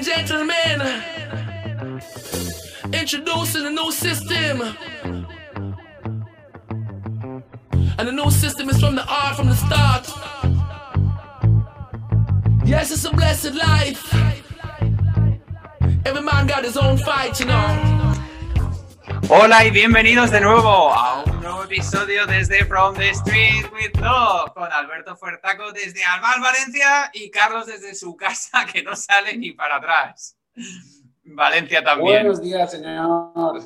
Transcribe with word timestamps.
and 0.00 0.06
gentlemen, 0.06 0.80
introducing 2.92 3.66
a 3.66 3.70
new 3.70 3.92
system. 3.92 4.62
And 7.98 8.08
the 8.08 8.12
new 8.12 8.30
system 8.30 8.70
is 8.70 8.80
from 8.80 8.94
the 8.94 9.04
art 9.06 9.36
from 9.36 9.48
the 9.48 9.56
start. 9.56 10.08
Yes, 12.64 12.90
it's 12.90 13.04
a 13.04 13.10
blessed 13.10 13.54
life. 13.54 14.14
Every 16.06 16.22
man 16.22 16.46
got 16.46 16.64
his 16.64 16.76
own 16.76 16.96
fight, 16.96 17.38
you 17.40 17.46
know. 17.46 18.16
Hola 19.28 19.64
y 19.64 19.70
bienvenidos 19.70 20.30
de 20.30 20.40
nuevo 20.40 20.92
a 20.92 21.29
episodio 21.72 22.26
desde 22.26 22.64
From 22.64 22.96
the 22.96 23.10
Street 23.10 23.64
with 23.72 23.94
Love 24.00 24.52
con 24.54 24.72
Alberto 24.72 25.16
Fuertaco 25.16 25.70
desde 25.70 26.02
Albal, 26.02 26.40
Valencia 26.40 27.12
y 27.14 27.30
Carlos 27.30 27.64
desde 27.66 27.94
su 27.94 28.16
casa 28.16 28.66
que 28.72 28.82
no 28.82 28.96
sale 28.96 29.36
ni 29.36 29.52
para 29.52 29.76
atrás. 29.76 30.36
Valencia 31.22 31.84
también. 31.84 32.24
Buenos 32.24 32.42
días, 32.42 32.72
señor. 32.72 33.62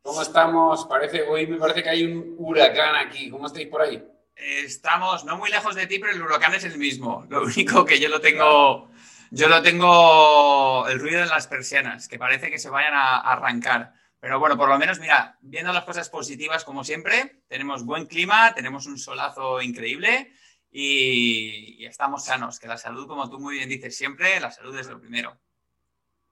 ¿Cómo 0.00 0.22
estamos? 0.22 0.86
Parece, 0.86 1.20
hoy 1.28 1.46
me 1.46 1.58
parece 1.58 1.82
que 1.82 1.90
hay 1.90 2.04
un 2.04 2.34
huracán 2.38 2.96
aquí. 2.96 3.28
¿Cómo 3.28 3.46
estáis 3.46 3.68
por 3.68 3.82
ahí? 3.82 4.02
Estamos 4.34 5.26
no 5.26 5.36
muy 5.36 5.50
lejos 5.50 5.74
de 5.74 5.86
ti, 5.86 5.98
pero 5.98 6.14
el 6.14 6.22
huracán 6.22 6.54
es 6.54 6.64
el 6.64 6.78
mismo. 6.78 7.26
Lo 7.28 7.42
único 7.42 7.84
que 7.84 8.00
yo 8.00 8.08
lo 8.08 8.22
tengo, 8.22 8.88
yo 9.30 9.48
lo 9.48 9.60
tengo 9.60 10.88
el 10.88 10.98
ruido 10.98 11.20
de 11.20 11.26
las 11.26 11.46
persianas, 11.46 12.08
que 12.08 12.18
parece 12.18 12.50
que 12.50 12.58
se 12.58 12.70
vayan 12.70 12.94
a 12.94 13.18
arrancar. 13.20 13.92
Pero 14.24 14.40
bueno, 14.40 14.56
por 14.56 14.70
lo 14.70 14.78
menos, 14.78 15.00
mira, 15.00 15.36
viendo 15.42 15.70
las 15.70 15.84
cosas 15.84 16.08
positivas 16.08 16.64
como 16.64 16.82
siempre, 16.82 17.42
tenemos 17.46 17.84
buen 17.84 18.06
clima, 18.06 18.54
tenemos 18.54 18.86
un 18.86 18.96
solazo 18.96 19.60
increíble 19.60 20.32
y, 20.72 21.84
estamos 21.84 22.24
sanos. 22.24 22.58
Que 22.58 22.66
la 22.66 22.78
salud, 22.78 23.06
como 23.06 23.28
tú 23.28 23.38
muy 23.38 23.56
bien 23.56 23.68
dices 23.68 23.94
siempre, 23.94 24.40
la 24.40 24.50
salud 24.50 24.78
es 24.78 24.88
lo 24.88 24.98
primero. 24.98 25.36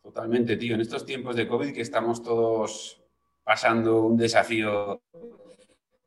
Totalmente, 0.02 0.56
tío. 0.56 0.74
En 0.74 0.80
estos 0.80 1.04
tiempos 1.04 1.36
de 1.36 1.46
COVID 1.46 1.74
que 1.74 1.82
estamos 1.82 2.22
todos 2.22 2.98
pasando 3.44 4.04
un 4.04 4.16
desafío, 4.16 5.02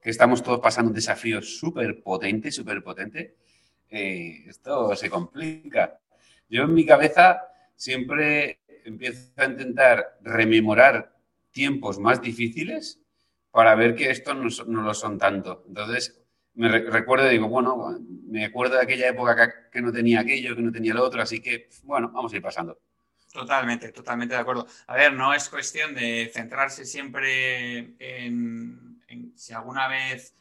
que 0.02 0.10
estamos 0.10 0.42
todos 0.42 0.62
pasando 0.62 0.90
un 0.90 0.96
desafío 0.96 1.40
súper 1.44 2.02
potente, 2.02 2.52
súper 2.52 2.82
potente, 2.82 3.36
eh, 3.92 4.44
esto 4.48 4.96
se 4.96 5.08
complica. 5.08 6.00
Yo 6.50 6.64
en 6.64 6.74
mi 6.74 6.84
cabeza 6.84 7.48
siempre 7.76 8.62
empiezo 8.86 9.30
a 9.38 9.46
intentar 9.46 10.18
rememorar 10.24 11.15
tiempos 11.56 11.98
más 11.98 12.22
difíciles 12.22 13.00
para 13.50 13.74
ver 13.76 13.96
que 13.96 14.12
estos 14.12 14.36
no, 14.36 14.66
no 14.68 14.82
lo 14.82 14.94
son 14.94 15.18
tanto. 15.18 15.64
Entonces, 15.68 16.22
me 16.54 16.68
re- 16.68 16.92
recuerdo 16.92 17.28
y 17.28 17.32
digo, 17.32 17.48
bueno, 17.48 17.98
me 18.28 18.44
acuerdo 18.44 18.76
de 18.76 18.82
aquella 18.84 19.08
época 19.08 19.70
que, 19.72 19.82
no 19.82 19.92
tenía 19.94 20.20
aquello, 20.20 20.56
que 20.56 20.62
no 20.62 20.72
tenía 20.72 20.94
lo 20.94 21.04
otro, 21.04 21.22
así 21.22 21.40
que, 21.42 21.70
bueno, 21.84 22.12
vamos 22.14 22.34
a 22.34 22.36
ir 22.36 22.42
pasando. 22.42 22.78
Totalmente, 23.32 23.92
totalmente 23.94 24.36
de 24.36 24.42
acuerdo. 24.42 24.68
A 24.88 24.96
ver, 24.96 25.14
no 25.14 25.34
es 25.34 25.50
cuestión 25.50 25.96
de 25.96 26.30
centrarse 26.34 26.86
siempre 26.86 27.96
en, 28.00 29.02
si 29.36 29.54
alguna 29.54 29.88
vez 29.88 30.36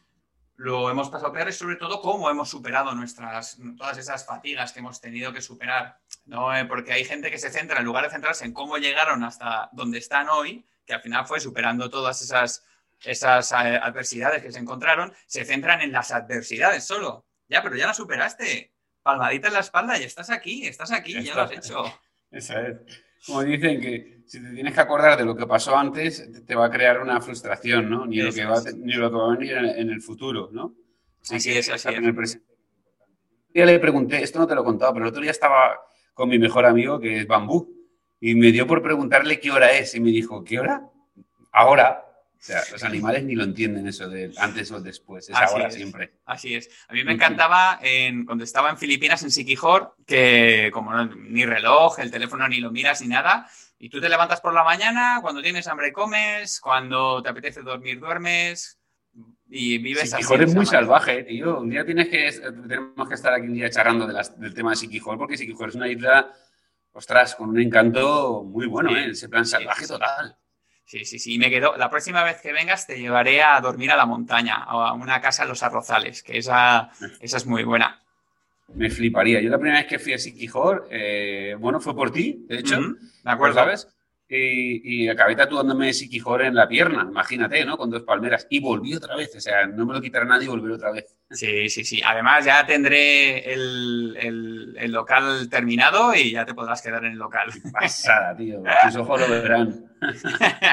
lo 0.57 0.89
hemos 0.89 1.09
pasado 1.09 1.31
peor, 1.33 1.47
es 1.49 1.57
sobre 1.57 1.75
todo 1.77 2.01
cómo 2.01 2.29
hemos 2.29 2.49
superado 2.49 2.93
nuestras, 2.95 3.57
todas 3.77 3.97
esas 3.97 4.25
fatigas 4.25 4.71
que 4.73 4.79
hemos 4.79 4.99
tenido 5.01 5.31
que 5.33 5.41
superar. 5.41 5.99
¿no? 6.25 6.55
Eh, 6.55 6.65
Porque 6.65 6.91
hay 6.93 7.03
gente 7.05 7.31
que 7.31 7.37
se 7.37 7.49
centra, 7.49 7.79
en 7.79 7.85
lugar 7.85 8.03
de 8.05 8.11
centrarse 8.11 8.45
en 8.45 8.53
cómo 8.53 8.77
llegaron 8.77 9.23
hasta 9.23 9.69
donde 9.73 9.97
están 9.97 10.27
hoy, 10.29 10.65
que 10.85 10.93
al 10.93 11.01
final 11.01 11.25
fue 11.25 11.39
superando 11.39 11.89
todas 11.89 12.21
esas, 12.21 12.65
esas 13.03 13.51
eh, 13.51 13.55
adversidades 13.55 14.43
que 14.43 14.51
se 14.51 14.59
encontraron, 14.59 15.13
se 15.27 15.43
centran 15.45 15.81
en 15.81 15.91
las 15.91 16.11
adversidades 16.11 16.83
solo. 16.83 17.25
Ya, 17.47 17.61
pero 17.61 17.75
ya 17.75 17.87
las 17.87 17.97
superaste. 17.97 18.71
Palmadita 19.03 19.49
en 19.49 19.53
la 19.53 19.59
espalda 19.59 19.99
y 19.99 20.03
estás 20.03 20.31
aquí, 20.31 20.65
estás 20.65 20.91
aquí, 20.91 21.13
Ya 21.13 21.21
ya 21.21 21.35
lo 21.35 21.41
has 21.43 21.51
hecho. 21.51 21.83
Esa 22.31 22.67
es. 22.67 22.77
Como 23.25 23.43
dicen 23.43 23.79
que 23.81 24.21
si 24.25 24.41
te 24.41 24.51
tienes 24.51 24.73
que 24.73 24.79
acordar 24.81 25.17
de 25.17 25.25
lo 25.25 25.35
que 25.35 25.45
pasó 25.45 25.77
antes, 25.77 26.27
te- 26.45 26.55
va 26.55 26.65
a 26.65 26.71
crear 26.71 26.99
una 26.99 27.21
frustración, 27.21 27.89
¿no? 27.89 28.05
Ni 28.05 28.17
lo 28.17 28.31
que 28.31 28.45
va, 28.45 28.61
ni 28.75 28.93
lo 28.93 29.09
que 29.09 29.15
va 29.17 29.25
a 29.27 29.37
venir 29.37 29.53
en, 29.57 29.89
el 29.89 30.01
futuro, 30.01 30.49
¿no? 30.51 30.75
Así 31.31 31.51
que 31.51 31.59
es, 31.59 31.69
así 31.69 31.75
estar 31.75 31.93
es. 31.93 31.99
en 31.99 32.05
el 32.05 32.15
presente. 32.15 32.45
Ya 33.53 33.65
le 33.65 33.79
pregunté, 33.79 34.21
esto 34.21 34.37
no 34.39 34.47
te 34.47 34.53
lo 34.53 34.61
he 34.61 34.65
contado, 34.65 34.93
pero 34.93 35.05
el 35.05 35.09
otro 35.09 35.21
día 35.21 35.31
estaba 35.31 35.79
con 36.13 36.29
mi 36.29 36.37
mejor 36.37 36.65
amigo, 36.65 36.99
que 36.99 37.19
es 37.19 37.27
Bambú, 37.27 37.74
y 38.29 38.35
me 38.35 38.51
dio 38.51 38.65
por 38.67 38.81
preguntarle 38.81 39.39
qué 39.39 39.51
hora 39.51 39.71
es, 39.71 39.93
y 39.95 39.99
me 39.99 40.09
dijo, 40.11 40.43
¿qué 40.43 40.59
hora? 40.59 40.81
Ahora. 41.51 42.01
O 42.37 42.47
sea, 42.47 42.61
los 42.71 42.83
animales 42.83 43.23
ni 43.23 43.33
lo 43.33 43.43
entienden 43.43 43.87
eso 43.87 44.07
de 44.07 44.31
antes 44.37 44.71
o 44.71 44.79
después, 44.79 45.27
es 45.29 45.35
Así 45.35 45.53
ahora 45.53 45.67
es. 45.67 45.73
siempre. 45.73 46.13
Así 46.25 46.53
es. 46.53 46.69
A 46.87 46.93
mí 46.93 47.03
me 47.03 47.13
encantaba 47.13 47.79
en, 47.81 48.23
cuando 48.23 48.43
estaba 48.43 48.69
en 48.69 48.77
Filipinas, 48.77 49.23
en 49.23 49.31
Siquijor, 49.31 49.95
que 50.05 50.69
como 50.71 50.91
no- 50.93 51.05
ni 51.15 51.43
reloj, 51.43 51.97
el 51.99 52.11
teléfono 52.11 52.47
ni 52.47 52.59
lo 52.59 52.71
miras 52.71 53.01
ni 53.01 53.07
nada, 53.07 53.49
y 53.79 53.89
tú 53.89 53.99
te 53.99 54.09
levantas 54.09 54.41
por 54.41 54.53
la 54.53 54.63
mañana, 54.63 55.19
cuando 55.23 55.41
tienes 55.41 55.67
hambre 55.67 55.91
comes, 55.91 56.59
cuando 56.59 57.23
te 57.23 57.29
apetece 57.29 57.61
dormir 57.63 57.99
duermes 57.99 58.79
y 59.49 59.79
vives 59.79 60.03
así. 60.03 60.11
Siquijor 60.21 60.37
de 60.39 60.45
es 60.45 60.53
muy 60.55 60.65
salvaje, 60.67 61.23
tío. 61.23 61.61
Un 61.61 61.69
día 61.71 61.83
tienes 61.83 62.09
que, 62.09 62.29
tenemos 62.67 63.07
que 63.07 63.15
estar 63.15 63.33
aquí 63.33 63.47
un 63.47 63.53
día 63.55 63.71
charlando 63.71 64.05
de 64.05 64.13
las- 64.13 64.39
del 64.39 64.53
tema 64.53 64.69
de 64.71 64.75
Siquijor, 64.75 65.17
porque 65.17 65.35
Siquijor 65.37 65.69
es 65.69 65.75
una 65.75 65.87
isla, 65.87 66.31
ostras, 66.95 67.35
con 67.35 67.49
un 67.49 67.59
encanto 67.59 68.43
muy 68.43 68.65
bueno, 68.65 68.95
¿eh? 68.95 69.09
Ese 69.11 69.29
plan 69.29 69.45
salvaje 69.45 69.85
total. 69.85 70.35
Sí, 70.85 71.03
sí, 71.03 71.19
sí. 71.19 71.33
Y 71.35 71.39
me 71.39 71.49
quedo. 71.49 71.75
La 71.77 71.89
próxima 71.89 72.23
vez 72.23 72.39
que 72.41 72.53
vengas 72.53 72.87
te 72.87 72.97
llevaré 72.97 73.43
a 73.43 73.59
dormir 73.59 73.91
a 73.91 73.97
la 73.97 74.05
montaña, 74.05 74.55
a 74.55 74.93
una 74.93 75.19
casa 75.19 75.43
en 75.43 75.49
los 75.49 75.61
arrozales, 75.63 76.23
que 76.23 76.37
esa, 76.37 76.89
esa 77.19 77.37
es 77.37 77.45
muy 77.45 77.63
buena. 77.63 78.01
Me 78.73 78.89
fliparía. 78.89 79.41
Yo 79.41 79.49
la 79.49 79.57
primera 79.57 79.79
vez 79.79 79.87
que 79.87 79.99
fui 79.99 80.13
a 80.13 80.17
Siquijor, 80.17 80.87
eh, 80.89 81.55
bueno, 81.59 81.79
fue 81.79 81.95
por 81.95 82.11
ti, 82.11 82.45
de 82.47 82.59
hecho, 82.59 82.79
Ujú, 82.79 82.97
¿De 83.23 83.31
acuerdo? 83.31 83.55
¿sabes? 83.55 83.94
Y, 84.27 85.03
y 85.03 85.07
acabé 85.07 85.35
tatuándome 85.35 85.93
Siquijor 85.93 86.41
en 86.41 86.55
la 86.55 86.67
pierna, 86.67 87.05
imagínate, 87.07 87.63
¿no? 87.63 87.77
Con 87.77 87.91
dos 87.91 88.01
palmeras. 88.01 88.47
Y 88.49 88.59
volví 88.59 88.95
otra 88.95 89.15
vez, 89.15 89.35
o 89.35 89.39
sea, 89.39 89.67
no 89.67 89.85
me 89.85 89.93
lo 89.93 90.01
quitará 90.01 90.25
nadie 90.25 90.45
y 90.45 90.49
volver 90.49 90.71
otra 90.71 90.91
vez. 90.91 91.15
Sí, 91.29 91.69
sí, 91.69 91.83
sí. 91.85 92.01
Además, 92.03 92.43
ya 92.43 92.65
tendré 92.65 93.53
el, 93.53 94.17
el- 94.19 94.75
el 94.79 94.91
local 94.91 95.47
terminado 95.49 96.13
y 96.15 96.31
ya 96.31 96.43
te 96.45 96.53
podrás 96.55 96.81
quedar 96.81 97.05
en 97.05 97.11
el 97.13 97.17
local. 97.19 97.49
Pasada, 97.71 98.35
tío. 98.35 98.63
Tus 98.83 98.95
ojos 98.95 99.21
lo 99.21 99.29
verán. 99.29 99.85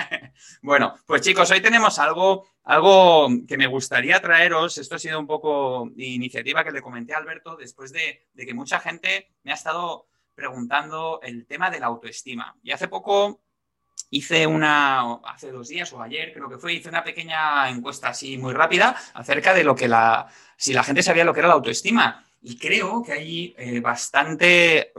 bueno, 0.63 0.95
pues 1.07 1.23
chicos, 1.23 1.51
hoy 1.51 1.61
tenemos 1.61 1.99
algo, 1.99 2.47
algo 2.65 3.29
que 3.47 3.57
me 3.59 3.67
gustaría 3.67 4.21
traeros. 4.21 4.79
Esto 4.79 4.97
ha 4.97 4.99
sido 4.99 5.19
un 5.21 5.27
poco 5.27 5.91
iniciativa 5.97 6.65
que 6.65 6.71
le 6.73 6.83
comenté 6.83 7.15
a 7.15 7.19
Alberto 7.19 7.57
después 7.57 7.93
de, 7.93 8.29
de 8.33 8.47
que 8.47 8.55
mucha 8.55 8.81
gente 8.81 9.29
me 9.43 9.53
ha 9.53 9.55
estado 9.55 10.07
preguntando 10.43 11.21
el 11.23 11.47
tema 11.47 11.71
de 11.71 11.79
la 11.79 11.87
autoestima. 11.87 12.57
Y 12.65 12.73
hace 12.73 12.89
poco 12.89 13.43
hice 14.11 14.45
una, 14.45 15.15
hace 15.25 15.53
dos 15.53 15.69
días 15.69 15.93
o 15.93 16.03
ayer 16.03 16.33
creo 16.33 16.49
que 16.49 16.59
fue, 16.59 16.75
hice 16.75 16.89
una 16.89 17.05
pequeña 17.05 17.71
encuesta 17.71 18.09
así 18.09 18.37
muy 18.39 18.53
rápida 18.53 18.97
acerca 19.15 19.55
de 19.55 19.63
lo 19.63 19.77
que 19.77 19.87
la, 19.87 20.27
si 20.57 20.73
la 20.73 20.83
gente 20.83 21.05
sabía 21.05 21.25
lo 21.25 21.33
que 21.33 21.39
era 21.39 21.49
la 21.49 21.55
autoestima. 21.55 22.27
Y 22.41 22.59
creo 22.59 23.05
que 23.05 23.13
hay 23.13 23.55
eh, 23.57 23.79
bastante, 23.79 24.93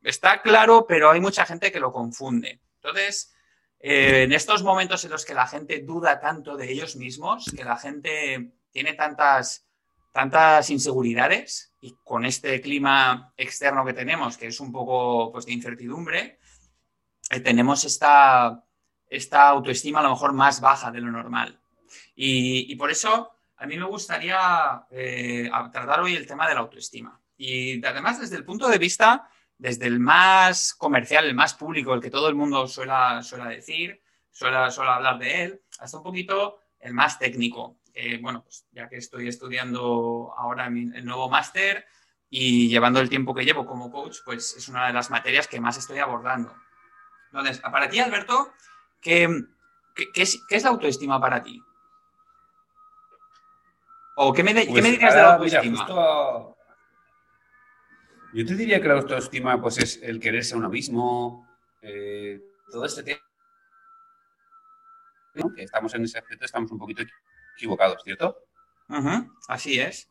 está 0.00 0.40
claro, 0.42 0.86
pero 0.86 1.10
hay 1.10 1.20
mucha 1.20 1.44
gente 1.44 1.72
que 1.72 1.80
lo 1.80 1.90
confunde. 1.90 2.60
Entonces, 2.76 3.34
eh, 3.80 4.22
en 4.22 4.32
estos 4.32 4.62
momentos 4.62 5.04
en 5.04 5.10
los 5.10 5.24
que 5.24 5.34
la 5.34 5.48
gente 5.48 5.80
duda 5.80 6.20
tanto 6.20 6.56
de 6.56 6.70
ellos 6.70 6.94
mismos, 6.94 7.52
que 7.56 7.64
la 7.64 7.76
gente 7.76 8.52
tiene 8.70 8.94
tantas, 8.94 9.66
tantas 10.18 10.68
inseguridades 10.70 11.72
y 11.80 11.94
con 12.02 12.24
este 12.24 12.60
clima 12.60 13.32
externo 13.36 13.84
que 13.84 13.92
tenemos, 13.92 14.36
que 14.36 14.48
es 14.48 14.58
un 14.58 14.72
poco 14.72 15.30
pues, 15.30 15.46
de 15.46 15.52
incertidumbre, 15.52 16.40
eh, 17.30 17.38
tenemos 17.38 17.84
esta, 17.84 18.64
esta 19.08 19.48
autoestima 19.48 20.00
a 20.00 20.02
lo 20.02 20.10
mejor 20.10 20.32
más 20.32 20.60
baja 20.60 20.90
de 20.90 21.00
lo 21.00 21.12
normal. 21.12 21.60
Y, 22.16 22.66
y 22.72 22.74
por 22.74 22.90
eso 22.90 23.30
a 23.58 23.66
mí 23.66 23.76
me 23.76 23.84
gustaría 23.84 24.84
eh, 24.90 25.48
tratar 25.70 26.00
hoy 26.00 26.16
el 26.16 26.26
tema 26.26 26.48
de 26.48 26.54
la 26.54 26.60
autoestima. 26.62 27.20
Y 27.36 27.86
además 27.86 28.20
desde 28.20 28.34
el 28.34 28.44
punto 28.44 28.66
de 28.66 28.78
vista, 28.78 29.30
desde 29.56 29.86
el 29.86 30.00
más 30.00 30.74
comercial, 30.74 31.26
el 31.26 31.34
más 31.36 31.54
público, 31.54 31.94
el 31.94 32.02
que 32.02 32.10
todo 32.10 32.28
el 32.28 32.34
mundo 32.34 32.66
suele, 32.66 33.22
suele 33.22 33.54
decir, 33.54 34.02
suele, 34.32 34.68
suele 34.72 34.90
hablar 34.90 35.20
de 35.20 35.44
él, 35.44 35.62
hasta 35.78 35.98
un 35.98 36.02
poquito 36.02 36.58
el 36.80 36.92
más 36.92 37.20
técnico. 37.20 37.78
Eh, 38.00 38.16
bueno, 38.22 38.44
pues 38.44 38.64
ya 38.70 38.88
que 38.88 38.96
estoy 38.96 39.26
estudiando 39.26 40.32
ahora 40.36 40.70
mi- 40.70 40.96
el 40.96 41.04
nuevo 41.04 41.28
máster 41.28 41.84
y 42.30 42.68
llevando 42.68 43.00
el 43.00 43.08
tiempo 43.08 43.34
que 43.34 43.44
llevo 43.44 43.66
como 43.66 43.90
coach, 43.90 44.18
pues 44.24 44.54
es 44.56 44.68
una 44.68 44.86
de 44.86 44.92
las 44.92 45.10
materias 45.10 45.48
que 45.48 45.60
más 45.60 45.76
estoy 45.78 45.98
abordando. 45.98 46.54
Entonces, 47.32 47.58
para 47.58 47.88
ti, 47.88 47.98
Alberto, 47.98 48.52
¿qué, 49.00 49.28
qué- 49.96 50.12
qué 50.14 50.22
es, 50.22 50.40
qué 50.48 50.54
es 50.54 50.62
la 50.62 50.70
autoestima 50.70 51.20
para 51.20 51.42
ti? 51.42 51.60
¿O 54.14 54.32
qué 54.32 54.44
me, 54.44 54.54
de- 54.54 54.66
Pues 54.66 54.80
me 54.84 54.92
dirías 54.92 55.14
de 55.14 55.20
la 55.22 55.38
mira, 55.38 55.58
autoestima? 55.58 55.78
justo- 55.78 56.56
Yo 58.32 58.46
te 58.46 58.54
diría 58.54 58.80
que 58.80 58.86
la 58.88 58.94
autoestima 58.94 59.60
pues, 59.60 59.78
es 59.78 60.00
el 60.04 60.20
quererse 60.20 60.54
a 60.54 60.58
uno 60.58 60.68
mismo, 60.68 61.48
eh, 61.82 62.38
todo 62.70 62.84
este 62.84 63.02
tema. 63.02 63.20
¿no? 65.34 65.52
Que 65.52 65.64
estamos 65.64 65.92
en 65.94 66.04
ese 66.04 66.18
aspecto, 66.18 66.44
estamos 66.44 66.70
un 66.70 66.78
poquito 66.78 67.02
equivocados, 67.58 68.02
¿cierto? 68.04 68.38
Así 69.48 69.78
es. 69.80 70.08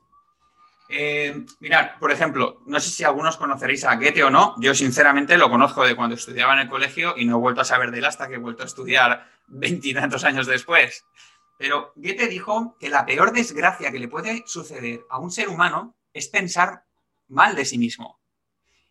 Eh, 0.89 1.45
mirad, 1.59 1.97
por 1.99 2.11
ejemplo, 2.11 2.61
no 2.65 2.79
sé 2.79 2.89
si 2.89 3.03
algunos 3.03 3.37
conoceréis 3.37 3.83
a 3.85 3.95
Goethe 3.95 4.23
o 4.23 4.29
no. 4.29 4.55
Yo, 4.59 4.73
sinceramente, 4.73 5.37
lo 5.37 5.49
conozco 5.49 5.85
de 5.85 5.95
cuando 5.95 6.15
estudiaba 6.15 6.53
en 6.53 6.59
el 6.59 6.69
colegio 6.69 7.15
y 7.17 7.25
no 7.25 7.37
he 7.37 7.39
vuelto 7.39 7.61
a 7.61 7.65
saber 7.65 7.91
de 7.91 7.99
él 7.99 8.05
hasta 8.05 8.27
que 8.27 8.35
he 8.35 8.39
vuelto 8.39 8.63
a 8.63 8.67
estudiar 8.67 9.27
veintitantos 9.47 10.23
años 10.23 10.47
después. 10.47 11.05
Pero 11.57 11.91
Goethe 11.95 12.27
dijo 12.27 12.77
que 12.79 12.89
la 12.89 13.05
peor 13.05 13.31
desgracia 13.31 13.91
que 13.91 13.99
le 13.99 14.07
puede 14.07 14.43
suceder 14.45 15.01
a 15.09 15.19
un 15.19 15.31
ser 15.31 15.49
humano 15.49 15.97
es 16.13 16.27
pensar 16.27 16.83
mal 17.27 17.55
de 17.55 17.65
sí 17.65 17.77
mismo. 17.77 18.21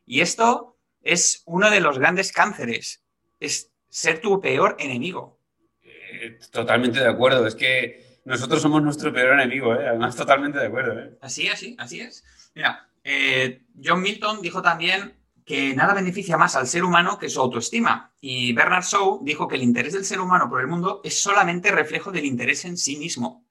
Y 0.05 0.21
esto 0.21 0.77
es 1.01 1.43
uno 1.47 1.71
de 1.71 1.81
los 1.81 1.99
grandes 1.99 2.33
cánceres, 2.33 3.05
es 3.41 3.73
ser 3.89 4.21
tu 4.21 4.41
peor 4.41 4.77
enemigo. 4.79 5.41
Eh, 5.83 6.39
totalmente 6.51 7.01
de 7.01 7.09
acuerdo, 7.09 7.47
es 7.47 7.55
que 7.55 8.06
nosotros 8.27 8.61
somos 8.61 8.83
nuestro 8.83 9.13
peor 9.13 9.35
enemigo, 9.35 9.73
¿eh? 9.75 9.89
además 9.89 10.17
totalmente 10.17 10.59
de 10.59 10.67
acuerdo. 10.67 10.99
¿eh? 10.99 11.17
Así, 11.23 11.49
así, 11.49 11.77
así 11.79 12.01
es. 12.01 12.25
Mira, 12.57 12.89
eh, 13.05 13.63
John 13.83 14.03
Milton 14.03 14.43
dijo 14.43 14.61
también 14.61 15.17
que 15.45 15.73
nada 15.77 15.95
beneficia 15.95 16.37
más 16.37 16.57
al 16.57 16.67
ser 16.67 16.83
humano 16.83 17.21
que 17.21 17.29
su 17.29 17.41
autoestima. 17.41 18.13
Y 18.21 18.53
Bernard 18.53 18.83
Shaw 18.83 19.21
dijo 19.23 19.47
que 19.47 19.55
el 19.55 19.63
interés 19.63 19.93
del 19.93 20.05
ser 20.05 20.21
humano 20.21 20.51
por 20.51 20.61
el 20.61 20.67
mundo 20.67 21.01
es 21.05 21.23
solamente 21.23 21.71
reflejo 21.71 22.11
del 22.11 22.25
interés 22.25 22.65
en 22.65 22.77
sí 22.77 22.97
mismo. 22.97 23.47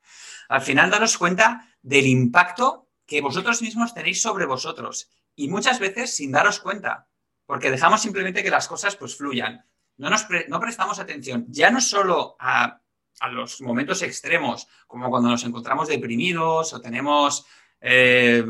Al 0.50 0.62
final, 0.62 0.92
daros 0.92 1.18
cuenta 1.18 1.70
del 1.82 2.06
impacto 2.06 2.90
que 3.06 3.22
vosotros 3.22 3.62
mismos 3.62 3.94
tenéis 3.94 4.22
sobre 4.22 4.46
vosotros. 4.46 5.10
Y 5.38 5.48
muchas 5.48 5.80
veces 5.80 6.14
sin 6.14 6.34
daros 6.34 6.60
cuenta, 6.60 7.08
porque 7.46 7.72
dejamos 7.72 8.02
simplemente 8.02 8.44
que 8.44 8.50
las 8.50 8.68
cosas 8.68 8.98
pues 8.98 9.16
fluyan. 9.16 9.66
No, 9.96 10.10
nos 10.10 10.28
no 10.50 10.60
prestamos 10.60 11.00
atención, 11.00 11.46
ya 11.48 11.72
no 11.72 11.80
solo 11.80 12.36
a, 12.40 12.82
a, 13.20 13.30
los 13.30 13.62
momentos 13.62 14.02
extremos, 14.02 14.68
como 14.88 15.10
cuando 15.10 15.30
nos 15.30 15.44
encontramos 15.44 15.88
deprimidos 15.88 16.74
o 16.74 16.82
tenemos 16.82 17.46
eh, 17.82 18.44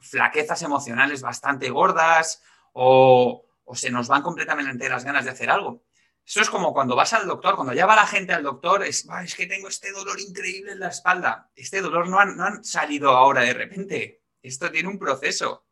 flaquezas 0.00 0.62
emocionales 0.62 1.22
bastante 1.22 1.70
gordas 1.70 2.42
o, 2.72 3.44
se 3.74 3.90
nos 3.90 4.08
van 4.08 4.22
completamente 4.22 4.88
las 4.88 5.04
ganas 5.04 5.26
de 5.26 5.30
hacer 5.30 5.50
algo. 5.50 5.84
Eso 6.24 6.40
es 6.40 6.50
como 6.50 6.72
cuando 6.72 6.96
vas 6.96 7.12
al 7.12 7.26
doctor, 7.26 7.54
cuando 7.54 7.74
ya 7.74 7.86
va 7.86 7.96
la 7.96 8.06
gente 8.06 8.32
al 8.32 8.42
doctor, 8.42 8.82
es, 8.82 9.06
es 9.24 9.34
que 9.34 9.46
tengo 9.46 9.68
este 9.68 9.92
dolor 9.92 10.18
increíble 10.20 10.72
en 10.72 10.80
la 10.80 10.88
espalda. 10.88 11.50
Este 11.54 11.80
dolor 11.80 12.08
no 12.08 12.22
no 12.24 12.44
han 12.44 12.64
salido 12.64 13.10
ahora 13.10 13.42
de 13.42 13.54
repente. 13.54 14.22
Esto 14.42 14.70
tiene 14.70 14.88
un 14.88 14.98
proceso. 14.98 15.66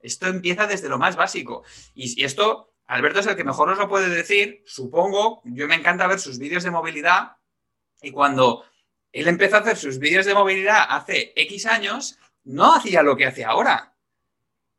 Esto 0.00 0.26
empieza 0.26 0.66
desde 0.66 0.88
lo 0.88 0.98
más 0.98 1.16
básico. 1.16 1.64
Y, 1.94 2.20
y, 2.20 2.24
esto, 2.24 2.74
Alberto 2.86 3.20
es 3.20 3.26
el 3.26 3.36
que 3.36 3.44
mejor 3.44 3.70
os 3.70 3.78
lo 3.78 3.88
puede 3.88 4.08
decir. 4.08 4.62
Supongo, 4.66 5.40
yo 5.44 5.68
me 5.68 5.76
encanta 5.76 6.06
ver 6.06 6.18
sus 6.18 6.38
vídeos 6.38 6.64
de 6.64 6.70
movilidad. 6.70 7.36
Y 8.02 8.10
cuando 8.10 8.64
él 9.12 9.28
empezó 9.28 9.56
a 9.56 9.60
hacer 9.60 9.76
sus 9.76 9.98
vídeos 9.98 10.26
de 10.26 10.34
movilidad 10.34 10.86
hace 10.88 11.32
X 11.36 11.66
años, 11.66 12.18
no 12.44 12.74
hacía 12.74 13.02
lo 13.02 13.16
que 13.16 13.26
hace 13.26 13.44
ahora. 13.44 13.94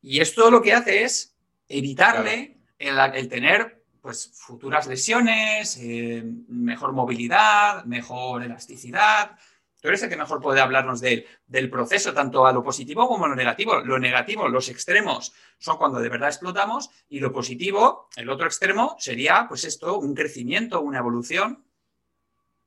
Y 0.01 0.19
esto 0.19 0.51
lo 0.51 0.61
que 0.61 0.73
hace 0.73 1.03
es 1.03 1.35
evitarle 1.67 2.57
claro. 2.77 3.13
el, 3.13 3.19
el, 3.19 3.29
tener 3.29 3.83
pues, 4.01 4.31
futuras 4.33 4.85
lesiones, 4.87 5.77
eh, 5.81 6.23
mejor 6.49 6.91
movilidad, 6.91 7.85
mejor 7.85 8.43
elasticidad. 8.43 9.37
Tú 9.81 9.89
eres 9.89 10.03
el 10.03 10.09
que 10.09 10.17
mejor 10.17 10.41
puede 10.41 10.61
hablarnos 10.61 11.01
de, 11.01 11.25
del 11.45 11.69
proceso, 11.69 12.13
tanto 12.13 12.45
a 12.45 12.53
lo 12.53 12.63
positivo 12.63 13.07
como 13.07 13.25
a 13.25 13.27
lo 13.29 13.35
negativo. 13.35 13.81
Lo 13.81 13.99
negativo, 13.99 14.47
los 14.47 14.69
extremos, 14.69 15.33
son 15.57 15.77
cuando 15.77 15.99
de 15.99 16.09
verdad 16.09 16.29
explotamos, 16.29 16.89
y 17.09 17.19
lo 17.19 17.31
positivo, 17.31 18.07
el 18.15 18.29
otro 18.29 18.45
extremo, 18.45 18.95
sería, 18.99 19.45
pues 19.47 19.63
esto, 19.65 19.97
un 19.99 20.13
crecimiento, 20.13 20.81
una 20.81 20.99
evolución. 20.99 21.65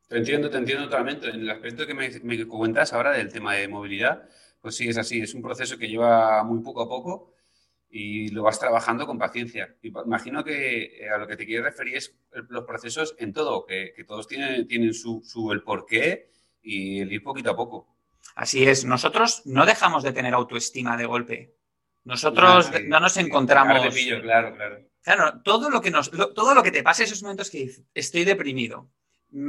Te 0.08 0.18
entiendo, 0.18 0.48
te 0.50 0.58
entiendo 0.58 0.84
totalmente. 0.84 1.28
En 1.28 1.40
el 1.40 1.50
aspecto 1.50 1.86
que 1.86 1.94
me, 1.94 2.08
me 2.22 2.46
comentas 2.46 2.92
ahora 2.92 3.12
del 3.12 3.32
tema 3.32 3.54
de 3.54 3.68
movilidad, 3.68 4.28
pues 4.60 4.76
sí, 4.76 4.88
es 4.88 4.98
así. 4.98 5.20
Es 5.20 5.34
un 5.34 5.42
proceso 5.42 5.76
que 5.78 5.88
lleva 5.88 6.42
muy 6.44 6.62
poco 6.62 6.82
a 6.82 6.88
poco 6.88 7.34
y 7.88 8.28
lo 8.28 8.42
vas 8.42 8.58
trabajando 8.58 9.06
con 9.06 9.18
paciencia. 9.18 9.74
Imagino 9.82 10.44
que 10.44 11.00
eh, 11.00 11.08
a 11.08 11.18
lo 11.18 11.26
que 11.26 11.36
te 11.36 11.46
quieres 11.46 11.64
referir 11.64 11.96
es 11.96 12.14
los 12.48 12.64
procesos 12.64 13.14
en 13.18 13.32
todo, 13.32 13.64
que, 13.64 13.92
que 13.94 14.04
todos 14.04 14.28
tienen, 14.28 14.66
tienen 14.66 14.92
su, 14.92 15.22
su, 15.24 15.50
el 15.52 15.62
porqué 15.62 16.30
y 16.62 17.00
el 17.00 17.12
ir 17.12 17.22
poquito 17.22 17.50
a 17.50 17.56
poco. 17.56 17.96
Así 18.34 18.64
es, 18.68 18.84
nosotros 18.84 19.42
no 19.46 19.64
dejamos 19.64 20.02
de 20.02 20.12
tener 20.12 20.34
autoestima 20.34 20.96
de 20.96 21.06
golpe. 21.06 21.54
Nosotros 22.04 22.70
no, 22.70 22.78
no 22.86 23.00
nos 23.00 23.16
encontramos. 23.16 23.94
Pillo, 23.94 24.20
claro, 24.20 24.54
claro. 24.54 24.78
Claro, 25.02 25.40
todo 25.42 25.70
lo 25.70 25.80
que 25.80 25.90
nos, 25.90 26.12
lo, 26.12 26.32
todo 26.34 26.54
lo 26.54 26.62
que 26.62 26.72
te 26.72 26.82
pasa 26.82 27.04
esos 27.04 27.22
momentos 27.22 27.48
que 27.48 27.70
estoy 27.94 28.24
deprimido, 28.24 28.90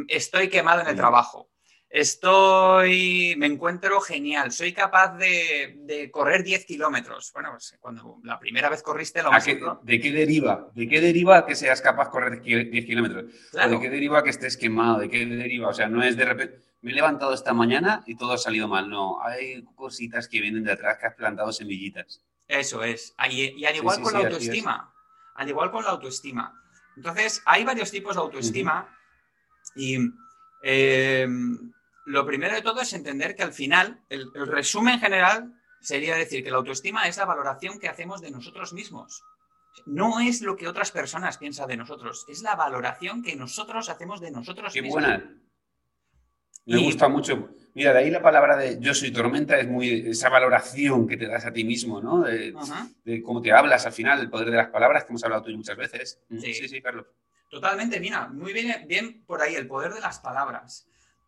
estoy 0.07 0.49
quemado 0.49 0.81
en 0.81 0.87
el 0.87 0.95
trabajo, 0.95 1.49
estoy, 1.89 3.35
me 3.37 3.45
encuentro 3.45 3.99
genial, 4.01 4.51
soy 4.51 4.73
capaz 4.73 5.17
de, 5.17 5.77
de 5.79 6.11
correr 6.11 6.43
10 6.43 6.65
kilómetros. 6.65 7.31
Bueno, 7.33 7.51
pues 7.51 7.77
cuando 7.79 8.19
la 8.23 8.39
primera 8.39 8.69
vez 8.69 8.83
corriste 8.83 9.23
lo 9.23 9.31
qué, 9.43 9.59
¿De 9.83 9.99
qué 9.99 10.11
deriva? 10.11 10.69
¿De 10.73 10.87
qué 10.87 11.01
deriva 11.01 11.45
que 11.45 11.55
seas 11.55 11.81
capaz 11.81 12.05
de 12.05 12.11
correr 12.11 12.41
10 12.41 12.85
kilómetros? 12.85 13.25
Claro. 13.51 13.71
¿De 13.71 13.79
qué 13.79 13.89
deriva 13.89 14.23
que 14.23 14.29
estés 14.29 14.57
quemado? 14.57 14.99
¿De 14.99 15.09
qué 15.09 15.25
deriva? 15.25 15.69
O 15.69 15.73
sea, 15.73 15.87
no 15.87 16.03
es 16.03 16.17
de 16.17 16.25
repente, 16.25 16.59
me 16.81 16.91
he 16.91 16.95
levantado 16.95 17.33
esta 17.33 17.53
mañana 17.53 18.03
y 18.05 18.15
todo 18.15 18.33
ha 18.33 18.37
salido 18.37 18.67
mal. 18.67 18.89
No, 18.89 19.21
hay 19.23 19.63
cositas 19.75 20.27
que 20.27 20.41
vienen 20.41 20.63
de 20.63 20.73
atrás 20.73 20.97
que 20.99 21.07
has 21.07 21.15
plantado 21.15 21.51
semillitas. 21.51 22.21
Eso 22.47 22.83
es. 22.83 23.13
Y, 23.29 23.59
y 23.59 23.65
al 23.65 23.75
igual 23.75 23.95
sí, 23.95 24.01
sí, 24.01 24.03
con 24.03 24.11
sí, 24.11 24.17
la 24.17 24.23
autoestima. 24.25 24.93
Al 25.35 25.49
igual 25.49 25.71
con 25.71 25.83
la 25.83 25.91
autoestima. 25.91 26.63
Entonces, 26.95 27.43
hay 27.45 27.63
varios 27.63 27.91
tipos 27.91 28.15
de 28.15 28.21
autoestima 28.21 28.81
uh 28.81 28.91
-huh. 28.91 28.96
Y... 29.77 29.97
Eh, 30.63 31.27
lo 32.07 32.25
primero 32.25 32.55
de 32.55 32.61
todo 32.61 32.81
es 32.81 32.93
entender 32.93 33.35
que 33.35 33.43
al 33.43 33.51
final, 33.51 34.01
el, 34.09 34.27
el, 34.33 34.47
resumen 34.47 34.99
general 34.99 35.53
sería 35.81 36.15
decir 36.15 36.41
que 36.41 36.49
la 36.49 36.57
autoestima 36.57 37.05
es 37.07 37.17
la 37.17 37.25
valoración 37.25 37.79
que 37.79 37.89
hacemos 37.89 38.21
de 38.21 38.31
nosotros 38.31 38.71
mismos. 38.71 39.23
No 39.85 40.21
es 40.21 40.41
lo 40.41 40.55
que 40.55 40.69
otras 40.69 40.91
personas 40.91 41.37
piensan 41.37 41.67
de 41.67 41.77
nosotros, 41.77 42.25
es 42.29 42.41
la 42.41 42.55
valoración 42.55 43.21
que 43.21 43.35
nosotros 43.35 43.89
hacemos 43.89 44.21
de 44.21 44.31
nosotros 44.31 44.73
Qué 44.73 44.81
mismos. 44.81 45.03
buena. 45.03 45.37
Me 46.65 46.79
y... 46.79 46.85
gusta 46.85 47.07
mucho. 47.07 47.49
Mira, 47.73 47.93
de 47.93 47.99
ahí 47.99 48.09
la 48.09 48.21
palabra 48.21 48.57
de 48.57 48.79
yo 48.79 48.93
soy 48.93 49.11
tormenta 49.11 49.59
es 49.59 49.67
muy 49.67 50.09
esa 50.09 50.29
valoración 50.29 51.07
que 51.07 51.17
te 51.17 51.27
das 51.27 51.45
a 51.45 51.53
ti 51.53 51.63
mismo, 51.63 52.01
¿no? 52.01 52.21
De, 52.21 52.53
de 53.03 53.21
cómo 53.21 53.41
te 53.41 53.51
hablas 53.51 53.85
al 53.85 53.93
final, 53.93 54.19
el 54.19 54.29
poder 54.29 54.49
de 54.49 54.57
las 54.57 54.69
palabras, 54.69 55.03
que 55.03 55.09
hemos 55.09 55.23
hablado 55.23 55.43
tú 55.43 55.51
muchas 55.51 55.77
veces. 55.77 56.19
Sí, 56.29 56.53
sí, 56.53 56.67
sí 56.67 56.81
Carlos. 56.81 57.05
Totalmente, 57.49 57.99
mira, 57.99 58.27
muy 58.27 58.53
bien, 58.53 58.85
bien 58.87 59.23
por 59.25 59.41
ahí, 59.41 59.55
el 59.55 59.67
poder 59.67 59.93
de 59.93 60.01
las 60.01 60.19
palabras 60.19 60.87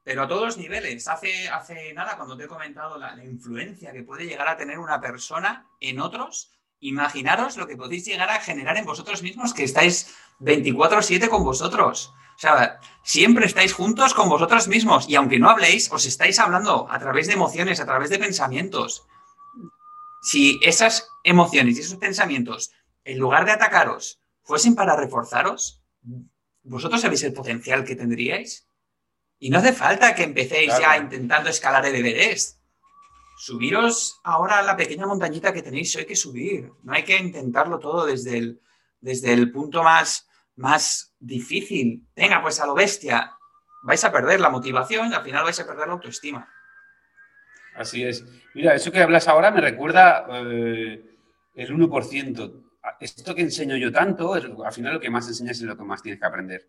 pero 0.09 0.23
a 0.23 0.27
todos 0.27 0.41
los 0.43 0.57
niveles. 0.57 1.07
Hace, 1.07 1.49
hace 1.49 1.93
nada, 1.93 2.17
cuando 2.17 2.35
te 2.35 2.45
he 2.45 2.47
comentado 2.47 2.97
la, 2.97 3.15
la, 3.15 3.23
influencia 3.23 3.91
que 3.91 4.01
puede 4.01 4.25
llegar 4.25 4.47
a 4.47 4.57
tener 4.57 4.79
una 4.79 4.99
persona 4.99 5.67
en 5.79 5.99
otros, 5.99 6.51
imaginaros 6.79 7.57
lo 7.57 7.67
que 7.67 7.77
podéis 7.77 8.05
llegar 8.05 8.29
a 8.29 8.39
generar 8.39 8.75
en 8.77 8.85
vosotros 8.85 9.21
mismos, 9.21 9.53
que 9.53 9.63
estáis 9.63 10.15
24/7 10.39 11.29
con 11.29 11.43
vosotros. 11.43 12.13
O 12.35 12.39
sea, 12.39 12.79
siempre 13.03 13.45
estáis 13.45 13.73
juntos 13.73 14.13
con 14.13 14.29
vosotros 14.29 14.67
mismos 14.67 15.07
y 15.09 15.15
aunque 15.15 15.39
no 15.39 15.49
habléis, 15.49 15.91
os 15.91 16.05
estáis 16.05 16.39
hablando 16.39 16.87
a 16.89 16.97
través 16.97 17.27
de 17.27 17.33
emociones, 17.33 17.79
a 17.79 17.85
través 17.85 18.09
de 18.09 18.17
pensamientos. 18.17 19.05
Si 20.21 20.59
esas 20.63 21.09
emociones 21.23 21.77
y 21.77 21.81
esos 21.81 21.97
pensamientos, 21.97 22.71
en 23.03 23.19
lugar 23.19 23.45
de 23.45 23.51
atacaros, 23.51 24.21
fuesen 24.41 24.73
para 24.73 24.95
reforzaros, 24.95 25.78
¿vosotros 26.63 27.01
sabéis 27.01 27.23
el 27.23 27.33
potencial 27.33 27.83
que 27.83 27.95
tendríais? 27.95 28.67
Y 29.39 29.49
no 29.49 29.59
hace 29.59 29.73
falta 29.73 30.13
que 30.15 30.23
empecéis 30.23 30.73
claro. 30.75 30.81
ya 30.81 30.97
intentando 30.97 31.49
escalar 31.49 31.85
el 31.85 31.95
Everest. 31.95 32.59
Subiros 33.37 34.19
ahora 34.23 34.59
a 34.59 34.63
la 34.63 34.75
pequeña 34.75 35.07
montañita 35.07 35.53
que 35.53 35.61
tenéis, 35.61 35.95
hay 35.95 36.05
que 36.05 36.15
subir. 36.15 36.71
No 36.83 36.93
hay 36.93 37.03
que 37.03 37.17
intentarlo 37.17 37.79
todo 37.79 38.05
desde 38.05 38.37
el, 38.37 38.61
desde 38.99 39.31
el 39.31 39.49
punto 39.49 39.81
más, 39.81 40.27
más 40.57 41.15
difícil. 41.19 42.05
Venga, 42.15 42.41
pues 42.41 42.59
a 42.59 42.65
lo 42.65 42.73
bestia. 42.75 43.31
Vais 43.83 44.03
a 44.03 44.11
perder 44.11 44.41
la 44.41 44.49
motivación 44.49 45.09
y 45.09 45.15
al 45.15 45.23
final 45.23 45.45
vais 45.45 45.59
a 45.59 45.65
perder 45.65 45.87
la 45.87 45.93
autoestima. 45.93 46.49
Así 47.75 48.03
es. 48.03 48.25
Mira, 48.53 48.75
eso 48.75 48.91
que 48.91 49.01
hablas 49.01 49.29
ahora 49.29 49.51
me 49.51 49.61
recuerda 49.61 50.25
eh, 50.29 51.01
el 51.55 51.73
1%. 51.73 52.68
Esto 52.99 53.35
que 53.35 53.41
enseño 53.41 53.77
yo 53.77 53.91
tanto, 53.91 54.33
al 54.33 54.73
final 54.73 54.93
lo 54.93 54.99
que 54.99 55.09
más 55.09 55.27
enseñas 55.27 55.57
es 55.57 55.63
lo 55.63 55.77
que 55.77 55.83
más 55.83 56.01
tienes 56.01 56.19
que 56.19 56.25
aprender. 56.25 56.67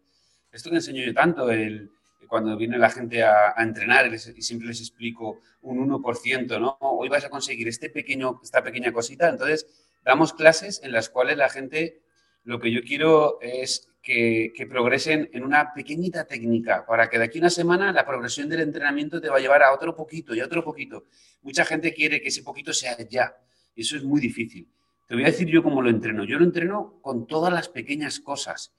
Esto 0.53 0.71
que 0.71 0.77
enseño 0.77 1.05
yo 1.05 1.15
tanto, 1.15 1.51
el, 1.51 1.91
cuando 2.29 2.57
viene 2.57 2.79
la 2.79 2.91
gente 2.91 3.23
a, 3.23 3.55
entrenar 3.59 4.11
les, 4.11 4.29
y, 4.29 4.43
siempre 4.43 4.69
les 4.69 4.81
explico 4.81 5.41
un 5.63 5.89
1%, 5.89 6.61
¿no? 6.61 6.77
Hoy 6.81 7.09
vas 7.09 7.25
a 7.25 7.29
conseguir 7.31 7.69
este 7.69 7.91
pequeño, 7.91 8.41
esta 8.43 8.63
pequeña 8.63 8.93
cosita. 8.93 9.29
Entonces, 9.29 9.67
damos 10.05 10.33
clases 10.33 10.81
en 10.83 10.93
las 10.93 11.11
cuales 11.11 11.37
la 11.37 11.49
gente, 11.49 12.03
lo 12.45 12.61
que 12.61 12.71
yo 12.71 12.83
quiero 12.83 13.41
es 13.41 13.89
que, 14.03 14.53
que, 14.57 14.67
progresen 14.67 15.29
en 15.33 15.45
una 15.45 15.75
pequeñita 15.75 16.25
técnica 16.25 16.87
para 16.87 17.11
que 17.11 17.19
de 17.19 17.25
aquí 17.25 17.39
a 17.39 17.43
una 17.43 17.51
semana 17.51 17.93
la 17.93 18.07
progresión 18.07 18.49
del 18.49 18.61
entrenamiento 18.61 19.21
te 19.21 19.29
va 19.29 19.37
a 19.37 19.41
llevar 19.41 19.63
a 19.63 19.73
otro 19.73 19.95
poquito 19.95 20.35
y 20.35 20.41
a 20.41 20.47
otro 20.47 20.65
poquito. 20.65 21.05
Mucha 21.43 21.65
gente 21.65 21.93
quiere 21.93 22.21
que 22.21 22.29
ese 22.29 22.43
poquito 22.43 22.73
sea 22.73 22.97
ya 23.09 23.37
y 23.75 23.83
eso 23.83 23.97
es 23.97 24.05
muy 24.05 24.21
difícil. 24.21 24.69
Te 25.11 25.17
voy 25.17 25.25
a 25.25 25.27
decir 25.27 25.49
yo 25.49 25.65
cómo 25.65 25.83
lo 25.83 25.91
entreno. 25.91 26.23
Yo 26.23 26.39
lo 26.39 26.45
entreno 26.45 27.01
con 27.03 27.27
todas 27.27 27.53
las 27.53 27.69
pequeñas 27.69 28.21
cosas 28.21 28.73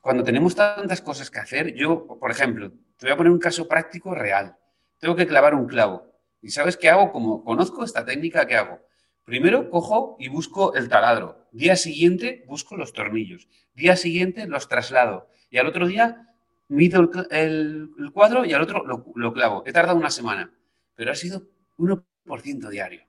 cuando 0.00 0.24
tenemos 0.24 0.54
tantas 0.54 1.02
cosas 1.02 1.30
que 1.30 1.38
hacer, 1.38 1.74
yo, 1.74 2.06
por 2.06 2.30
ejemplo, 2.30 2.70
te 2.96 3.06
voy 3.06 3.12
a 3.12 3.16
poner 3.16 3.32
un 3.32 3.38
caso 3.38 3.66
práctico 3.68 4.14
real. 4.14 4.56
Tengo 4.98 5.16
que 5.16 5.26
clavar 5.26 5.54
un 5.54 5.66
clavo. 5.66 6.10
¿Y 6.40 6.50
sabes 6.50 6.76
qué 6.76 6.88
hago? 6.88 7.12
Como 7.12 7.44
conozco 7.44 7.84
esta 7.84 8.04
técnica, 8.04 8.46
¿qué 8.46 8.56
hago? 8.56 8.80
Primero 9.24 9.68
cojo 9.68 10.16
y 10.18 10.28
busco 10.28 10.74
el 10.74 10.88
taladro. 10.88 11.48
Día 11.52 11.76
siguiente 11.76 12.44
busco 12.46 12.76
los 12.76 12.92
tornillos. 12.92 13.48
Día 13.74 13.96
siguiente 13.96 14.46
los 14.46 14.68
traslado. 14.68 15.28
Y 15.50 15.58
al 15.58 15.66
otro 15.66 15.86
día 15.86 16.28
mido 16.68 17.10
el, 17.30 17.90
cuadro 18.14 18.44
y 18.44 18.54
al 18.54 18.62
otro 18.62 18.84
lo, 18.86 19.32
clavo. 19.34 19.62
He 19.66 19.72
tardado 19.72 19.98
una 19.98 20.10
semana. 20.10 20.52
Pero 20.94 21.12
ha 21.12 21.16
sido 21.16 21.42
1% 21.76 22.68
diario. 22.70 23.02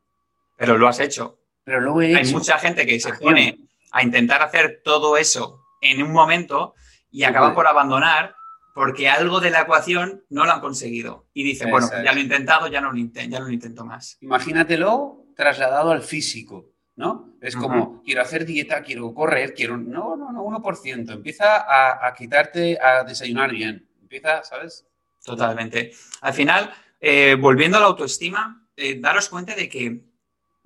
Pero 0.58 0.78
lo 0.78 0.88
has 0.88 1.00
hecho. 1.00 1.39
Pero 1.70 2.02
he 2.02 2.16
Hay 2.16 2.26
mucha 2.34 2.58
gente 2.58 2.84
que 2.84 3.00
se 3.00 3.14
pone 3.14 3.60
a 3.92 4.02
intentar 4.02 4.42
hacer 4.42 4.82
todo 4.84 5.18
eso 5.18 5.62
en 5.82 6.02
un 6.02 6.12
momento 6.12 6.74
y 7.12 7.24
acaba 7.24 7.54
por 7.54 7.68
abandonar 7.68 8.36
porque 8.74 9.08
algo 9.08 9.40
de 9.40 9.52
la 9.52 9.62
ecuación 9.62 10.24
no 10.30 10.46
lo 10.46 10.52
han 10.52 10.62
conseguido. 10.62 11.28
Y 11.32 11.44
dicen, 11.44 11.70
bueno, 11.70 11.88
ya 12.04 12.12
lo 12.12 12.18
he 12.18 12.24
intentado, 12.24 12.68
ya 12.70 12.82
no 12.82 12.92
lo, 12.92 12.98
intento, 12.98 13.30
ya 13.30 13.40
no 13.40 13.46
lo 13.46 13.52
intento 13.52 13.86
más. 13.86 14.18
Imagínatelo 14.22 15.26
trasladado 15.36 15.92
al 15.92 16.02
físico, 16.02 16.72
¿no? 16.96 17.36
Es 17.40 17.56
como, 17.56 18.02
quiero 18.02 18.24
hacer 18.24 18.46
dieta, 18.46 18.82
quiero 18.82 19.14
correr, 19.14 19.54
quiero... 19.54 19.78
No, 19.78 20.16
no, 20.16 20.32
no, 20.32 20.44
1%. 20.44 21.12
Empieza 21.12 22.06
a, 22.08 22.12
quitarte 22.16 22.80
a 22.82 23.04
desayunar 23.04 23.52
bien. 23.52 23.88
Empieza, 24.02 24.44
¿sabes? 24.44 24.88
Totalmente. 25.24 25.92
Al 26.22 26.34
final, 26.34 26.74
eh, 27.00 27.38
volviendo 27.40 27.78
a 27.78 27.82
la 27.82 27.88
autoestima, 27.88 28.68
eh, 28.76 29.00
daros 29.00 29.30
cuenta 29.30 29.54
de 29.56 29.70
que 29.70 30.09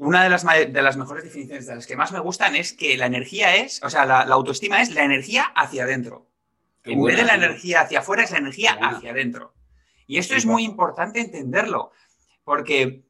una 0.04 0.24
de 0.24 0.30
las, 0.30 0.44
de 0.46 0.82
las 0.82 0.98
mejores 0.98 1.24
definiciones 1.24 1.66
de 1.66 1.76
las 1.76 1.88
que 1.88 1.96
más 1.96 2.12
me 2.12 2.20
gustan 2.20 2.56
es 2.56 2.74
que 2.74 2.98
la 2.98 3.06
energía 3.06 3.56
es, 3.56 3.82
o 3.84 3.90
sea, 3.90 4.06
la, 4.06 4.22
autoestima 4.22 4.82
es 4.82 4.92
la 4.92 5.04
energía 5.04 5.46
hacia 5.56 5.84
adentro. 5.84 6.30
en 6.84 7.02
vez 7.04 7.18
de 7.18 7.24
la 7.24 7.36
energía 7.36 7.82
hacia 7.82 8.00
afuera, 8.00 8.24
es 8.24 8.32
la 8.32 8.40
energía 8.40 8.78
hacia 8.82 9.12
adentro. 9.12 9.54
Y 10.06 10.18
esto 10.18 10.36
es 10.36 10.46
muy 10.46 10.64
importante 10.64 11.22
entenderlo, 11.22 11.92
porque 12.44 13.06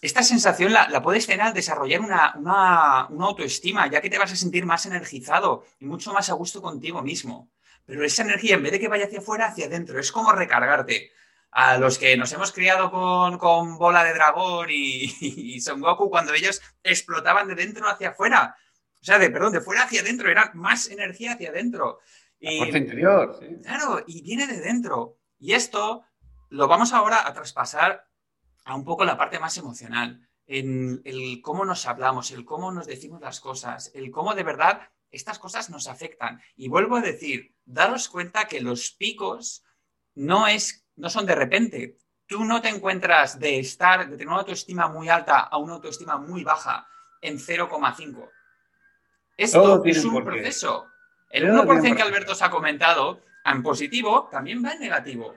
esta 0.00 0.22
sensación 0.22 0.72
la, 0.72 1.02
puedes 1.02 1.26
tener 1.26 1.42
al 1.42 1.54
desarrollar 1.54 2.00
una, 2.00 2.34
una, 2.36 3.06
una, 3.08 3.26
autoestima, 3.26 3.90
ya 3.90 4.00
que 4.00 4.10
te 4.10 4.18
vas 4.18 4.32
a 4.32 4.36
sentir 4.36 4.64
más 4.64 4.86
energizado 4.86 5.64
y 5.80 5.86
mucho 5.86 6.12
más 6.12 6.30
a 6.30 6.34
gusto 6.34 6.62
contigo 6.62 7.02
mismo. 7.02 7.50
Pero 7.84 8.04
esa 8.04 8.22
energía, 8.22 8.54
en 8.54 8.62
vez 8.62 8.72
de 8.72 8.80
que 8.80 8.88
vaya 8.88 9.06
hacia 9.06 9.18
afuera, 9.18 9.46
hacia 9.46 9.66
adentro, 9.66 9.98
es 9.98 10.12
como 10.12 10.32
recargarte 10.32 11.10
a 11.50 11.78
los 11.78 11.98
que 11.98 12.16
nos 12.16 12.32
hemos 12.32 12.52
criado 12.52 12.90
con, 13.38 13.78
bola 13.78 14.04
de 14.04 14.14
dragón 14.14 14.68
y, 14.70 15.60
Son 15.60 15.80
Goku, 15.80 16.10
cuando 16.10 16.34
ellos 16.34 16.60
explotaban 16.82 17.48
de 17.48 17.54
dentro 17.54 17.88
hacia 17.88 18.10
afuera. 18.10 18.56
O 19.00 19.04
sea, 19.04 19.18
de, 19.18 19.30
perdón, 19.30 19.52
de 19.52 19.60
fuera 19.60 19.84
hacia 19.84 20.00
adentro, 20.00 20.30
era 20.30 20.50
más 20.54 20.90
energía 20.90 21.32
hacia 21.32 21.50
adentro. 21.50 22.00
Y, 22.38 22.62
interior, 22.64 23.36
sí. 23.38 23.46
Claro, 23.62 24.02
y 24.06 24.22
viene 24.22 24.46
de 24.46 24.60
dentro. 24.60 25.18
Y 25.38 25.52
esto 25.52 26.04
lo 26.50 26.68
vamos 26.68 26.92
ahora 26.92 27.26
a 27.26 27.32
traspasar 27.32 28.06
a 28.64 28.74
un 28.74 28.84
poco 28.84 29.04
la 29.04 29.16
parte 29.16 29.38
más 29.38 29.56
emocional, 29.56 30.28
en 30.46 31.00
el 31.04 31.40
cómo 31.42 31.64
nos 31.64 31.86
hablamos, 31.86 32.30
el 32.32 32.44
cómo 32.44 32.72
nos 32.72 32.86
decimos 32.86 33.20
las 33.20 33.40
cosas, 33.40 33.92
el 33.94 34.10
cómo 34.10 34.34
de 34.34 34.42
verdad 34.42 34.80
estas 35.10 35.38
cosas 35.38 35.70
nos 35.70 35.86
afectan. 35.86 36.40
Y 36.56 36.68
vuelvo 36.68 36.96
a 36.96 37.00
decir, 37.00 37.54
daros 37.64 38.08
cuenta 38.08 38.46
que 38.46 38.60
los 38.60 38.90
picos 38.90 39.64
no 40.14 40.46
es 40.46 40.85
no 40.96 41.10
son 41.10 41.26
de 41.26 41.34
repente. 41.34 41.96
Tú 42.26 42.44
no 42.44 42.60
te 42.60 42.68
encuentras 42.68 43.38
de 43.38 43.58
estar, 43.58 44.08
de 44.08 44.16
tener 44.16 44.28
una 44.28 44.38
autoestima 44.38 44.88
muy 44.88 45.08
alta 45.08 45.40
a 45.40 45.58
una 45.58 45.74
autoestima 45.74 46.18
muy 46.18 46.42
baja 46.42 46.88
en 47.20 47.38
0,5. 47.38 48.30
Esto 49.36 49.84
es 49.84 50.04
un 50.04 50.24
proceso. 50.24 50.86
El 51.30 51.48
1% 51.48 51.96
que 51.96 52.02
Alberto 52.02 52.32
os 52.32 52.42
ha 52.42 52.50
comentado 52.50 53.20
en 53.44 53.62
positivo 53.62 54.28
también 54.30 54.64
va 54.64 54.72
en 54.72 54.80
negativo. 54.80 55.34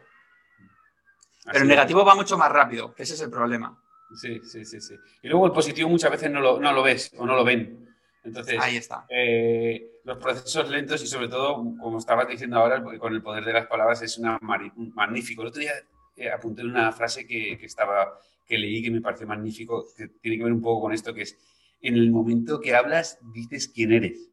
Pero 1.45 1.59
en 1.59 1.67
negativo 1.67 2.05
va 2.05 2.15
mucho 2.15 2.37
más 2.37 2.51
rápido, 2.51 2.93
que 2.93 3.03
ese 3.03 3.13
es 3.13 3.21
el 3.21 3.29
problema. 3.29 3.77
Sí, 4.15 4.39
sí, 4.43 4.65
sí, 4.65 4.81
sí. 4.81 4.95
Y 5.21 5.27
luego 5.27 5.45
el 5.45 5.51
positivo 5.51 5.89
muchas 5.89 6.11
veces 6.11 6.31
no 6.31 6.39
lo, 6.39 6.59
no 6.59 6.71
lo 6.73 6.81
ves 6.81 7.11
o 7.17 7.25
no 7.25 7.35
lo 7.35 7.43
ven. 7.43 7.87
Entonces, 8.23 8.59
Ahí 8.59 8.77
está. 8.77 9.05
Eh, 9.09 9.98
los 10.09 10.17
procesos 10.17 10.67
lentos 10.69 11.03
y 11.03 11.07
sobre 11.07 11.27
todo, 11.27 11.55
como 11.79 11.99
estabas 11.99 12.27
diciendo 12.27 12.57
ahora, 12.57 12.83
con 12.97 13.13
el 13.13 13.21
poder 13.21 13.45
de 13.45 13.53
las 13.53 13.67
palabras 13.67 14.01
es 14.01 14.17
una 14.17 14.39
magnífico. 14.41 15.43
El 15.43 15.49
otro 15.49 15.61
día 15.61 15.73
eh, 16.15 16.31
apunté 16.31 16.63
una 16.63 16.91
frase 16.91 17.27
que, 17.27 17.53
estaba, 17.61 18.19
que 18.45 18.57
leí 18.57 18.81
que 18.81 18.89
me 18.89 19.01
pareció 19.01 19.27
magnífico, 19.27 19.85
que 19.95 20.07
tiene 20.07 20.37
que 20.37 20.43
ver 20.45 20.53
un 20.53 20.61
poco 20.61 20.81
con 20.81 20.93
esto, 20.93 21.13
que 21.13 21.21
es, 21.21 21.37
en 21.81 21.93
el 21.93 22.09
momento 22.09 22.59
que 22.59 22.73
hablas, 22.73 23.19
dices 23.33 23.67
quién 23.67 23.93
eres. 23.93 24.31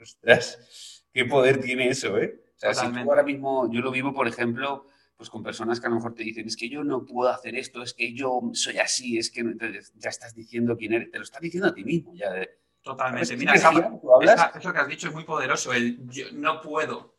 Ostras, 0.00 1.04
qué 1.12 1.24
poder 1.24 1.60
tiene 1.60 1.88
eso, 1.88 2.16
¿eh? 2.18 2.40
O 2.56 2.58
sea, 2.58 2.72
si 2.72 2.86
tú 2.86 2.98
ahora 3.00 3.24
mismo, 3.24 3.68
yo 3.70 3.80
lo 3.80 3.90
vivo, 3.90 4.14
por 4.14 4.28
ejemplo, 4.28 4.86
pues 5.16 5.30
con 5.30 5.42
personas 5.42 5.80
que 5.80 5.86
a 5.86 5.90
lo 5.90 5.96
mejor 5.96 6.14
te 6.14 6.22
dicen, 6.22 6.46
es 6.46 6.56
que 6.56 6.68
yo 6.68 6.84
no 6.84 7.04
puedo 7.04 7.28
hacer 7.28 7.56
esto, 7.56 7.82
es 7.82 7.92
que 7.92 8.14
yo 8.14 8.50
soy 8.52 8.78
así, 8.78 9.18
es 9.18 9.32
que 9.32 9.42
ya 9.96 10.10
estás 10.10 10.34
diciendo 10.34 10.76
quién 10.76 10.92
eres, 10.92 11.10
te 11.10 11.18
lo 11.18 11.24
estás 11.24 11.40
diciendo 11.40 11.68
a 11.68 11.74
ti 11.74 11.84
mismo, 11.84 12.14
ya 12.14 12.30
Totalmente. 12.86 13.36
Mira, 13.36 13.54
eso 13.54 14.72
que 14.72 14.78
has 14.78 14.86
dicho 14.86 15.08
es 15.08 15.12
muy 15.12 15.24
poderoso, 15.24 15.72
el 15.72 16.08
yo 16.08 16.26
no 16.34 16.60
puedo. 16.60 17.16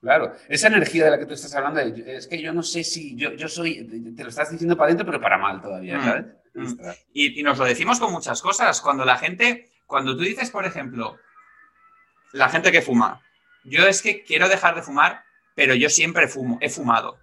Claro, 0.00 0.32
esa 0.48 0.68
energía 0.68 1.06
de 1.06 1.10
la 1.10 1.18
que 1.18 1.26
tú 1.26 1.34
estás 1.34 1.52
hablando, 1.56 1.80
es 1.80 2.28
que 2.28 2.40
yo 2.40 2.52
no 2.52 2.62
sé 2.62 2.84
si 2.84 3.16
yo, 3.16 3.32
yo 3.32 3.48
soy, 3.48 4.14
te 4.16 4.22
lo 4.22 4.28
estás 4.28 4.52
diciendo 4.52 4.76
para 4.76 4.86
adentro, 4.86 5.04
pero 5.04 5.20
para 5.20 5.36
mal 5.36 5.60
todavía, 5.60 5.98
mm, 5.98 6.04
¿sabes? 6.04 6.26
Mm. 6.54 6.90
Y, 7.12 7.40
y, 7.40 7.42
nos 7.42 7.58
lo 7.58 7.64
decimos 7.64 7.98
con 7.98 8.12
muchas 8.12 8.40
cosas. 8.40 8.80
Cuando 8.80 9.04
la 9.04 9.16
gente, 9.16 9.72
cuando 9.84 10.16
tú 10.16 10.22
dices, 10.22 10.48
por 10.52 10.64
ejemplo, 10.64 11.18
la 12.32 12.48
gente 12.48 12.70
que 12.70 12.80
fuma, 12.80 13.20
yo 13.64 13.88
es 13.88 14.02
que 14.02 14.22
quiero 14.22 14.48
dejar 14.48 14.76
de 14.76 14.82
fumar, 14.82 15.24
pero 15.56 15.74
yo 15.74 15.90
siempre 15.90 16.28
fumo, 16.28 16.56
he 16.60 16.70
fumado. 16.70 17.18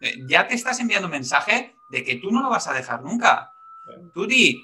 Eh, 0.00 0.16
ya 0.26 0.48
te 0.48 0.56
estás 0.56 0.80
enviando 0.80 1.06
un 1.06 1.12
mensaje 1.12 1.76
de 1.90 2.02
que 2.02 2.16
tú 2.16 2.32
no 2.32 2.42
lo 2.42 2.50
vas 2.50 2.66
a 2.66 2.74
dejar 2.74 3.02
nunca. 3.02 3.52
Tú 4.12 4.26
di, 4.26 4.60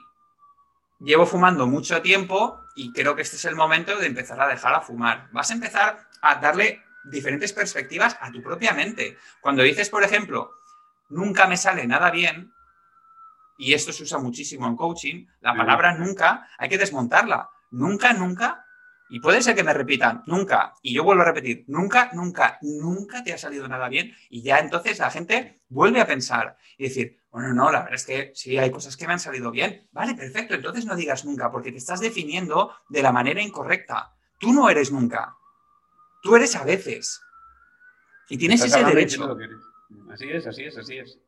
llevo 1.00 1.26
fumando 1.26 1.66
mucho 1.66 2.00
tiempo 2.02 2.60
y 2.74 2.92
creo 2.92 3.14
que 3.14 3.22
este 3.22 3.36
es 3.36 3.44
el 3.44 3.56
momento 3.56 3.96
de 3.96 4.06
empezar 4.06 4.40
a 4.40 4.48
dejar 4.48 4.74
a 4.74 4.80
fumar. 4.80 5.28
Vas 5.32 5.50
a 5.50 5.54
empezar 5.54 6.08
a 6.20 6.34
darle 6.36 6.82
diferentes 7.04 7.52
perspectivas 7.52 8.16
a 8.20 8.30
tu 8.30 8.42
propia 8.42 8.72
mente. 8.72 9.18
Cuando 9.40 9.62
dices, 9.62 9.90
por 9.90 10.02
ejemplo, 10.02 10.52
nunca 11.08 11.46
me 11.46 11.56
sale 11.56 11.86
nada 11.86 12.10
bien, 12.10 12.54
y 13.56 13.74
esto 13.74 13.92
se 13.92 14.02
usa 14.02 14.18
muchísimo 14.18 14.66
en 14.66 14.76
coaching, 14.76 15.26
la 15.40 15.54
palabra 15.54 15.94
nunca 15.94 16.48
hay 16.58 16.68
que 16.68 16.78
desmontarla. 16.78 17.50
Nunca, 17.70 18.12
nunca, 18.12 18.66
y 19.14 19.20
puede 19.20 19.40
ser 19.42 19.54
que 19.54 19.62
me 19.62 19.72
repitan, 19.72 20.24
nunca, 20.26 20.74
y 20.82 20.92
yo 20.92 21.04
vuelvo 21.04 21.22
a 21.22 21.26
repetir, 21.26 21.62
nunca, 21.68 22.10
nunca, 22.14 22.58
nunca 22.62 23.22
te 23.22 23.32
ha 23.32 23.38
salido 23.38 23.68
nada 23.68 23.88
bien, 23.88 24.12
y 24.28 24.42
ya 24.42 24.58
entonces 24.58 24.98
la 24.98 25.08
gente 25.08 25.62
vuelve 25.68 26.00
a 26.00 26.06
pensar 26.08 26.56
y 26.76 26.88
decir, 26.88 27.20
bueno, 27.30 27.54
no, 27.54 27.70
la 27.70 27.84
verdad 27.84 27.94
es 27.94 28.06
que 28.06 28.32
sí, 28.34 28.58
hay 28.58 28.72
cosas 28.72 28.96
que 28.96 29.06
me 29.06 29.12
han 29.12 29.20
salido 29.20 29.52
bien. 29.52 29.88
Vale, 29.92 30.16
perfecto, 30.16 30.54
entonces 30.54 30.84
no 30.84 30.96
digas 30.96 31.24
nunca, 31.24 31.48
porque 31.52 31.70
te 31.70 31.78
estás 31.78 32.00
definiendo 32.00 32.74
de 32.88 33.02
la 33.02 33.12
manera 33.12 33.40
incorrecta. 33.40 34.16
Tú 34.40 34.52
no 34.52 34.68
eres 34.68 34.90
nunca. 34.90 35.36
Tú 36.20 36.34
eres 36.34 36.56
a 36.56 36.64
veces. 36.64 37.20
Y 38.28 38.36
tienes 38.36 38.64
ese 38.64 38.82
derecho. 38.82 39.38
Así 40.12 40.28
es, 40.28 40.44
así 40.44 40.64
es, 40.64 40.76
así 40.76 40.98
es. 40.98 41.20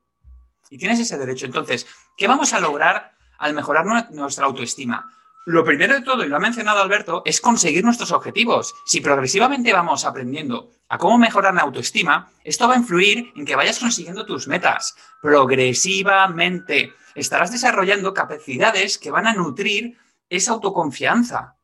Y 0.71 0.78
tienes 0.78 0.99
ese 0.99 1.16
derecho. 1.19 1.47
Entonces, 1.47 1.87
¿qué 2.16 2.26
vamos 2.26 2.52
a 2.52 2.59
lograr 2.59 3.12
al 3.38 3.55
mejorar 3.55 3.87
nuestra 4.11 4.47
autoestima? 4.47 5.09
Lo 5.49 5.65
primero 5.65 5.95
de 5.95 6.03
todo, 6.03 6.25
y 6.25 6.29
lo 6.29 6.35
ha 6.35 6.41
mencionado 6.41 6.83
Alberto, 6.83 7.23
es 7.25 7.41
conseguir 7.41 7.85
nuestros 7.85 8.11
objetivos. 8.11 8.75
Si 8.85 9.00
progresivamente 9.00 9.73
vamos 9.73 10.05
aprendiendo 10.05 10.73
a 10.88 10.99
cómo 10.99 11.19
mejorar 11.19 11.55
la 11.55 11.62
autoestima, 11.62 12.33
esto 12.43 12.67
va 12.67 12.75
a 12.75 12.79
influir 12.79 13.33
en 13.37 13.45
que 13.45 13.55
vayas 13.55 13.79
consiguiendo 13.79 14.26
tus 14.26 14.49
metas. 14.49 14.97
Progresivamente 15.23 16.95
estarás 17.15 17.53
desarrollando 17.53 18.12
capacidades 18.12 18.99
que 18.99 19.12
van 19.12 19.29
a 19.29 19.35
nutrir 19.35 19.97
esa 20.29 20.50
autoconfianza. 20.50 21.57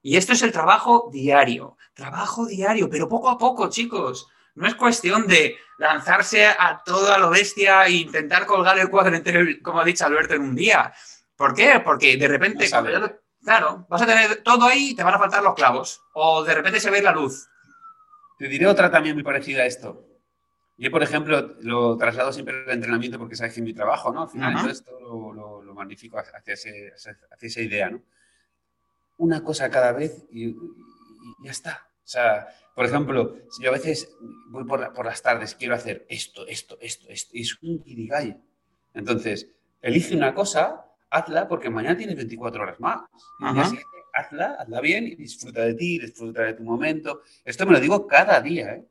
Y 0.00 0.16
esto 0.16 0.32
es 0.32 0.42
el 0.42 0.52
trabajo 0.52 1.10
diario. 1.12 1.76
Trabajo 1.92 2.46
diario, 2.46 2.88
pero 2.88 3.08
poco 3.08 3.28
a 3.30 3.36
poco, 3.36 3.68
chicos. 3.68 4.28
No 4.54 4.68
es 4.68 4.76
cuestión 4.76 5.26
de 5.26 5.56
lanzarse 5.78 6.46
a 6.46 6.80
toda 6.84 7.18
lo 7.18 7.30
bestia 7.30 7.84
e 7.86 7.94
intentar 7.94 8.46
colgar 8.46 8.78
el 8.78 8.90
cuadro 8.90 9.16
entero, 9.16 9.44
como 9.60 9.80
ha 9.80 9.84
dicho 9.84 10.06
Alberto, 10.06 10.34
en 10.34 10.42
un 10.42 10.54
día. 10.54 10.94
¿Por 11.34 11.52
qué? 11.52 11.82
Porque 11.84 12.16
de 12.16 12.28
repente, 12.28 12.68
Claro, 13.44 13.86
vas 13.90 14.00
a 14.00 14.06
tener 14.06 14.42
todo 14.42 14.64
ahí 14.64 14.90
y 14.90 14.96
te 14.96 15.02
van 15.02 15.14
a 15.14 15.18
faltar 15.18 15.42
los 15.42 15.54
clavos. 15.54 16.02
O 16.14 16.42
de 16.42 16.54
repente 16.54 16.80
se 16.80 16.90
ve 16.90 17.02
la 17.02 17.12
luz. 17.12 17.46
Te 18.38 18.48
diré 18.48 18.66
otra 18.66 18.90
también 18.90 19.14
muy 19.14 19.22
parecida 19.22 19.62
a 19.62 19.66
esto. 19.66 20.06
Yo, 20.76 20.90
por 20.90 21.02
ejemplo, 21.02 21.54
lo 21.60 21.96
traslado 21.96 22.32
siempre 22.32 22.64
al 22.64 22.70
entrenamiento 22.70 23.18
porque 23.18 23.36
sabes 23.36 23.52
que 23.52 23.60
es 23.60 23.64
mi 23.64 23.74
trabajo, 23.74 24.12
¿no? 24.12 24.22
Al 24.22 24.30
final, 24.30 24.70
esto 24.70 24.98
lo, 24.98 25.62
lo, 25.62 25.74
magnifico 25.74 26.18
hacia, 26.18 26.54
esa 26.54 27.60
idea, 27.60 27.90
¿no? 27.90 28.02
Una 29.18 29.44
cosa 29.44 29.70
cada 29.70 29.92
vez 29.92 30.24
y, 30.32 30.56
ya 31.44 31.50
está. 31.50 31.86
O 31.98 32.06
sea, 32.06 32.48
por 32.74 32.86
ejemplo, 32.86 33.36
si 33.50 33.62
yo 33.62 33.70
a 33.70 33.74
veces 33.74 34.16
voy 34.48 34.64
por, 34.64 34.92
por, 34.92 35.06
las 35.06 35.22
tardes, 35.22 35.54
quiero 35.54 35.74
hacer 35.74 36.06
esto, 36.08 36.46
esto, 36.46 36.76
esto, 36.80 37.08
esto, 37.08 37.30
y 37.34 37.42
es 37.42 37.62
un 37.62 37.82
kirigay. 37.82 38.36
Entonces, 38.94 39.48
elige 39.80 40.16
una 40.16 40.34
cosa 40.34 40.84
hazla 41.14 41.48
porque 41.48 41.70
mañana 41.70 41.96
tienes 41.96 42.16
24 42.16 42.62
horas 42.62 42.80
más. 42.80 43.02
hazla, 44.12 44.56
hazla 44.58 44.80
bien 44.80 45.06
y 45.06 45.14
disfruta 45.14 45.62
de 45.62 45.74
ti, 45.74 45.98
disfruta 45.98 46.42
de 46.42 46.54
tu 46.54 46.64
momento. 46.64 47.22
Esto 47.44 47.66
me 47.66 47.72
lo 47.72 47.80
digo 47.80 48.06
cada 48.06 48.40
día. 48.40 48.74
¿eh? 48.74 48.84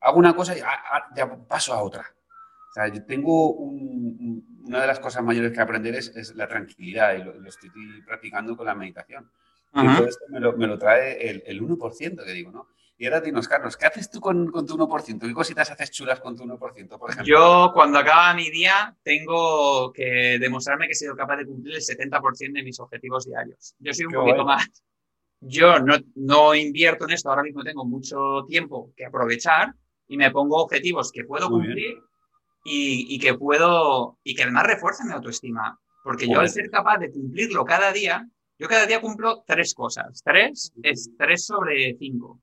hago 0.00 0.18
una 0.18 0.34
cosa 0.34 0.56
y 0.56 0.60
ya 1.16 1.36
paso 1.46 1.72
a 1.72 1.82
otra. 1.82 2.02
O 2.70 2.72
sea, 2.72 2.88
yo 2.88 3.04
tengo 3.04 3.50
una 3.52 4.80
de 4.80 4.86
las 4.86 5.00
cosas 5.00 5.22
mayores 5.22 5.52
que 5.52 5.60
aprender 5.60 5.94
es, 5.94 6.34
la 6.34 6.48
tranquilidad 6.48 7.14
y 7.14 7.24
lo, 7.24 7.48
estoy 7.48 7.70
practicando 8.04 8.56
con 8.56 8.66
la 8.66 8.74
meditación. 8.74 9.30
Y 9.74 9.86
todo 9.96 10.06
esto 10.06 10.24
me 10.28 10.66
lo, 10.66 10.78
trae 10.78 11.30
el, 11.30 11.42
el 11.46 11.62
1% 11.62 12.24
que 12.24 12.32
digo, 12.32 12.50
¿no? 12.50 12.68
Y 13.00 13.06
ahora 13.06 13.20
dinos, 13.20 13.46
Carlos, 13.46 13.76
¿qué 13.76 13.86
haces 13.86 14.10
tú 14.10 14.20
con, 14.20 14.50
tu 14.50 14.76
1%? 14.76 15.20
¿Qué 15.20 15.32
cositas 15.32 15.70
haces 15.70 15.92
chulas 15.92 16.18
con 16.18 16.36
tu 16.36 16.42
1%, 16.42 16.58
por 16.98 17.10
ejemplo? 17.10 17.24
Yo, 17.24 17.70
cuando 17.72 17.96
acaba 18.00 18.34
mi 18.34 18.50
día, 18.50 18.96
tengo 19.04 19.92
que 19.92 20.36
demostrarme 20.40 20.86
que 20.86 20.92
he 20.92 20.96
sido 20.96 21.14
capaz 21.14 21.36
de 21.36 21.46
cumplir 21.46 21.76
el 21.76 21.80
70% 21.80 22.52
de 22.54 22.62
mis 22.64 22.80
objetivos 22.80 23.24
diarios. 23.24 23.76
Yo 23.78 23.94
soy 23.94 24.06
un 24.06 24.14
poquito 24.14 24.44
más. 24.44 24.66
Yo 25.40 25.78
no, 25.78 25.94
no 26.16 26.56
invierto 26.56 27.04
en 27.04 27.12
esto, 27.12 27.30
ahora 27.30 27.44
mismo 27.44 27.62
tengo 27.62 27.84
mucho 27.84 28.44
tiempo 28.48 28.92
que 28.96 29.06
aprovechar 29.06 29.74
y 30.08 30.16
me 30.16 30.32
pongo 30.32 30.56
objetivos 30.56 31.12
que 31.12 31.22
puedo 31.22 31.48
cumplir 31.48 32.02
y, 32.64 33.14
y, 33.14 33.20
que 33.20 33.34
puedo, 33.34 34.18
y 34.24 34.34
que 34.34 34.42
además 34.42 34.66
refuercen 34.66 35.06
mi 35.06 35.12
autoestima. 35.12 35.78
Porque 36.02 36.26
yo 36.26 36.40
al 36.40 36.48
ser 36.48 36.68
capaz 36.68 36.98
de 36.98 37.12
cumplirlo 37.12 37.64
cada 37.64 37.92
día, 37.92 38.28
yo 38.58 38.66
cada 38.66 38.86
día 38.86 39.00
cumplo 39.00 39.44
tres 39.46 39.72
cosas. 39.72 40.20
Tres 40.24 40.72
es 40.82 41.10
tres 41.16 41.46
sobre 41.46 41.96
cinco. 41.96 42.40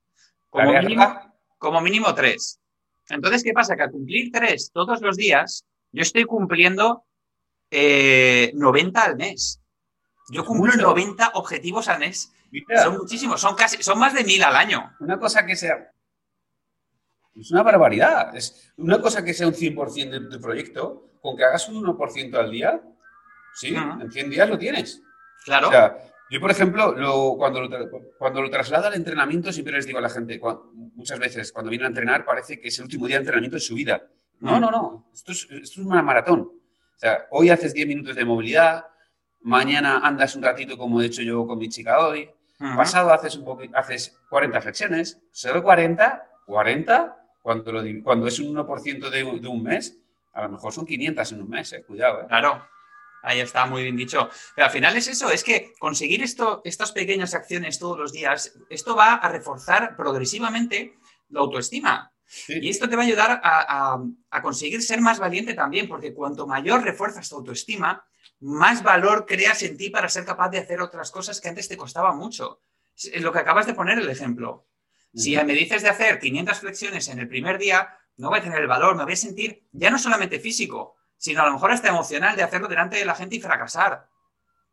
Como 0.50 0.72
mínimo, 0.72 1.36
como 1.58 1.80
mínimo 1.80 2.14
tres. 2.14 2.60
Entonces, 3.08 3.42
¿qué 3.42 3.52
pasa? 3.52 3.76
Que 3.76 3.82
al 3.82 3.90
cumplir 3.90 4.30
tres 4.32 4.70
todos 4.72 5.00
los 5.00 5.16
días, 5.16 5.64
yo 5.92 6.02
estoy 6.02 6.24
cumpliendo 6.24 7.04
eh, 7.70 8.50
90 8.54 9.02
al 9.02 9.16
mes. 9.16 9.60
Yo 10.28 10.44
cumplo 10.44 10.74
90 10.74 11.32
objetivos 11.34 11.88
al 11.88 12.00
mes. 12.00 12.32
Son 12.82 12.96
muchísimos, 12.96 13.40
son 13.40 13.54
casi, 13.54 13.82
son 13.82 13.98
más 13.98 14.14
de 14.14 14.24
mil 14.24 14.42
al 14.42 14.56
año. 14.56 14.94
Una 15.00 15.18
cosa 15.18 15.44
que 15.44 15.56
sea. 15.56 15.92
Es 17.34 17.50
una 17.50 17.62
barbaridad. 17.62 18.34
Es 18.34 18.72
una 18.76 19.00
cosa 19.00 19.24
que 19.24 19.34
sea 19.34 19.46
un 19.46 19.54
100% 19.54 20.10
de 20.10 20.36
tu 20.36 20.40
proyecto, 20.40 21.10
con 21.20 21.36
que 21.36 21.44
hagas 21.44 21.68
un 21.68 21.84
1% 21.84 22.34
al 22.36 22.50
día, 22.50 22.80
sí, 23.54 23.74
en 23.74 24.10
100 24.10 24.30
días 24.30 24.48
lo 24.48 24.58
tienes. 24.58 25.02
Claro. 25.44 25.70
Yo, 26.28 26.40
por 26.40 26.50
ejemplo, 26.50 26.94
cuando, 27.36 27.62
lo, 27.62 27.90
cuando 28.18 28.42
lo 28.42 28.50
traslado 28.50 28.86
al 28.86 28.94
entrenamiento, 28.94 29.52
siempre 29.52 29.74
les 29.74 29.86
digo 29.86 29.98
a 29.98 30.02
la 30.02 30.08
gente, 30.08 30.40
muchas 30.94 31.18
veces 31.18 31.52
cuando 31.52 31.70
vienen 31.70 31.86
a 31.86 31.88
entrenar 31.88 32.24
parece 32.24 32.60
que 32.60 32.68
es 32.68 32.78
el 32.78 32.84
último 32.84 33.06
día 33.06 33.16
de 33.16 33.20
entrenamiento 33.20 33.56
de 33.56 33.60
su 33.60 33.74
vida. 33.74 34.02
No, 34.40 34.58
mm. 34.58 34.60
no, 34.60 34.70
no, 34.70 35.10
esto 35.14 35.32
es, 35.32 35.48
esto 35.50 35.80
es 35.80 35.86
una 35.86 36.02
maratón. 36.02 36.40
O 36.40 36.98
sea, 36.98 37.26
hoy 37.30 37.50
haces 37.50 37.74
10 37.74 37.86
minutos 37.86 38.16
de 38.16 38.24
movilidad, 38.24 38.86
mañana 39.42 40.00
andas 40.02 40.34
un 40.34 40.42
ratito 40.42 40.76
como 40.76 41.00
he 41.00 41.06
hecho 41.06 41.22
yo 41.22 41.46
con 41.46 41.58
mi 41.58 41.68
chica 41.68 42.00
hoy, 42.00 42.28
pasado 42.58 43.12
haces, 43.12 43.36
un 43.36 43.70
haces 43.74 44.18
40 44.28 44.60
flexiones, 44.60 45.20
solo 45.30 45.62
40, 45.62 46.28
40, 46.46 47.16
cuando, 47.42 47.72
lo, 47.72 47.82
cuando 48.02 48.26
es 48.26 48.40
un 48.40 48.56
1% 48.56 49.10
de, 49.10 49.40
de, 49.40 49.48
un 49.48 49.62
mes, 49.62 49.96
a 50.32 50.42
lo 50.42 50.48
mejor 50.48 50.72
son 50.72 50.84
500 50.84 51.32
en 51.32 51.42
un 51.42 51.48
mes, 51.48 51.72
eh, 51.72 51.84
cuidado. 51.84 52.22
Eh. 52.22 52.26
Claro. 52.28 52.66
Ahí 53.22 53.40
está, 53.40 53.66
muy 53.66 53.82
bien 53.82 53.96
dicho. 53.96 54.28
Pero 54.54 54.66
al 54.66 54.72
final 54.72 54.96
es 54.96 55.08
eso, 55.08 55.30
es 55.30 55.42
que 55.42 55.72
conseguir 55.78 56.22
esto, 56.22 56.62
estas 56.64 56.92
pequeñas 56.92 57.34
acciones 57.34 57.78
todos 57.78 57.98
los 57.98 58.12
días, 58.12 58.56
esto 58.70 58.94
va 58.94 59.14
a 59.14 59.28
reforzar 59.28 59.96
progresivamente 59.96 60.94
la 61.28 61.40
autoestima. 61.40 62.12
Y 62.48 62.68
esto 62.68 62.88
te 62.88 62.96
va 62.96 63.02
a 63.02 63.06
ayudar 63.06 63.40
a, 63.42 64.42
conseguir 64.42 64.82
ser 64.82 65.00
más 65.00 65.18
valiente 65.18 65.54
también, 65.54 65.88
porque 65.88 66.12
cuanto 66.12 66.46
mayor 66.46 66.82
refuerzas 66.82 67.28
tu 67.28 67.36
autoestima, 67.36 68.04
más 68.40 68.82
valor 68.82 69.26
creas 69.26 69.62
en 69.62 69.76
ti 69.76 69.90
para 69.90 70.08
ser 70.08 70.24
capaz 70.24 70.50
de 70.50 70.58
hacer 70.58 70.80
otras 70.80 71.10
cosas 71.10 71.40
que 71.40 71.48
antes 71.48 71.68
te 71.68 71.76
costaba 71.76 72.12
mucho. 72.12 72.60
Es 72.96 73.22
lo 73.22 73.32
que 73.32 73.38
acabas 73.38 73.66
de 73.66 73.74
poner 73.74 73.98
el 73.98 74.08
ejemplo. 74.08 74.66
Si 75.14 75.36
me 75.36 75.54
dices 75.54 75.82
de 75.82 75.88
hacer 75.88 76.18
500 76.18 76.58
flexiones 76.58 77.08
en 77.08 77.18
el 77.20 77.28
primer 77.28 77.58
día, 77.58 77.96
no 78.16 78.28
voy 78.28 78.40
a 78.40 78.42
tener 78.42 78.60
el 78.60 78.66
valor, 78.66 78.96
me 78.96 79.04
voy 79.04 79.14
a 79.14 79.16
sentir 79.16 79.66
ya 79.72 79.90
no 79.90 79.98
solamente 79.98 80.40
físico, 80.40 80.96
sino 81.16 81.42
a 81.42 81.46
lo 81.46 81.52
mejor 81.52 81.70
hasta 81.70 81.88
emocional 81.88 82.36
de 82.36 82.42
hacerlo 82.42 82.68
delante 82.68 82.96
de 82.96 83.04
la 83.04 83.14
gente 83.14 83.36
y 83.36 83.40
fracasar. 83.40 84.08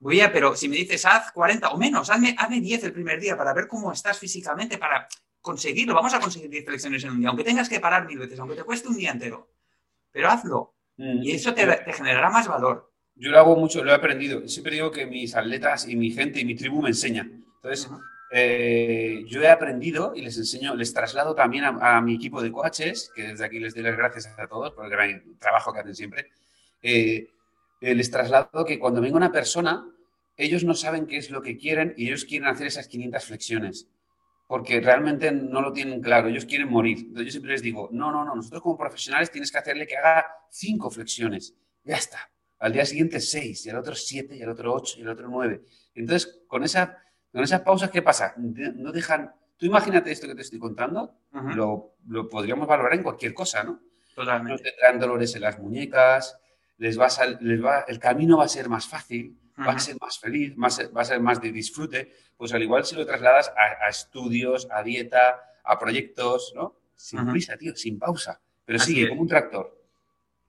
Oye, 0.01 0.27
pero 0.29 0.55
si 0.55 0.67
me 0.67 0.75
dices 0.75 1.05
haz 1.05 1.31
40 1.31 1.69
o 1.69 1.77
menos, 1.77 2.09
hazme, 2.09 2.35
hazme 2.37 2.59
10 2.59 2.83
el 2.85 2.93
primer 2.93 3.19
día 3.19 3.37
para 3.37 3.53
ver 3.53 3.67
cómo 3.67 3.91
estás 3.91 4.19
físicamente, 4.19 4.77
para 4.77 5.07
conseguirlo. 5.41 5.93
Vamos 5.93 6.13
a 6.13 6.19
conseguir 6.19 6.49
10 6.49 6.67
lecciones 6.67 7.03
en 7.03 7.11
un 7.11 7.19
día, 7.19 7.29
aunque 7.29 7.43
tengas 7.43 7.69
que 7.69 7.79
parar 7.79 8.05
mil 8.05 8.19
veces, 8.19 8.39
aunque 8.39 8.55
te 8.55 8.63
cueste 8.63 8.89
un 8.89 8.97
día 8.97 9.11
entero. 9.11 9.49
Pero 10.11 10.29
hazlo. 10.29 10.75
Mm. 10.97 11.23
Y 11.23 11.31
eso 11.31 11.53
te, 11.53 11.65
te, 11.65 11.93
generará 11.93 12.29
más 12.29 12.47
valor. 12.47 12.91
Yo 13.15 13.31
lo 13.31 13.39
hago 13.39 13.55
mucho, 13.55 13.83
lo 13.83 13.91
he 13.91 13.95
aprendido. 13.95 14.47
Siempre 14.47 14.73
digo 14.73 14.91
que 14.91 15.05
mis 15.05 15.35
atletas 15.35 15.87
y 15.87 15.95
mi 15.95 16.11
gente 16.11 16.39
y 16.41 16.45
mi 16.45 16.55
tribu 16.55 16.81
me 16.81 16.89
enseñan. 16.89 17.45
Entonces, 17.55 17.89
eh, 18.35 19.23
yo 19.27 19.41
he 19.41 19.47
aprendido 19.47 20.13
y 20.15 20.23
les 20.23 20.35
enseño, 20.37 20.73
les 20.73 20.91
traslado 20.91 21.35
también 21.35 21.65
a, 21.65 22.01
mi 22.01 22.15
equipo 22.15 22.41
de 22.41 22.51
coaches, 22.51 23.11
que 23.15 23.27
desde 23.27 23.45
aquí 23.45 23.59
les 23.59 23.75
doy 23.75 23.83
las 23.83 23.95
gracias 23.95 24.27
a 24.37 24.47
todos 24.47 24.73
por 24.73 24.85
el 24.85 24.91
gran 24.91 25.37
trabajo 25.37 25.71
que 25.71 25.81
hacen 25.81 25.95
siempre. 25.95 26.31
Eh, 26.83 27.29
eh, 27.81 27.95
les 27.95 28.11
traslado 28.11 28.63
que 28.65 28.77
cuando 28.77 29.01
venga 29.01 29.17
una 29.17 29.31
persona, 29.31 29.89
ellos 30.37 30.63
no 30.63 30.75
saben 30.75 31.07
qué 31.07 31.17
es 31.17 31.31
lo 31.31 31.41
que 31.41 31.57
quieren 31.57 31.93
y 31.97 32.07
ellos 32.07 32.25
quieren 32.25 32.47
hacer 32.47 32.67
esas 32.67 32.87
500 32.87 33.23
flexiones, 33.23 33.89
porque 34.47 34.79
realmente 34.79 35.31
no 35.31 35.61
lo 35.61 35.73
tienen 35.73 36.01
claro, 36.01 36.27
ellos 36.27 36.45
quieren 36.45 36.69
morir. 36.69 36.99
Entonces 36.99 37.25
yo 37.25 37.31
siempre 37.31 37.53
les 37.53 37.61
digo, 37.61 37.89
no, 37.91 38.11
no, 38.11 38.23
no, 38.23 38.35
nosotros 38.35 38.61
como 38.61 38.77
profesionales 38.77 39.31
tienes 39.31 39.51
que 39.51 39.57
hacerle 39.57 39.87
que 39.87 39.97
haga 39.97 40.25
5 40.51 40.91
flexiones, 40.91 41.55
ya 41.83 41.95
está. 41.95 42.29
Al 42.59 42.71
día 42.71 42.85
siguiente 42.85 43.19
6, 43.19 43.65
y 43.65 43.69
al 43.71 43.77
otro 43.77 43.95
7, 43.95 44.35
y 44.35 44.41
al 44.43 44.49
otro 44.49 44.73
8, 44.73 44.99
y 44.99 45.01
al 45.01 45.09
otro 45.09 45.27
9. 45.27 45.61
Entonces, 45.95 46.43
con 46.47 46.63
esa 46.63 47.03
con 47.33 47.43
esas 47.43 47.61
pausas, 47.61 47.89
¿qué 47.89 48.03
pasa? 48.03 48.35
No 48.37 48.91
dejan. 48.91 49.33
Tú 49.57 49.65
imagínate 49.65 50.11
esto 50.11 50.27
que 50.27 50.35
te 50.35 50.43
estoy 50.43 50.59
contando, 50.59 51.15
lo, 51.55 51.95
podríamos 52.29 52.67
valorar 52.67 52.93
en 52.93 53.01
cualquier 53.01 53.33
cosa, 53.33 53.63
¿no? 53.63 53.79
Totalmente. 54.13 54.51
No 54.51 54.57
te 54.57 54.77
traen 54.77 54.99
dolores 54.99 55.35
en 55.35 55.41
las 55.41 55.57
muñecas, 55.57 56.37
les 56.77 56.99
va 56.99 57.07
les 57.41 57.63
va, 57.63 57.81
el 57.87 57.99
camino 57.99 58.37
va 58.37 58.45
a 58.45 58.49
ser 58.49 58.69
más 58.69 58.87
fácil, 58.87 59.37
va 59.59 59.73
a 59.73 59.79
ser 59.79 59.95
más 60.01 60.19
feliz, 60.19 60.55
más, 60.57 60.79
va 60.95 61.01
a 61.01 61.05
ser 61.05 61.19
más 61.19 61.41
de 61.41 61.51
disfrute. 61.51 62.11
Pues 62.37 62.53
al 62.53 62.63
igual 62.63 62.85
si 62.85 62.95
lo 62.95 63.05
trasladas 63.05 63.51
a, 63.55 63.87
estudios, 63.89 64.67
a 64.71 64.83
dieta, 64.83 65.41
a 65.63 65.79
proyectos, 65.79 66.53
¿no? 66.55 66.75
Sin 66.95 67.25
prisa, 67.29 67.57
tío, 67.57 67.75
sin 67.75 67.99
pausa. 67.99 68.39
Pero 68.65 68.79
sigue 68.79 69.09
como 69.09 69.21
un 69.21 69.27
tractor. 69.27 69.79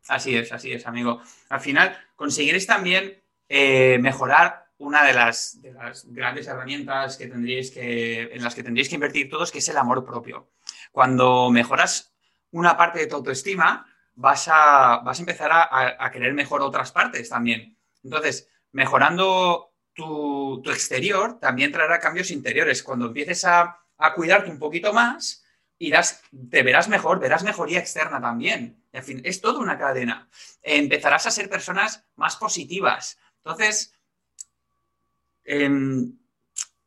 Así 0.09 0.37
es, 0.37 0.53
así 0.53 0.73
es, 0.73 0.87
amigo. 0.87 1.21
Al 1.49 1.61
final, 1.61 1.97
conseguiréis 2.17 2.67
también 2.67 3.23
eh, 3.49 3.99
mejorar 4.01 4.65
una 4.79 5.05
de 5.05 5.15
las, 5.15 5.59
grandes 6.07 6.47
herramientas 6.47 7.17
que 7.17 7.27
tendríais 7.27 7.71
que, 7.71 8.23
en 8.33 8.43
las 8.43 8.55
que 8.55 8.63
tendríais 8.63 8.89
que 8.89 8.97
invertir 8.97 9.29
todos, 9.31 9.51
que 9.51 9.59
es 9.59 9.69
el 9.69 9.77
amor 9.77 10.05
propio. 10.05 10.51
Cuando 10.93 11.51
mejoras 11.51 12.15
una 12.51 12.77
parte 12.77 12.99
de 12.99 13.07
tu 13.07 13.17
autoestima, 13.17 13.87
vas 14.15 14.49
a, 14.49 14.99
vas 14.99 15.19
a 15.19 15.23
empezar 15.23 15.51
a, 15.53 16.11
querer 16.11 16.35
mejor 16.35 16.63
otras 16.63 16.93
partes 16.93 17.29
también. 17.29 17.77
Entonces, 18.03 18.49
mejorando 18.73 19.73
tu, 19.93 20.63
exterior 20.67 21.39
también 21.39 21.73
traerá 21.73 21.99
cambios 21.99 22.31
interiores. 22.31 22.83
Cuando 22.83 23.07
empieces 23.07 23.45
a, 23.45 23.81
cuidarte 24.15 24.51
un 24.51 24.59
poquito 24.59 24.93
más, 24.93 25.45
irás, 25.79 26.23
te 26.51 26.63
verás 26.63 26.89
mejor, 26.89 27.19
verás 27.19 27.43
mejoría 27.43 27.79
externa 27.79 28.21
también. 28.21 28.85
En 28.93 29.03
fin, 29.03 29.21
es 29.25 29.41
toda 29.41 29.61
una 29.61 29.79
cadena. 29.79 30.29
Empezarás 30.63 31.27
a 31.27 31.31
ser 31.31 31.49
personas 31.49 32.05
más 32.17 32.37
positivas. 32.37 33.19
Entonces, 33.39 33.95
Em, 35.45 36.17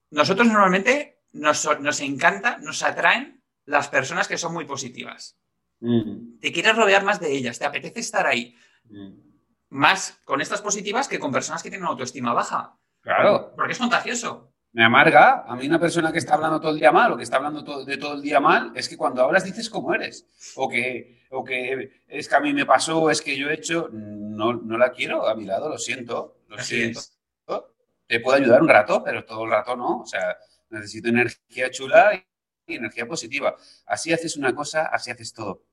nosotros 0.09 0.47
normalmente 0.47 1.19
nos, 1.33 1.65
encanta, 2.01 2.57
nos 2.57 2.81
atraen 2.83 3.43
las 3.65 3.87
personas 3.87 4.27
que 4.27 4.37
son 4.37 4.53
muy 4.53 4.65
positivas. 4.65 5.37
Mm. 5.79 6.39
Te 6.39 6.51
quieres 6.51 6.75
rodear 6.75 7.03
más 7.03 7.19
de 7.19 7.31
ellas, 7.31 7.59
te 7.59 7.65
apetece 7.65 7.99
estar 7.99 8.25
ahí. 8.25 8.55
Mm. 8.85 9.13
Más 9.69 10.19
con 10.23 10.41
estas 10.41 10.61
positivas 10.61 11.07
que 11.07 11.19
con 11.19 11.31
personas 11.31 11.61
que 11.61 11.69
tienen 11.69 11.87
autoestima 11.87 12.33
baja. 12.33 12.77
Claro. 13.01 13.53
Porque 13.55 13.73
es 13.73 13.79
contagioso. 13.79 14.53
Me 14.71 14.83
amarga. 14.83 15.43
A 15.47 15.55
mí 15.55 15.67
una 15.67 15.79
persona 15.79 16.11
que 16.11 16.19
está 16.19 16.35
hablando 16.35 16.59
todo 16.59 16.71
el 16.71 16.79
día 16.79 16.91
mal 16.91 17.11
o 17.11 17.17
que 17.17 17.23
está 17.23 17.37
hablando 17.37 17.85
de 17.85 17.97
todo 17.97 18.13
el 18.13 18.21
día 18.21 18.39
mal 18.39 18.71
es 18.75 18.87
que 18.87 18.97
cuando 18.97 19.23
hablas 19.23 19.43
dices 19.43 19.69
cómo 19.69 19.93
eres. 19.93 20.25
O 20.55 20.69
que, 20.69 21.25
o 21.31 21.43
que 21.43 22.03
es 22.07 22.27
que 22.29 22.35
a 22.35 22.39
mí 22.39 22.53
me 22.53 22.65
pasó, 22.65 23.09
es 23.09 23.21
que 23.21 23.37
yo 23.37 23.49
he 23.49 23.55
hecho. 23.55 23.89
No, 23.91 24.53
no 24.53 24.77
la 24.77 24.91
quiero 24.91 25.27
a 25.27 25.35
mi 25.35 25.45
lado, 25.45 25.69
lo 25.69 25.77
siento. 25.77 26.41
Lo 26.47 26.59
siento 26.59 27.01
te 28.07 28.19
puedo 28.21 28.37
ayudar 28.37 28.61
un 28.61 28.69
rato, 28.69 29.03
pero 29.03 29.25
todo 29.25 29.43
el 29.43 29.51
rato 29.51 29.75
no. 29.75 30.01
O 30.01 30.05
sea, 30.05 30.37
necesito 30.69 31.09
energía 31.09 31.69
chula 31.69 32.25
y 32.65 32.75
energía 32.75 33.05
positiva. 33.05 33.55
Así 33.85 34.13
haces 34.13 34.37
una 34.37 34.55
cosa, 34.55 34.85
así 34.85 35.11
haces 35.11 35.33
todo. 35.33 35.63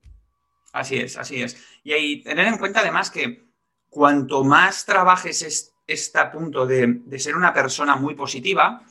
Así 0.75 0.97
es, 0.97 1.17
así 1.17 1.41
es. 1.41 1.57
Y 1.83 1.93
ahí 1.93 2.23
tener 2.23 2.47
en 2.47 2.57
cuenta 2.57 2.81
además 2.81 3.09
que 3.09 3.45
cuanto 3.89 4.43
más 4.43 4.85
trabajes 4.85 5.71
este 5.87 6.25
punto 6.25 6.65
de, 6.65 7.01
de 7.05 7.19
ser 7.19 7.35
una 7.35 7.53
persona 7.53 7.95
muy 7.95 8.15
positiva, 8.15 8.81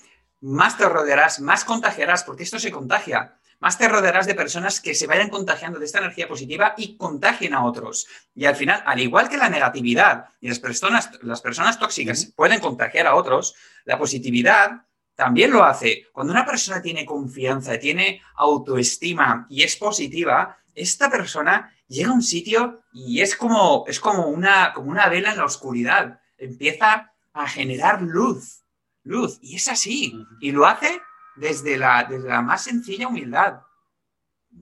más 0.40 0.76
te 0.78 0.88
rodearás, 0.88 1.40
más 1.40 1.64
contagiarás, 1.64 2.24
porque 2.24 2.42
esto 2.42 2.58
se 2.58 2.70
contagia 2.70 3.38
más 3.64 3.78
te 3.78 3.88
rodearás 3.88 4.26
de 4.26 4.34
personas 4.34 4.78
que 4.78 4.94
se 4.94 5.06
vayan 5.06 5.30
contagiando 5.30 5.78
de 5.78 5.86
esta 5.86 5.98
energía 5.98 6.28
positiva 6.28 6.74
y 6.76 6.98
contagien 6.98 7.54
a 7.54 7.64
otros. 7.64 8.06
Y 8.34 8.44
al 8.44 8.56
final, 8.56 8.82
al 8.84 9.00
igual 9.00 9.30
que 9.30 9.38
la 9.38 9.48
negatividad 9.48 10.26
y 10.38 10.48
las 10.48 10.58
personas, 10.58 11.10
las 11.22 11.40
personas 11.40 11.78
tóxicas 11.78 12.30
pueden 12.36 12.60
contagiar 12.60 13.06
a 13.06 13.14
otros, 13.14 13.54
la 13.86 13.98
positividad 13.98 14.82
también 15.14 15.50
lo 15.50 15.64
hace. 15.64 16.08
Cuando 16.12 16.34
una 16.34 16.44
persona 16.44 16.82
tiene 16.82 17.06
confianza, 17.06 17.78
tiene 17.78 18.20
autoestima 18.36 19.46
y 19.48 19.62
es 19.62 19.76
positiva, 19.76 20.58
esta 20.74 21.10
persona 21.10 21.72
llega 21.88 22.10
a 22.10 22.14
un 22.14 22.22
sitio 22.22 22.82
y 22.92 23.20
es 23.20 23.36
como, 23.36 23.84
es 23.86 24.00
como, 24.00 24.28
una, 24.28 24.72
como 24.72 24.90
una 24.90 25.08
vela 25.08 25.32
en 25.32 25.38
la 25.38 25.44
oscuridad. 25.44 26.20
Empieza 26.36 27.12
a 27.32 27.48
generar 27.48 28.02
luz, 28.02 28.64
luz. 29.02 29.38
Y 29.42 29.56
es 29.56 29.68
así. 29.68 30.14
Y 30.40 30.52
lo 30.52 30.66
hace 30.66 31.00
desde 31.36 31.76
la, 31.76 32.04
desde 32.04 32.28
la 32.28 32.42
más 32.42 32.64
sencilla 32.64 33.08
humildad. 33.08 33.60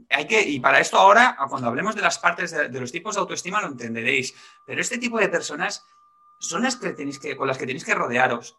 Hay 0.09 0.27
que, 0.27 0.41
y 0.41 0.59
para 0.61 0.81
esto 0.81 0.97
ahora, 0.99 1.37
cuando 1.49 1.69
hablemos 1.69 1.95
de 1.95 2.03
las 2.03 2.19
partes 2.19 2.51
de, 2.51 2.69
de, 2.69 2.81
los 2.81 2.93
tipos 2.93 3.15
de 3.15 3.21
autoestima, 3.21 3.61
lo 3.61 3.69
entenderéis. 3.69 4.35
Pero 4.67 4.81
este 4.81 4.99
tipo 4.99 5.19
de 5.19 5.29
personas 5.29 5.85
son 6.41 6.63
las 6.63 6.77
que 6.77 6.91
tenéis 6.91 7.19
que, 7.19 7.37
con 7.37 7.47
las 7.47 7.59
que 7.59 7.67
tenéis 7.67 7.85
que 7.85 7.95
rodearos. 7.95 8.57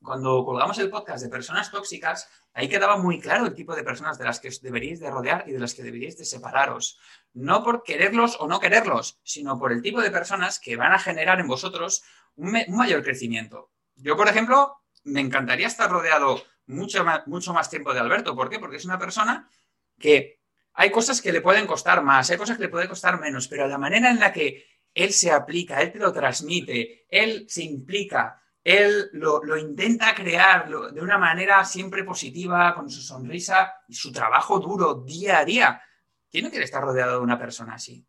Cuando, 0.00 0.44
colgamos 0.44 0.78
el 0.78 0.88
podcast 0.88 1.24
de 1.24 1.28
personas 1.28 1.70
tóxicas, 1.70 2.28
ahí 2.52 2.68
quedaba 2.68 2.96
muy 2.96 3.20
claro 3.20 3.46
el 3.46 3.54
tipo 3.54 3.74
de 3.74 3.82
personas 3.82 4.16
de 4.16 4.24
las 4.24 4.38
que 4.38 4.48
os 4.48 4.62
deberíais 4.62 5.00
de 5.00 5.10
rodear 5.10 5.44
y 5.48 5.52
de 5.52 5.58
las 5.58 5.74
que 5.74 5.82
deberíais 5.82 6.16
de 6.16 6.24
separaros. 6.24 6.98
No 7.32 7.64
por 7.64 7.82
quererlos 7.82 8.36
o 8.38 8.46
no 8.46 8.60
quererlos, 8.60 9.18
sino 9.24 9.58
por 9.58 9.72
el 9.72 9.82
tipo 9.82 10.00
de 10.00 10.12
personas 10.12 10.60
que 10.60 10.76
van 10.76 10.92
a 10.92 10.98
generar 11.00 11.40
en 11.40 11.48
vosotros 11.48 12.04
un, 12.36 12.56
un 12.68 12.76
mayor 12.76 13.02
crecimiento. 13.02 13.72
Yo, 13.96 14.16
por 14.16 14.28
ejemplo, 14.28 14.76
me 15.02 15.20
encantaría 15.20 15.66
estar 15.66 15.90
rodeado 15.90 16.40
mucho 16.66 17.02
más, 17.02 17.26
mucho 17.26 17.52
más 17.52 17.68
tiempo 17.68 17.92
de 17.92 18.00
Alberto. 18.00 18.36
¿Por 18.36 18.48
qué? 18.48 18.60
Porque 18.60 18.76
es 18.76 18.84
una 18.84 18.98
persona 18.98 19.50
que 19.98 20.40
hay 20.74 20.90
cosas 20.92 21.20
que 21.20 21.32
le 21.32 21.40
pueden 21.40 21.66
costar 21.66 22.04
más, 22.04 22.30
hay 22.30 22.36
cosas 22.36 22.56
que 22.56 22.62
le 22.62 22.68
pueden 22.68 22.88
costar 22.88 23.18
menos, 23.18 23.48
pero 23.48 23.66
la 23.66 23.78
manera 23.78 24.10
en 24.10 24.20
la 24.20 24.32
que 24.32 24.64
él 24.94 25.12
se 25.12 25.30
aplica, 25.30 25.80
él 25.80 25.92
te 25.92 25.98
lo 25.98 26.12
transmite, 26.12 27.06
él 27.08 27.46
se 27.48 27.64
implica, 27.64 28.40
él 28.68 29.08
lo, 29.14 29.56
intenta 29.56 30.14
crear 30.14 30.68
de 30.68 31.00
una 31.00 31.16
manera 31.16 31.64
siempre 31.64 32.04
positiva, 32.04 32.74
con 32.74 32.90
su 32.90 33.00
sonrisa 33.00 33.72
y 33.88 33.94
su 33.94 34.12
trabajo 34.12 34.58
duro 34.58 34.94
día 35.06 35.38
a 35.38 35.44
día. 35.46 35.82
¿Quién 36.30 36.44
no 36.44 36.50
quiere 36.50 36.66
estar 36.66 36.82
rodeado 36.82 37.12
de 37.12 37.24
una 37.24 37.38
persona 37.38 37.74
así? 37.74 38.06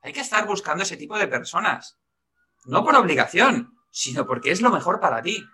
Hay 0.00 0.14
que 0.14 0.20
estar 0.20 0.46
buscando 0.46 0.82
ese 0.82 0.96
tipo 0.96 1.18
de 1.18 1.28
personas. 1.28 2.00
No 2.64 2.82
por 2.82 2.96
obligación, 2.96 3.76
sino 3.90 4.26
porque 4.26 4.50
es 4.50 4.62
lo 4.62 4.70
mejor 4.70 4.98
para 4.98 5.20
ti. 5.20 5.44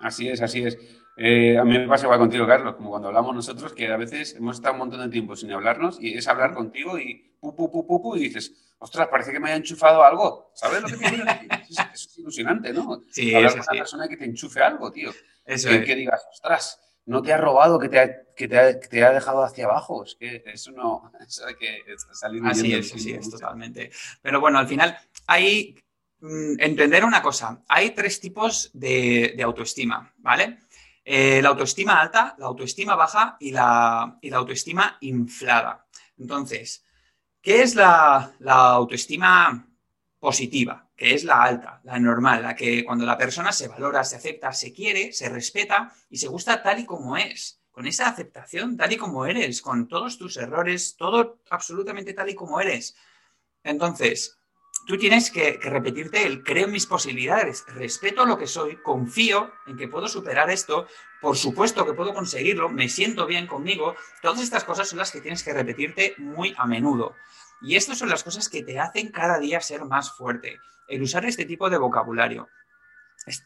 Así 0.00 0.30
es, 0.30 0.40
así 0.40 0.64
es. 0.64 0.78
Eh, 1.18 1.58
a 1.58 1.64
mí 1.64 1.76
me 1.76 1.86
pasa 1.86 2.06
igual 2.06 2.20
contigo, 2.20 2.46
Carlos, 2.46 2.74
como 2.76 2.88
cuando 2.88 3.08
hablamos 3.08 3.34
nosotros, 3.34 3.74
que 3.74 3.92
a 3.92 3.98
veces 3.98 4.34
hemos 4.34 4.56
estado 4.56 4.72
un 4.72 4.78
montón 4.78 5.00
de 5.00 5.10
tiempo 5.10 5.36
sin 5.36 5.52
hablarnos 5.52 6.00
y 6.00 6.16
es 6.16 6.26
hablar 6.26 6.54
contigo 6.54 6.98
y 6.98 7.36
pu, 7.38 7.54
pu, 7.54 7.70
pu 7.70 8.16
y 8.16 8.20
dices, 8.20 8.71
ostras, 8.82 9.08
parece 9.08 9.32
que 9.32 9.38
me 9.38 9.48
haya 9.48 9.56
enchufado 9.56 10.02
algo. 10.02 10.50
¿Sabes 10.54 10.82
lo 10.82 10.88
que 10.88 10.96
te 10.96 11.10
digo? 11.10 11.24
Eso 11.70 11.82
es 11.94 12.18
ilusionante, 12.18 12.72
¿no? 12.72 13.02
Sí, 13.10 13.34
hablar 13.34 13.52
con 13.52 13.62
sí. 13.62 13.68
una 13.70 13.80
persona 13.80 14.08
que 14.08 14.16
te 14.16 14.24
enchufe 14.24 14.60
algo, 14.60 14.90
tío. 14.90 15.12
Eso 15.44 15.68
que, 15.68 15.76
es. 15.76 15.84
que 15.84 15.94
digas, 15.94 16.26
ostras, 16.30 16.80
no 17.06 17.22
te 17.22 17.32
ha 17.32 17.36
robado, 17.36 17.78
que 17.78 17.88
te 17.88 18.00
ha, 18.00 18.10
que 18.34 18.48
te 18.48 18.58
ha, 18.58 18.80
que 18.80 18.88
te 18.88 19.04
ha 19.04 19.12
dejado 19.12 19.44
hacia 19.44 19.66
abajo. 19.66 20.04
Es 20.04 20.16
que 20.16 20.42
eso 20.46 20.72
no, 20.72 21.12
eso 21.26 21.46
hay 21.46 21.54
que 21.54 21.82
salir 22.12 22.42
Así 22.44 22.74
es, 22.74 22.92
así 22.92 23.12
es, 23.12 23.30
totalmente. 23.30 23.90
Pero 24.20 24.40
bueno, 24.40 24.58
al 24.58 24.66
final 24.66 24.98
hay 25.26 25.76
mm, 26.20 26.54
entender 26.58 27.04
una 27.04 27.22
cosa. 27.22 27.62
Hay 27.68 27.90
tres 27.90 28.20
tipos 28.20 28.70
de, 28.74 29.34
de 29.36 29.42
autoestima, 29.42 30.12
¿vale? 30.18 30.58
Eh, 31.04 31.40
la 31.42 31.50
autoestima 31.50 32.00
alta, 32.00 32.34
la 32.38 32.46
autoestima 32.46 32.94
baja 32.94 33.36
y 33.40 33.50
la, 33.50 34.18
y 34.20 34.30
la 34.30 34.36
autoestima 34.38 34.98
inflada. 35.00 35.86
Entonces, 36.18 36.84
¿qué 37.42 37.62
es 37.62 37.74
la, 37.74 38.32
la 38.38 38.70
autoestima 38.70 39.68
positiva? 40.18 40.88
Que 40.96 41.14
es 41.14 41.24
la 41.24 41.42
alta, 41.42 41.80
la 41.84 41.98
normal, 41.98 42.42
la 42.42 42.54
que 42.54 42.84
cuando 42.84 43.04
la 43.04 43.18
persona 43.18 43.52
se 43.52 43.68
valora, 43.68 44.04
se 44.04 44.16
acepta, 44.16 44.52
se 44.52 44.72
quiere, 44.72 45.12
se 45.12 45.28
respeta 45.28 45.92
y 46.08 46.16
se 46.16 46.28
gusta 46.28 46.62
tal 46.62 46.78
y 46.78 46.86
como 46.86 47.16
es 47.16 47.62
con 47.72 47.86
esa 47.86 48.08
aceptación 48.08 48.76
tal 48.76 48.92
y 48.92 48.96
como 48.96 49.26
eres, 49.26 49.62
con 49.62 49.88
todos 49.88 50.18
tus 50.18 50.36
errores, 50.36 50.94
todo 50.96 51.40
absolutamente 51.50 52.12
tal 52.12 52.28
y 52.28 52.34
como 52.34 52.60
eres. 52.60 52.94
Entonces, 53.64 54.38
tú 54.86 54.96
tienes 54.98 55.30
que, 55.30 55.58
repetirte 55.62 56.26
el 56.26 56.42
creo 56.42 56.66
en 56.66 56.72
mis 56.72 56.86
posibilidades, 56.86 57.64
respeto 57.68 58.26
lo 58.26 58.38
que 58.38 58.46
soy, 58.46 58.76
confío 58.76 59.52
en 59.66 59.76
que 59.76 59.88
puedo 59.88 60.08
superar 60.08 60.50
esto, 60.50 60.86
por 61.20 61.36
supuesto 61.36 61.86
que 61.86 61.92
puedo 61.92 62.12
conseguirlo, 62.12 62.68
me 62.68 62.88
siento 62.88 63.26
bien 63.26 63.46
conmigo. 63.46 63.94
Todas 64.20 64.40
estas 64.40 64.64
cosas 64.64 64.88
son 64.88 64.98
las 64.98 65.12
que 65.12 65.20
tienes 65.20 65.42
que 65.42 65.52
repetirte 65.52 66.14
muy 66.18 66.54
a 66.58 66.66
menudo. 66.66 67.14
Y 67.60 67.76
estas 67.76 67.98
son 67.98 68.08
las 68.08 68.24
cosas 68.24 68.48
que 68.48 68.64
te 68.64 68.80
hacen 68.80 69.12
cada 69.12 69.38
día 69.38 69.60
ser 69.60 69.84
más 69.84 70.10
fuerte, 70.16 70.58
el 70.88 71.02
usar 71.02 71.24
este 71.24 71.44
tipo 71.44 71.70
de 71.70 71.78
vocabulario. 71.78 72.48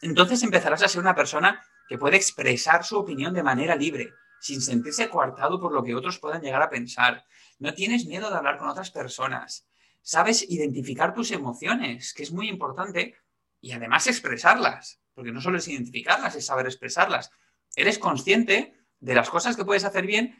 Entonces 0.01 0.41
empezarás 0.41 0.81
a 0.81 0.87
ser 0.87 1.01
una 1.01 1.13
persona 1.13 1.63
que 1.87 1.99
puede 1.99 2.17
expresar 2.17 2.83
su 2.83 2.97
opinión 2.97 3.33
de 3.33 3.43
manera 3.43 3.75
libre, 3.75 4.13
sin 4.39 4.61
sentirse 4.61 5.09
coartado 5.09 5.59
por 5.59 5.71
lo 5.71 5.83
que 5.83 5.93
otros 5.93 6.17
puedan 6.19 6.41
llegar 6.41 6.63
a 6.63 6.69
pensar. 6.69 7.25
No 7.59 7.73
tienes 7.73 8.05
miedo 8.05 8.29
de 8.29 8.37
hablar 8.37 8.57
con 8.57 8.69
otras 8.69 8.91
personas. 8.91 9.67
Sabes 10.07 10.49
identificar 10.49 11.13
tus 11.13 11.31
emociones, 11.31 12.13
que 12.13 12.23
es 12.23 12.31
muy 12.31 12.47
importante, 12.47 13.17
y 13.59 13.73
además 13.73 14.07
expresarlas, 14.07 15.01
porque 15.13 15.33
no 15.33 15.41
solo 15.41 15.57
es 15.57 15.67
identificarlas, 15.67 16.33
es 16.37 16.45
saber 16.45 16.65
expresarlas. 16.65 17.29
Eres 17.75 17.99
consciente 17.99 18.73
de 19.01 19.15
las 19.15 19.29
cosas 19.29 19.57
que 19.57 19.65
puedes 19.65 19.83
hacer 19.83 20.05
bien 20.05 20.33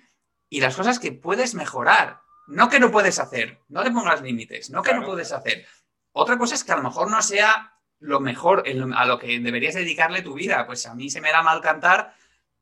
y 0.47 0.61
las 0.61 0.73
cosas 0.73 0.99
que 0.99 1.11
puedes 1.11 1.53
mejorar. 1.53 2.21
No 2.47 2.69
que 2.69 2.79
no 2.79 2.91
puedes 2.91 3.19
hacer, 3.19 3.59
no 3.67 3.83
le 3.83 3.91
pongas 3.91 4.21
límites, 4.21 4.69
no 4.69 4.81
que 4.81 4.91
claro. 4.91 5.01
no 5.01 5.07
puedes 5.07 5.33
hacer. 5.33 5.65
Otra 6.13 6.37
cosa 6.37 6.55
es 6.55 6.63
que 6.63 6.71
a 6.71 6.77
lo 6.77 6.83
mejor 6.83 7.11
no 7.11 7.21
sea 7.21 7.73
lo 7.99 8.21
mejor 8.21 8.63
a 8.95 9.05
lo 9.05 9.19
que 9.19 9.37
deberías 9.37 9.75
dedicarle 9.75 10.21
tu 10.21 10.33
vida. 10.33 10.65
Pues 10.65 10.85
a 10.85 10.95
mí 10.95 11.09
se 11.09 11.19
me 11.19 11.33
da 11.33 11.43
mal 11.43 11.59
cantar, 11.59 12.13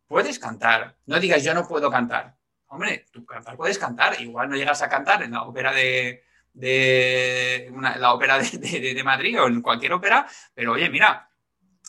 puedes 0.08 0.40
cantar. 0.40 0.98
No 1.06 1.20
digas 1.20 1.44
yo 1.44 1.54
no 1.54 1.68
puedo 1.68 1.92
cantar. 1.92 2.36
Hombre, 2.66 3.06
tú 3.12 3.24
cantar 3.28 3.56
puedes 3.58 3.78
cantar. 3.78 4.20
Igual 4.20 4.50
no 4.50 4.56
llegas 4.56 4.82
a 4.82 4.90
cantar 4.90 5.22
en 5.22 5.34
la 5.34 5.44
ópera 5.44 5.72
de, 5.72 6.26
de 6.56 7.70
una, 7.74 7.98
la 7.98 8.14
ópera 8.14 8.40
de, 8.40 8.58
de, 8.58 8.94
de, 8.94 9.04
Madrid 9.04 9.40
o 9.40 9.48
en 9.48 9.62
cualquier 9.62 9.94
ópera, 9.94 10.26
pero 10.54 10.74
oye, 10.74 10.90
mira, 10.90 11.30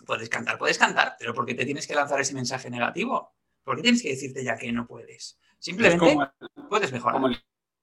puedes 0.04 0.28
cantar, 0.28 0.58
puedes 0.58 0.76
cantar, 0.76 1.16
pero 1.18 1.32
¿por 1.32 1.46
qué 1.46 1.54
te 1.54 1.64
tienes 1.64 1.86
que 1.86 1.94
lanzar 1.94 2.20
ese 2.20 2.34
mensaje 2.34 2.68
negativo? 2.68 3.34
¿Por 3.62 3.76
qué 3.76 3.82
tienes 3.82 4.02
que 4.02 4.10
decirte 4.10 4.44
ya 4.44 4.56
que 4.56 4.70
no 4.72 4.86
puedes? 4.86 5.38
Simplemente 5.58 5.98
como, 5.98 6.30
puedes 6.68 6.92
mejorar. 6.92 7.14
Como 7.14 7.28
el 7.28 7.42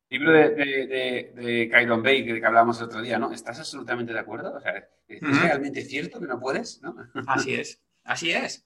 libro 0.09 0.31
de, 0.31 0.49
de, 0.49 1.33
de, 1.35 1.69
Kyron 1.69 2.03
Bay 2.03 2.25
que, 2.25 2.45
hablábamos 2.45 2.77
el 2.79 2.85
otro 2.85 3.01
día, 3.01 3.17
¿no? 3.17 3.31
¿Estás 3.31 3.59
absolutamente 3.59 4.13
de 4.13 4.19
acuerdo? 4.19 4.55
O 4.55 4.59
sea, 4.59 4.77
¿es 5.07 5.21
uh 5.21 5.25
-huh. 5.25 5.41
realmente 5.41 5.83
cierto 5.83 6.19
que 6.19 6.27
no 6.27 6.39
puedes? 6.39 6.81
¿no? 6.81 6.95
Así 7.27 7.55
es, 7.55 7.81
así 8.03 8.31
es. 8.31 8.65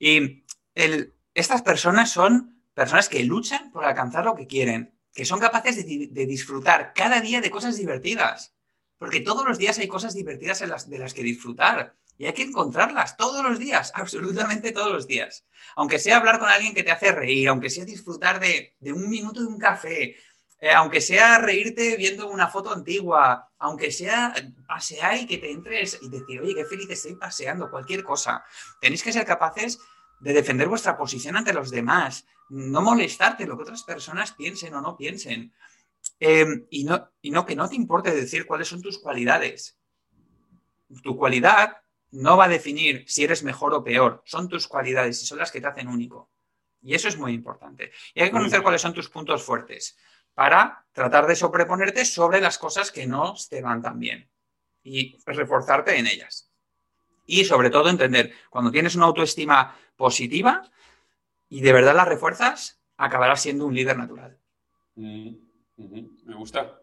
Y 0.00 0.44
el, 0.74 1.14
estas 1.34 1.62
personas 1.62 2.10
son 2.10 2.62
personas 2.74 3.08
que 3.08 3.24
luchan 3.24 3.70
por 3.70 3.84
alcanzar 3.84 4.24
lo 4.24 4.34
que 4.34 4.46
quieren, 4.46 4.97
que 5.18 5.24
son 5.24 5.40
capaces 5.40 5.74
de, 5.74 6.26
disfrutar 6.26 6.92
cada 6.94 7.20
día 7.20 7.40
de 7.40 7.50
cosas 7.50 7.76
divertidas. 7.76 8.54
Porque 8.98 9.18
todos 9.18 9.44
los 9.44 9.58
días 9.58 9.76
hay 9.80 9.88
cosas 9.88 10.14
divertidas 10.14 10.62
en 10.62 10.70
las, 10.70 10.88
de 10.88 10.96
las 10.96 11.12
que 11.12 11.24
disfrutar. 11.24 11.96
Y 12.16 12.26
hay 12.26 12.32
que 12.34 12.44
encontrarlas 12.44 13.16
todos 13.16 13.42
los 13.42 13.58
días, 13.58 13.90
absolutamente 13.96 14.70
todos 14.70 14.92
los 14.92 15.08
días. 15.08 15.44
Aunque 15.74 15.98
sea 15.98 16.18
hablar 16.18 16.38
con 16.38 16.48
alguien 16.48 16.72
que 16.72 16.84
te 16.84 16.92
hace 16.92 17.10
reír, 17.10 17.48
aunque 17.48 17.68
sea 17.68 17.84
disfrutar 17.84 18.38
de, 18.38 18.76
de 18.78 18.92
un 18.92 19.10
minuto 19.10 19.40
de 19.40 19.48
un 19.48 19.58
café, 19.58 20.14
eh, 20.60 20.70
aunque 20.70 21.00
sea 21.00 21.38
reírte 21.38 21.96
viendo 21.96 22.30
una 22.30 22.46
foto 22.46 22.72
antigua, 22.72 23.50
aunque 23.58 23.90
sea 23.90 24.32
pasear 24.68 25.16
y 25.16 25.26
que 25.26 25.38
te 25.38 25.50
entres 25.50 25.98
y 26.00 26.08
decir, 26.10 26.40
oye, 26.40 26.54
qué 26.54 26.64
feliz 26.64 26.88
estoy 26.90 27.16
paseando, 27.16 27.72
cualquier 27.72 28.04
cosa. 28.04 28.44
Tenéis 28.80 29.02
que 29.02 29.12
ser 29.12 29.26
capaces 29.26 29.80
de 30.20 30.32
defender 30.32 30.68
vuestra 30.68 30.96
posición 30.96 31.36
ante 31.36 31.52
los 31.52 31.70
demás, 31.70 32.26
no 32.48 32.80
molestarte 32.82 33.46
lo 33.46 33.56
que 33.56 33.62
otras 33.62 33.82
personas 33.82 34.32
piensen 34.32 34.74
o 34.74 34.80
no 34.80 34.96
piensen. 34.96 35.52
Eh, 36.20 36.66
y, 36.70 36.84
no, 36.84 37.10
y 37.20 37.30
no 37.30 37.44
que 37.44 37.56
no 37.56 37.68
te 37.68 37.76
importe 37.76 38.14
decir 38.14 38.46
cuáles 38.46 38.68
son 38.68 38.82
tus 38.82 38.98
cualidades. 38.98 39.78
Tu 41.02 41.16
cualidad 41.16 41.78
no 42.10 42.36
va 42.36 42.46
a 42.46 42.48
definir 42.48 43.04
si 43.06 43.24
eres 43.24 43.42
mejor 43.42 43.74
o 43.74 43.84
peor, 43.84 44.22
son 44.24 44.48
tus 44.48 44.66
cualidades 44.66 45.22
y 45.22 45.26
son 45.26 45.38
las 45.38 45.52
que 45.52 45.60
te 45.60 45.66
hacen 45.66 45.88
único. 45.88 46.30
Y 46.80 46.94
eso 46.94 47.08
es 47.08 47.18
muy 47.18 47.32
importante. 47.32 47.92
Y 48.14 48.20
hay 48.20 48.28
que 48.28 48.32
conocer 48.32 48.62
cuáles 48.62 48.80
son 48.80 48.94
tus 48.94 49.10
puntos 49.10 49.42
fuertes 49.42 49.98
para 50.34 50.86
tratar 50.92 51.26
de 51.26 51.36
sobreponerte 51.36 52.04
sobre 52.04 52.40
las 52.40 52.58
cosas 52.58 52.90
que 52.92 53.06
no 53.06 53.34
te 53.50 53.60
van 53.60 53.82
tan 53.82 53.98
bien 53.98 54.30
y 54.82 55.18
reforzarte 55.26 55.96
en 55.98 56.06
ellas. 56.06 56.47
Y 57.28 57.44
sobre 57.44 57.68
todo 57.68 57.90
entender, 57.90 58.32
cuando 58.48 58.70
tienes 58.72 58.96
una 58.96 59.04
autoestima 59.04 59.76
positiva 59.96 60.62
y 61.50 61.60
de 61.60 61.74
verdad 61.74 61.94
la 61.94 62.06
refuerzas, 62.06 62.80
acabarás 62.96 63.42
siendo 63.42 63.66
un 63.66 63.74
líder 63.74 63.98
natural. 63.98 64.38
Mm 64.96 65.28
-hmm. 65.76 66.10
Me 66.24 66.34
gusta. 66.34 66.80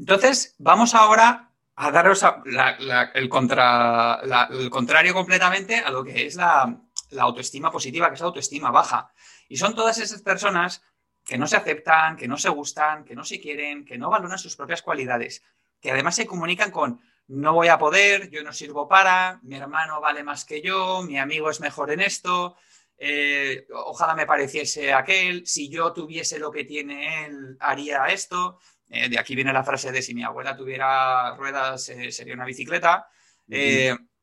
Entonces, 0.00 0.56
vamos 0.58 0.96
ahora 0.96 1.52
a 1.76 1.90
daros 1.92 2.24
a 2.24 2.42
la, 2.44 2.76
la, 2.80 3.02
el, 3.14 3.28
contra, 3.28 4.20
la, 4.26 4.48
el, 4.50 4.68
contrario 4.68 5.14
completamente 5.14 5.76
a 5.78 5.92
lo 5.92 6.02
que 6.02 6.26
es 6.26 6.34
la, 6.34 6.80
la 7.10 7.22
autoestima 7.22 7.70
positiva, 7.70 8.08
que 8.08 8.14
es 8.14 8.20
la 8.20 8.26
autoestima 8.26 8.72
baja. 8.72 9.12
Y 9.48 9.58
son 9.58 9.76
todas 9.76 9.98
esas 9.98 10.22
personas 10.22 10.82
que 11.24 11.38
no 11.38 11.46
se 11.46 11.56
aceptan, 11.56 12.16
que 12.16 12.26
no 12.26 12.36
se 12.36 12.48
gustan, 12.48 13.04
que 13.04 13.14
no 13.14 13.24
se 13.24 13.40
quieren, 13.40 13.84
que 13.84 13.96
no 13.96 14.10
valoran 14.10 14.38
sus 14.38 14.56
propias 14.56 14.82
cualidades, 14.82 15.44
que 15.80 15.92
además 15.92 16.16
se 16.16 16.26
comunican 16.26 16.72
con 16.72 17.00
no 17.32 17.54
voy 17.54 17.68
a 17.68 17.78
poder, 17.78 18.28
yo 18.30 18.42
no 18.42 18.52
sirvo 18.52 18.86
para, 18.86 19.40
mi 19.42 19.56
hermano 19.56 20.00
vale 20.00 20.22
más 20.22 20.44
que 20.44 20.60
yo, 20.60 21.02
mi 21.02 21.18
amigo 21.18 21.48
es 21.48 21.60
mejor 21.60 21.90
en 21.90 22.00
esto, 22.00 22.56
eh, 22.98 23.66
ojalá 23.72 24.14
me 24.14 24.26
pareciese 24.26 24.92
aquel, 24.92 25.46
si 25.46 25.70
yo 25.70 25.94
tuviese 25.94 26.38
lo 26.38 26.50
que 26.50 26.64
tiene 26.64 27.24
él, 27.24 27.56
haría 27.58 28.06
esto. 28.06 28.60
Eh, 28.88 29.08
de 29.08 29.18
aquí 29.18 29.34
viene 29.34 29.52
la 29.52 29.64
frase 29.64 29.90
de 29.90 30.02
si 30.02 30.14
mi 30.14 30.22
abuela 30.22 30.54
tuviera 30.54 31.34
ruedas, 31.34 31.88
eh, 31.88 32.12
sería 32.12 32.34
una 32.34 32.44
bicicleta. 32.44 33.08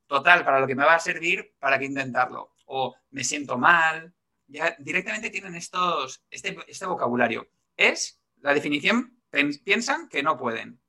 total, 0.08 0.46
para 0.46 0.60
lo 0.60 0.68
que 0.68 0.76
me 0.76 0.86
va 0.86 0.96
a 0.96 1.00
servir, 1.00 1.56
¿para 1.60 1.78
qué 1.78 1.86
intentarlo? 1.86 2.54
O 2.68 2.96
me 3.10 3.24
siento 3.24 3.58
mal. 3.58 4.14
Ya 4.48 4.76
directamente 4.80 5.30
tienen 5.30 5.56
estos, 5.56 6.24
este, 6.30 6.58
este 6.68 6.86
vocabulario. 6.86 7.50
Es 7.76 8.22
la 8.38 8.54
definición, 8.54 9.20
piensan 9.64 10.08
que 10.08 10.24
no 10.24 10.38
pueden. 10.38 10.80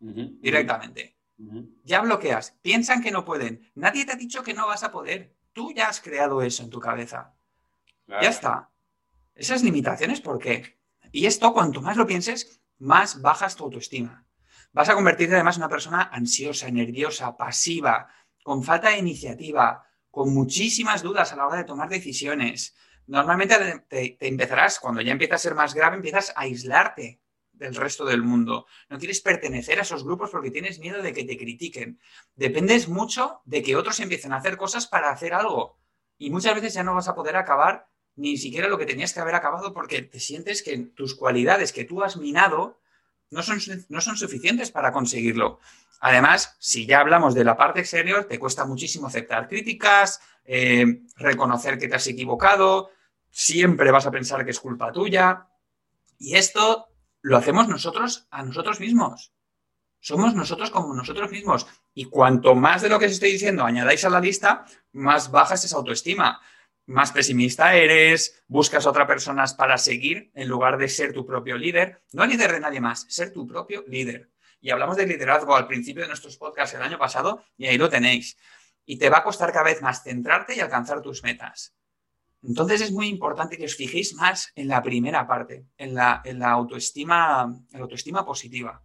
directamente. 0.00 1.19
Ya 1.84 2.00
bloqueas. 2.00 2.58
Piensan 2.62 3.02
que 3.02 3.10
no 3.10 3.24
pueden. 3.24 3.70
Nadie 3.74 4.04
te 4.04 4.12
ha 4.12 4.16
dicho 4.16 4.42
que 4.42 4.54
no 4.54 4.66
vas 4.66 4.82
a 4.82 4.90
poder. 4.90 5.36
Tú 5.52 5.72
ya 5.72 5.88
has 5.88 6.00
creado 6.00 6.42
eso 6.42 6.62
en 6.62 6.70
tu 6.70 6.80
cabeza. 6.80 7.34
Ya 8.06 8.28
está. 8.28 8.70
Esas 9.34 9.62
limitaciones, 9.62 10.20
¿por 10.20 10.38
qué? 10.38 10.78
Y 11.12 11.26
esto, 11.26 11.52
cuanto 11.52 11.80
más 11.80 11.96
lo 11.96 12.06
pienses, 12.06 12.60
más 12.78 13.20
bajas 13.20 13.56
tu 13.56 13.64
autoestima. 13.64 14.26
Vas 14.72 14.88
a 14.88 14.94
convertirte 14.94 15.34
además 15.34 15.56
en 15.56 15.62
una 15.62 15.68
persona 15.68 16.10
ansiosa, 16.12 16.70
nerviosa, 16.70 17.36
pasiva, 17.36 18.08
con 18.42 18.62
falta 18.62 18.90
de 18.90 18.98
iniciativa, 18.98 19.84
con 20.10 20.32
muchísimas 20.32 21.02
dudas 21.02 21.32
a 21.32 21.36
la 21.36 21.46
hora 21.46 21.58
de 21.58 21.64
tomar 21.64 21.88
decisiones. 21.88 22.76
Normalmente 23.06 23.84
te, 23.88 24.16
te 24.18 24.28
empezarás, 24.28 24.78
cuando 24.78 25.00
ya 25.00 25.12
empieza 25.12 25.36
a 25.36 25.38
ser 25.38 25.54
más 25.54 25.74
grave, 25.74 25.96
empiezas 25.96 26.30
a 26.30 26.42
aislarte 26.42 27.20
del 27.60 27.74
resto 27.74 28.06
del 28.06 28.22
mundo. 28.22 28.66
No 28.88 28.98
quieres 28.98 29.20
pertenecer 29.20 29.78
a 29.78 29.82
esos 29.82 30.02
grupos 30.02 30.30
porque 30.30 30.50
tienes 30.50 30.80
miedo 30.80 31.02
de 31.02 31.12
que 31.12 31.24
te 31.24 31.36
critiquen. 31.36 32.00
Dependes 32.34 32.88
mucho 32.88 33.42
de 33.44 33.62
que 33.62 33.76
otros 33.76 34.00
empiecen 34.00 34.32
a 34.32 34.38
hacer 34.38 34.56
cosas 34.56 34.86
para 34.86 35.10
hacer 35.10 35.34
algo. 35.34 35.78
Y 36.18 36.30
muchas 36.30 36.54
veces 36.54 36.74
ya 36.74 36.82
no 36.82 36.94
vas 36.94 37.08
a 37.08 37.14
poder 37.14 37.36
acabar 37.36 37.86
ni 38.16 38.38
siquiera 38.38 38.66
lo 38.66 38.78
que 38.78 38.86
tenías 38.86 39.12
que 39.12 39.20
haber 39.20 39.34
acabado 39.34 39.72
porque 39.72 40.02
te 40.02 40.18
sientes 40.20 40.62
que 40.62 40.76
tus 40.78 41.14
cualidades 41.14 41.72
que 41.72 41.84
tú 41.84 42.02
has 42.02 42.16
minado 42.16 42.80
no 43.30 43.42
son, 43.42 43.60
no 43.88 44.00
son 44.00 44.16
suficientes 44.16 44.70
para 44.70 44.90
conseguirlo. 44.90 45.60
Además, 46.00 46.56
si 46.58 46.86
ya 46.86 47.00
hablamos 47.00 47.34
de 47.34 47.44
la 47.44 47.56
parte 47.56 47.80
exterior, 47.80 48.24
te 48.24 48.38
cuesta 48.38 48.64
muchísimo 48.64 49.06
aceptar 49.06 49.48
críticas, 49.48 50.20
eh, 50.44 51.02
reconocer 51.16 51.78
que 51.78 51.88
te 51.88 51.96
has 51.96 52.06
equivocado, 52.06 52.90
siempre 53.30 53.90
vas 53.90 54.06
a 54.06 54.10
pensar 54.10 54.44
que 54.44 54.50
es 54.50 54.60
culpa 54.60 54.90
tuya. 54.90 55.46
Y 56.18 56.36
esto 56.36 56.89
lo 57.22 57.36
hacemos 57.36 57.68
nosotros 57.68 58.26
a 58.30 58.42
nosotros 58.42 58.80
mismos. 58.80 59.32
Somos 60.00 60.34
nosotros 60.34 60.70
como 60.70 60.94
nosotros 60.94 61.30
mismos. 61.30 61.66
Y 61.92 62.06
cuanto 62.06 62.54
más 62.54 62.82
de 62.82 62.88
lo 62.88 62.98
que 62.98 63.06
os 63.06 63.12
estoy 63.12 63.32
diciendo 63.32 63.64
añadáis 63.64 64.04
a 64.04 64.10
la 64.10 64.20
lista, 64.20 64.64
más 64.92 65.30
baja 65.30 65.54
es 65.54 65.64
esa 65.64 65.76
autoestima. 65.76 66.40
Más 66.86 67.12
pesimista 67.12 67.74
eres, 67.74 68.42
buscas 68.48 68.86
a 68.86 68.90
otras 68.90 69.06
personas 69.06 69.54
para 69.54 69.78
seguir 69.78 70.30
en 70.34 70.48
lugar 70.48 70.78
de 70.78 70.88
ser 70.88 71.12
tu 71.12 71.26
propio 71.26 71.56
líder. 71.56 72.02
No 72.12 72.26
líder 72.26 72.52
de 72.52 72.60
nadie 72.60 72.80
más, 72.80 73.06
ser 73.08 73.32
tu 73.32 73.46
propio 73.46 73.84
líder. 73.86 74.30
Y 74.60 74.70
hablamos 74.70 74.96
de 74.96 75.06
liderazgo 75.06 75.54
al 75.54 75.66
principio 75.66 76.02
de 76.02 76.08
nuestros 76.08 76.36
podcasts 76.36 76.74
el 76.74 76.82
año 76.82 76.98
pasado 76.98 77.44
y 77.56 77.66
ahí 77.66 77.78
lo 77.78 77.88
tenéis. 77.88 78.36
Y 78.84 78.98
te 78.98 79.10
va 79.10 79.18
a 79.18 79.22
costar 79.22 79.52
cada 79.52 79.66
vez 79.66 79.82
más 79.82 80.02
centrarte 80.02 80.56
y 80.56 80.60
alcanzar 80.60 81.00
tus 81.00 81.22
metas. 81.22 81.74
Entonces 82.42 82.80
es 82.80 82.92
muy 82.92 83.08
importante 83.08 83.58
que 83.58 83.66
os 83.66 83.76
fijéis 83.76 84.14
más 84.14 84.50
en 84.54 84.68
la 84.68 84.82
primera 84.82 85.26
parte, 85.26 85.66
en 85.76 85.94
la, 85.94 86.22
autoestima, 86.42 87.54
en 87.72 87.78
la 87.78 87.84
autoestima 87.84 88.24
positiva. 88.24 88.82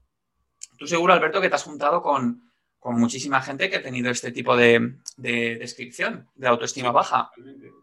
Tú 0.78 0.88
seguro, 0.88 1.14
Alberto, 1.14 1.40
que 1.40 1.48
te 1.48 1.56
has 1.56 1.64
juntado 1.64 2.02
con, 2.02 2.44
muchísima 2.84 3.42
gente 3.42 3.68
que 3.68 3.78
ha 3.78 3.82
tenido 3.82 4.12
este 4.12 4.32
tipo 4.32 4.56
de, 4.56 4.98
descripción 5.18 6.28
de 6.36 6.48
autoestima 6.48 6.92
baja. 6.92 7.32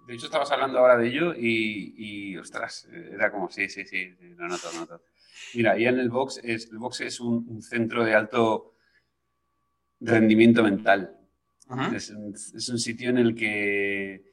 De 0.06 0.14
hecho, 0.14 0.26
estabas 0.26 0.52
hablando 0.52 0.78
ahora 0.78 0.96
de 0.96 1.08
ello 1.08 1.34
y, 1.34 2.36
ostras, 2.36 2.86
era 3.10 3.32
como, 3.32 3.50
sí, 3.50 3.68
sí, 3.68 3.84
sí, 3.86 4.14
lo 4.36 4.46
noto, 4.46 4.68
lo 4.72 4.80
noto. 4.80 5.02
Mira, 5.54 5.76
y 5.76 5.86
en 5.86 5.98
el 5.98 6.08
box 6.08 6.40
es, 6.44 6.70
el 6.70 6.78
box 6.78 7.00
es 7.00 7.18
un, 7.18 7.62
centro 7.62 8.04
de 8.04 8.14
alto 8.14 8.74
rendimiento 10.00 10.62
mental. 10.62 11.16
es 11.94 12.68
un 12.68 12.78
sitio 12.78 13.10
en 13.10 13.18
el 13.18 13.34
que 13.34 14.31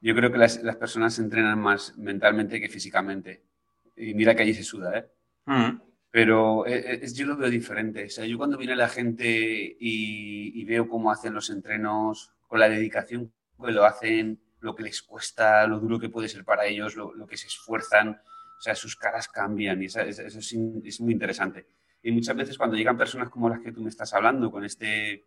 yo 0.00 0.14
creo 0.14 0.32
que 0.32 0.38
las, 0.38 0.58
personas 0.76 1.14
se 1.14 1.22
entrenan 1.22 1.58
más 1.58 1.96
mentalmente 1.98 2.60
que 2.60 2.68
físicamente. 2.68 3.44
Y 3.96 4.14
mira 4.14 4.34
que 4.34 4.42
allí 4.42 4.54
se 4.54 4.64
suda, 4.64 4.98
¿eh? 4.98 5.06
Mm. 5.46 5.80
Pero 6.10 6.66
eh, 6.66 7.00
eh, 7.02 7.12
yo 7.14 7.26
lo 7.26 7.36
veo 7.36 7.50
diferente. 7.50 8.06
O 8.06 8.08
sea, 8.08 8.24
yo 8.24 8.36
cuando 8.38 8.56
viene 8.58 8.74
la 8.74 8.88
gente 8.88 9.76
y, 9.78 10.64
veo 10.64 10.88
cómo 10.88 11.10
hacen 11.10 11.34
los 11.34 11.50
entrenos, 11.50 12.32
con 12.48 12.60
la 12.60 12.68
dedicación 12.68 13.32
que 13.64 13.72
lo 13.72 13.84
hacen, 13.84 14.40
lo 14.60 14.74
que 14.74 14.82
les 14.82 15.02
cuesta, 15.02 15.66
lo 15.66 15.78
duro 15.78 15.98
que 15.98 16.08
puede 16.08 16.28
ser 16.28 16.44
para 16.44 16.66
ellos, 16.66 16.96
lo, 16.96 17.26
que 17.26 17.36
se 17.36 17.46
esfuerzan, 17.46 18.20
o 18.58 18.60
sea, 18.60 18.74
sus 18.74 18.96
caras 18.96 19.28
cambian 19.28 19.82
y 19.82 19.86
eso, 19.86 20.00
es, 20.00 21.00
muy 21.00 21.12
interesante. 21.12 21.66
Y 22.02 22.12
muchas 22.12 22.36
veces 22.36 22.56
cuando 22.56 22.76
llegan 22.76 22.96
personas 22.96 23.28
como 23.28 23.48
las 23.48 23.60
que 23.60 23.72
tú 23.72 23.82
me 23.82 23.90
estás 23.90 24.12
hablando, 24.14 24.50
con 24.50 24.64
este 24.64 25.24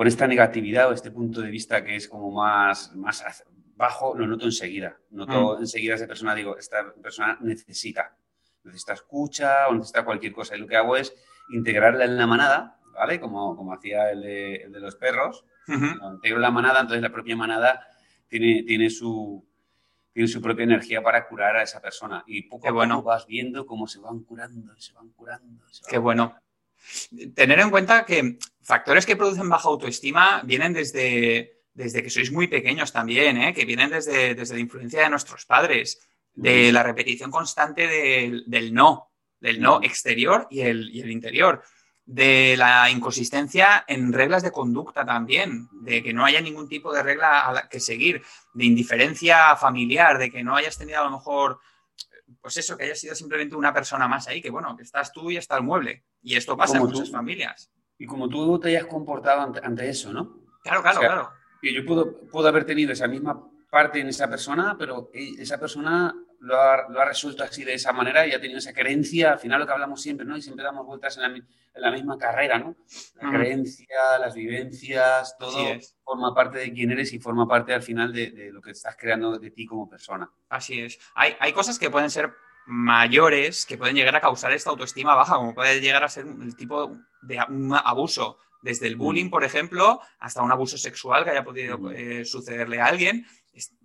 con 0.00 0.06
esta 0.06 0.26
negatividad 0.26 0.88
o 0.88 0.94
este 0.94 1.10
punto 1.10 1.42
de 1.42 1.50
vista 1.50 1.84
que 1.84 1.94
es 1.94 2.08
como 2.08 2.30
más, 2.30 2.96
más 2.96 3.44
bajo, 3.76 4.16
lo 4.16 4.26
noto 4.26 4.46
enseguida. 4.46 4.96
Noto 5.10 5.58
mm. 5.58 5.60
enseguida 5.60 5.92
a 5.92 5.96
esa 5.96 6.06
persona, 6.06 6.34
digo, 6.34 6.56
esta 6.56 6.90
persona 6.94 7.36
necesita, 7.42 8.16
necesita 8.64 8.94
escucha 8.94 9.68
o 9.68 9.74
necesita 9.74 10.02
cualquier 10.02 10.32
cosa. 10.32 10.56
Y 10.56 10.60
lo 10.60 10.66
que 10.66 10.76
hago 10.76 10.96
es 10.96 11.14
integrarla 11.50 12.06
en 12.06 12.16
la 12.16 12.26
manada, 12.26 12.80
¿vale? 12.94 13.20
Como, 13.20 13.54
como 13.54 13.74
hacía 13.74 14.10
el 14.10 14.22
de, 14.22 14.80
los 14.80 14.96
perros. 14.96 15.44
Integro 15.68 16.38
la 16.38 16.50
manada, 16.50 16.80
entonces 16.80 17.02
la 17.02 17.12
propia 17.12 17.36
manada 17.36 17.86
tiene, 18.26 18.62
tiene, 18.62 18.88
su, 18.88 19.46
tiene 20.14 20.28
su 20.28 20.40
propia 20.40 20.64
energía 20.64 21.02
para 21.02 21.28
curar 21.28 21.56
a 21.56 21.62
esa 21.62 21.82
persona. 21.82 22.24
Y 22.26 22.48
poco 22.48 22.70
a 22.70 22.72
poco 22.72 23.02
vas 23.02 23.26
viendo 23.26 23.66
cómo 23.66 23.86
se 23.86 24.00
van 24.00 24.20
curando, 24.20 24.74
se 24.78 24.94
van 24.94 25.10
curando. 25.10 25.62
Qué 25.90 25.98
bueno. 25.98 26.36
Tener 27.34 27.60
en 27.60 27.70
cuenta 27.70 28.04
que 28.04 28.38
factores 28.62 29.06
que 29.06 29.16
producen 29.16 29.48
baja 29.48 29.68
autoestima 29.68 30.42
vienen 30.44 30.72
desde 30.72 31.60
desde 31.80 32.02
que 32.02 32.10
sois 32.10 32.30
muy 32.30 32.46
pequeños 32.46 32.92
también, 32.92 33.36
¿eh? 33.38 33.54
que 33.54 33.64
vienen 33.64 33.90
desde, 33.90 34.34
desde, 34.34 34.54
la 34.54 34.60
influencia 34.60 35.02
de 35.02 35.10
nuestros 35.10 35.46
padres, 35.46 36.00
de 36.34 36.72
la 36.72 36.82
repetición 36.82 37.30
constante 37.30 37.86
del, 37.86 38.74
no, 38.74 39.10
del 39.40 39.60
no 39.60 39.80
exterior 39.82 40.46
y 40.50 40.60
el, 40.60 40.90
y 40.90 41.00
el, 41.00 41.10
interior, 41.10 41.62
de 42.04 42.56
la 42.56 42.90
inconsistencia 42.90 43.84
en 43.86 44.12
reglas 44.12 44.42
de 44.42 44.52
conducta 44.52 45.04
también, 45.04 45.68
de 45.82 46.02
que 46.02 46.12
no 46.12 46.24
haya 46.24 46.40
ningún 46.40 46.68
tipo 46.68 46.92
de 46.92 47.02
regla 47.02 47.68
que 47.70 47.80
seguir, 47.80 48.22
de 48.54 48.64
indiferencia 48.64 49.56
familiar, 49.56 50.18
de 50.18 50.30
que 50.30 50.42
no 50.42 50.56
hayas 50.56 50.76
tenido 50.76 51.00
a 51.00 51.04
lo 51.04 51.10
mejor, 51.10 51.60
pues 52.40 52.56
eso, 52.56 52.76
que 52.76 52.84
hayas 52.84 53.00
sido 53.00 53.14
simplemente 53.14 53.54
una 53.54 53.72
persona 53.72 54.08
más 54.08 54.28
ahí, 54.28 54.40
que 54.40 54.50
bueno, 54.50 54.76
que 54.76 54.82
estás 54.82 55.12
tú 55.12 55.30
y 55.30 55.36
está 55.36 55.56
el 55.56 55.62
mueble. 55.62 56.04
Y 56.22 56.36
esto 56.36 56.56
pasa 56.56 56.78
en 56.78 56.84
muchas 56.84 57.10
familias. 57.10 57.70
Y 57.98 58.06
como 58.06 58.28
tú 58.28 58.58
te 58.58 58.68
hayas 58.68 58.86
comportado 58.86 59.42
ante, 59.62 59.88
eso, 59.88 60.12
¿no? 60.12 60.40
Claro, 60.62 60.82
claro, 60.82 61.00
claro 61.00 61.40
que 61.60 61.74
yo 61.74 61.84
puedo, 61.84 62.12
puedo 62.30 62.48
haber 62.48 62.64
tenido 62.64 62.92
esa 62.92 63.06
misma 63.06 63.46
parte 63.70 64.00
en 64.00 64.08
esa 64.08 64.28
persona, 64.28 64.76
pero 64.78 65.10
esa 65.12 65.58
persona 65.58 66.14
lo 66.40 66.60
ha, 66.60 66.88
lo 66.88 67.00
ha, 67.00 67.04
resuelto 67.04 67.44
así 67.44 67.64
de 67.64 67.74
esa 67.74 67.92
manera 67.92 68.26
y 68.26 68.32
ha 68.32 68.40
tenido 68.40 68.58
esa 68.58 68.72
creencia, 68.72 69.32
al 69.32 69.38
final 69.38 69.60
lo 69.60 69.66
que 69.66 69.72
hablamos 69.72 70.00
siempre, 70.00 70.26
¿no? 70.26 70.36
Y 70.36 70.42
siempre 70.42 70.64
damos 70.64 70.86
vueltas 70.86 71.16
en 71.16 71.22
la, 71.22 71.28
en 71.28 71.46
la 71.74 71.90
misma 71.90 72.18
carrera, 72.18 72.58
¿no? 72.58 72.76
La 73.20 73.30
creencia, 73.30 74.18
las 74.18 74.34
vivencias, 74.34 75.36
todo 75.38 75.78
forma 76.02 76.34
parte 76.34 76.58
de 76.58 76.72
quién 76.72 76.90
eres 76.90 77.12
y 77.12 77.18
forma 77.18 77.46
parte 77.46 77.74
al 77.74 77.82
final 77.82 78.12
de, 78.12 78.30
de, 78.30 78.52
lo 78.52 78.60
que 78.60 78.72
estás 78.72 78.96
creando 78.98 79.38
de 79.38 79.50
ti 79.50 79.66
como 79.66 79.88
persona. 79.88 80.30
Así 80.48 80.80
es. 80.80 80.98
Hay, 81.14 81.36
hay 81.38 81.52
cosas 81.52 81.78
que 81.78 81.90
pueden 81.90 82.10
ser 82.10 82.32
mayores 82.66 83.66
que 83.66 83.76
pueden 83.76 83.96
llegar 83.96 84.14
a 84.14 84.20
causar 84.20 84.52
esta 84.52 84.70
autoestima 84.70 85.14
baja, 85.14 85.36
como 85.36 85.54
puede 85.54 85.80
llegar 85.80 86.04
a 86.04 86.08
ser 86.08 86.26
el 86.26 86.54
tipo 86.56 86.96
de 87.22 87.38
un 87.48 87.74
abuso 87.74 88.38
desde 88.62 88.86
el 88.86 88.96
bullying, 88.96 89.26
mm. 89.26 89.30
por 89.30 89.44
ejemplo, 89.44 90.00
hasta 90.18 90.42
un 90.42 90.52
abuso 90.52 90.76
sexual 90.76 91.24
que 91.24 91.30
haya 91.30 91.44
podido 91.44 91.78
mm. 91.78 91.92
eh, 91.94 92.24
sucederle 92.24 92.80
a 92.80 92.86
alguien, 92.86 93.26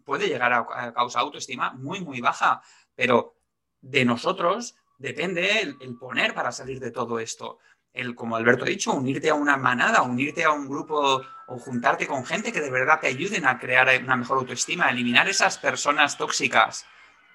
puede 0.05 0.27
llegar 0.27 0.53
a, 0.53 0.93
causar 0.93 1.23
autoestima 1.23 1.73
muy, 1.73 2.01
muy 2.01 2.21
baja. 2.21 2.61
Pero 2.95 3.35
de 3.81 4.05
nosotros 4.05 4.75
depende 4.97 5.59
el, 5.61 5.97
poner 5.97 6.33
para 6.33 6.51
salir 6.51 6.79
de 6.79 6.91
todo 6.91 7.19
esto. 7.19 7.59
El, 7.91 8.15
como 8.15 8.35
Alberto 8.35 8.65
ha 8.65 8.67
dicho, 8.67 8.93
unirte 8.93 9.29
a 9.29 9.35
una 9.35 9.57
manada, 9.57 10.01
unirte 10.01 10.43
a 10.43 10.51
un 10.51 10.67
grupo 10.67 11.21
o 11.47 11.59
juntarte 11.59 12.07
con 12.07 12.25
gente 12.25 12.51
que 12.51 12.61
de 12.61 12.71
verdad 12.71 12.99
te 12.99 13.07
ayuden 13.07 13.45
a 13.45 13.59
crear 13.59 13.89
una 14.01 14.15
mejor 14.15 14.37
autoestima, 14.37 14.89
eliminar 14.89 15.27
esas 15.27 15.57
personas 15.57 16.17
tóxicas, 16.17 16.85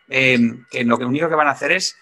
em, 0.09 0.67
que 0.71 0.85
lo 0.85 0.97
único 0.97 1.29
que 1.29 1.35
van 1.35 1.49
a 1.49 1.53
hacer 1.53 1.73
es 1.73 1.97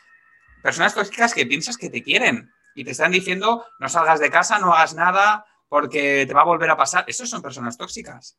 personas 0.63 0.95
tóxicas 0.95 1.35
que 1.35 1.47
piensas 1.47 1.77
que 1.77 1.91
te 1.91 2.03
quieren, 2.03 2.51
y 2.79 2.85
te 2.85 2.93
están 2.93 3.11
diciendo 3.11 3.67
no 3.81 3.89
salgas 3.89 4.21
de 4.21 4.31
casa, 4.31 4.61
no 4.61 4.73
hagas 4.73 4.95
nada 4.95 5.45
porque 5.69 6.25
te 6.27 6.33
va 6.33 6.43
a 6.43 6.45
volver 6.45 6.71
a 6.71 6.77
pasar. 6.77 7.05
Estos 7.09 7.29
son 7.29 7.43
personas 7.43 7.77
tóxicas. 7.77 8.39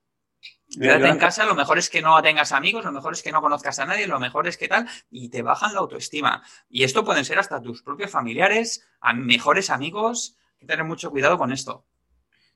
Quédate 0.70 1.08
en 1.08 1.18
casa, 1.18 1.46
lo 1.46 1.56
mejor 1.56 1.80
es 1.80 1.90
que 1.90 2.02
no 2.02 2.22
tengas 2.22 2.52
amigos, 2.52 2.86
lo 2.86 2.92
mejor 2.92 3.14
es 3.14 3.24
que 3.24 3.32
no 3.32 3.42
conozcas 3.42 3.80
a 3.80 3.86
nadie, 3.86 4.08
lo 4.08 4.20
mejor 4.20 4.48
es 4.48 4.56
que 4.56 4.68
tal, 4.68 4.88
y 5.10 5.30
te 5.30 5.42
bajan 5.42 5.74
la 5.74 5.80
autoestima. 5.80 6.44
Y 6.70 6.84
esto 6.84 7.04
pueden 7.04 7.26
ser 7.26 7.40
hasta 7.40 7.62
tus 7.62 7.82
propios 7.82 8.12
familiares, 8.12 8.88
mejores 9.16 9.72
amigos. 9.72 10.38
Hay 10.54 10.60
que 10.60 10.66
tener 10.68 10.86
mucho 10.86 11.10
cuidado 11.10 11.38
con 11.38 11.52
esto. 11.52 11.86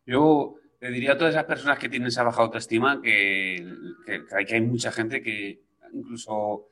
Yo 0.06 0.56
le 0.80 0.92
diría 0.92 1.14
a 1.14 1.18
todas 1.18 1.34
esas 1.34 1.46
personas 1.46 1.80
que 1.80 1.90
tienen 1.90 2.10
esa 2.10 2.24
baja 2.24 2.42
autoestima 2.42 3.02
que, 3.02 3.66
que, 4.06 4.56
hay, 4.56 4.62
mucha 4.62 4.92
gente 4.92 5.24
que 5.24 5.64
incluso 5.94 6.70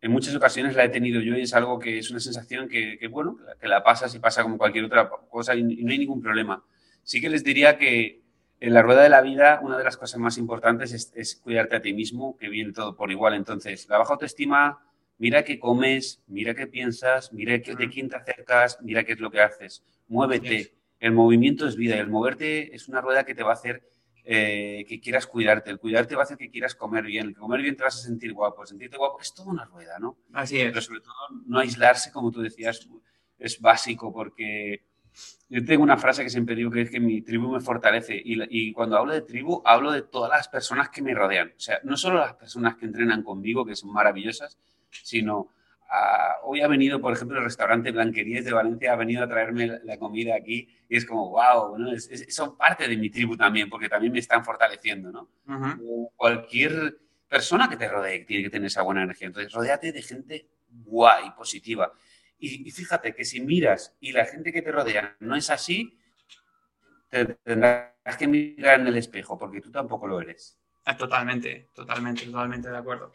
en 0.00 0.10
muchas 0.10 0.34
ocasiones 0.34 0.74
la 0.74 0.84
he 0.84 0.88
tenido 0.88 1.20
yo 1.20 1.36
y 1.36 1.42
es 1.42 1.54
algo 1.54 1.78
que 1.78 1.98
es 1.98 2.10
una 2.10 2.18
sensación 2.18 2.68
que, 2.68 2.98
bueno, 3.08 3.38
que 3.60 3.68
la 3.68 3.84
pasas 3.84 4.14
y 4.14 4.18
pasa 4.18 4.42
como 4.42 4.58
cualquier 4.58 4.84
otra 4.84 5.08
cosa 5.08 5.54
y, 5.54 5.62
no 5.62 5.92
hay 5.92 5.98
ningún 5.98 6.20
problema. 6.20 6.64
Sí 7.04 7.20
que 7.20 7.30
les 7.30 7.44
diría 7.44 7.78
que 7.78 8.21
en 8.62 8.74
la 8.74 8.82
rueda 8.82 9.02
de 9.02 9.08
la 9.08 9.20
vida 9.20 9.60
una 9.60 9.76
de 9.76 9.82
las 9.82 9.96
cosas 9.96 10.20
más 10.20 10.38
importantes 10.38 10.92
es, 10.92 11.12
es 11.16 11.34
cuidarte 11.36 11.76
a 11.76 11.82
ti 11.82 11.92
mismo, 11.92 12.36
que 12.36 12.48
viene 12.48 12.72
todo 12.72 12.94
por 12.94 13.10
igual. 13.10 13.34
Entonces, 13.34 13.88
la 13.88 13.98
baja 13.98 14.12
autoestima, 14.12 14.78
mira 15.18 15.42
qué 15.42 15.58
comes, 15.58 16.22
mira 16.28 16.54
qué 16.54 16.68
piensas, 16.68 17.32
mira 17.32 17.52
de 17.52 17.90
quién 17.90 18.08
te 18.08 18.16
acercas, 18.16 18.78
mira 18.80 19.02
qué 19.02 19.14
es 19.14 19.20
lo 19.20 19.32
que 19.32 19.40
haces, 19.40 19.84
muévete 20.06 20.74
el 21.00 21.10
movimiento 21.10 21.66
es 21.66 21.74
vida 21.74 21.96
y 21.96 21.98
el 21.98 22.08
moverte 22.08 22.72
es 22.72 22.86
una 22.86 23.00
rueda 23.00 23.24
que 23.24 23.34
te 23.34 23.42
va 23.42 23.50
a 23.50 23.54
hacer 23.54 23.82
eh, 24.24 24.84
que 24.86 25.00
quieras 25.00 25.26
cuidarte. 25.26 25.68
El 25.68 25.80
cuidarte 25.80 26.14
va 26.14 26.22
a 26.22 26.24
hacer 26.24 26.36
que 26.36 26.48
quieras 26.48 26.76
comer 26.76 27.02
bien. 27.02 27.26
El 27.26 27.36
comer 27.36 27.60
bien 27.60 27.76
te 27.76 27.82
vas 27.82 27.96
a 27.96 28.02
sentir 28.04 28.32
guapo. 28.32 28.64
Sentirte 28.64 28.96
guapo 28.96 29.20
es 29.20 29.34
toda 29.34 29.50
una 29.50 29.64
rueda, 29.64 29.98
¿no? 29.98 30.18
Así 30.32 30.60
es. 30.60 30.68
Pero 30.68 30.80
sobre 30.80 31.00
todo 31.00 31.14
no 31.46 31.58
aislarse, 31.58 32.12
como 32.12 32.30
tú 32.30 32.40
decías, 32.40 32.88
es 33.36 33.60
básico 33.60 34.12
porque 34.12 34.84
yo 35.48 35.64
tengo 35.64 35.82
una 35.82 35.96
frase 35.96 36.22
que 36.22 36.30
siempre 36.30 36.54
digo 36.54 36.70
que 36.70 36.82
es 36.82 36.90
que 36.90 37.00
mi 37.00 37.22
tribu 37.22 37.52
me 37.52 37.60
fortalece 37.60 38.14
y, 38.16 38.40
y, 38.48 38.72
cuando 38.72 38.96
hablo 38.96 39.12
de 39.12 39.22
tribu 39.22 39.62
hablo 39.64 39.92
de 39.92 40.02
todas 40.02 40.30
las 40.30 40.48
personas 40.48 40.88
que 40.88 41.02
me 41.02 41.14
rodean. 41.14 41.52
O 41.56 41.60
sea, 41.60 41.80
no 41.84 41.96
solo 41.96 42.18
las 42.18 42.34
personas 42.34 42.76
que 42.76 42.86
entrenan 42.86 43.22
conmigo, 43.22 43.64
que 43.64 43.76
son 43.76 43.92
maravillosas, 43.92 44.58
sino 44.90 45.50
hoy 46.44 46.60
ha 46.60 46.68
venido, 46.68 47.00
por 47.00 47.12
ejemplo, 47.12 47.38
el 47.38 47.44
restaurante 47.44 47.90
Blanquerías 47.90 48.44
de 48.44 48.52
Valencia, 48.52 48.92
ha 48.92 48.96
venido 48.96 49.22
a 49.22 49.28
traerme 49.28 49.80
la, 49.84 49.98
comida 49.98 50.34
aquí 50.34 50.68
y 50.88 50.96
es 50.96 51.04
como, 51.04 51.30
wow, 51.30 51.78
¿no? 51.78 51.90
son 52.28 52.56
parte 52.56 52.88
de 52.88 52.96
mi 52.96 53.10
tribu 53.10 53.36
también, 53.36 53.68
porque 53.68 53.88
también 53.88 54.12
me 54.12 54.18
están 54.18 54.44
fortaleciendo, 54.44 55.10
¿no? 55.10 55.28
Cualquier 56.16 56.98
persona 57.28 57.68
que 57.68 57.76
te 57.76 57.88
rodee 57.88 58.24
tiene 58.24 58.44
que 58.44 58.50
tener 58.50 58.66
esa 58.66 58.82
buena 58.82 59.02
energía. 59.02 59.28
Entonces, 59.28 59.52
rodéate 59.52 59.92
de 59.92 60.02
gente 60.02 60.46
guay, 60.70 61.30
positiva. 61.36 61.92
Y, 62.44 62.68
fíjate 62.72 63.14
que 63.14 63.24
si 63.24 63.40
miras 63.40 63.94
y 64.00 64.10
la 64.10 64.24
gente 64.24 64.52
que 64.52 64.62
te 64.62 64.72
rodea 64.72 65.16
no 65.20 65.36
es 65.36 65.48
así, 65.48 65.96
te 67.08 67.24
tendrás 67.24 68.16
que 68.18 68.26
mirar 68.26 68.80
en 68.80 68.88
el 68.88 68.96
espejo, 68.96 69.38
porque 69.38 69.60
tú 69.60 69.70
tampoco 69.70 70.08
lo 70.08 70.20
eres. 70.20 70.58
Ah, 70.84 70.96
totalmente, 70.96 71.70
totalmente, 71.72 72.26
totalmente 72.26 72.68
de 72.68 72.76
acuerdo. 72.76 73.12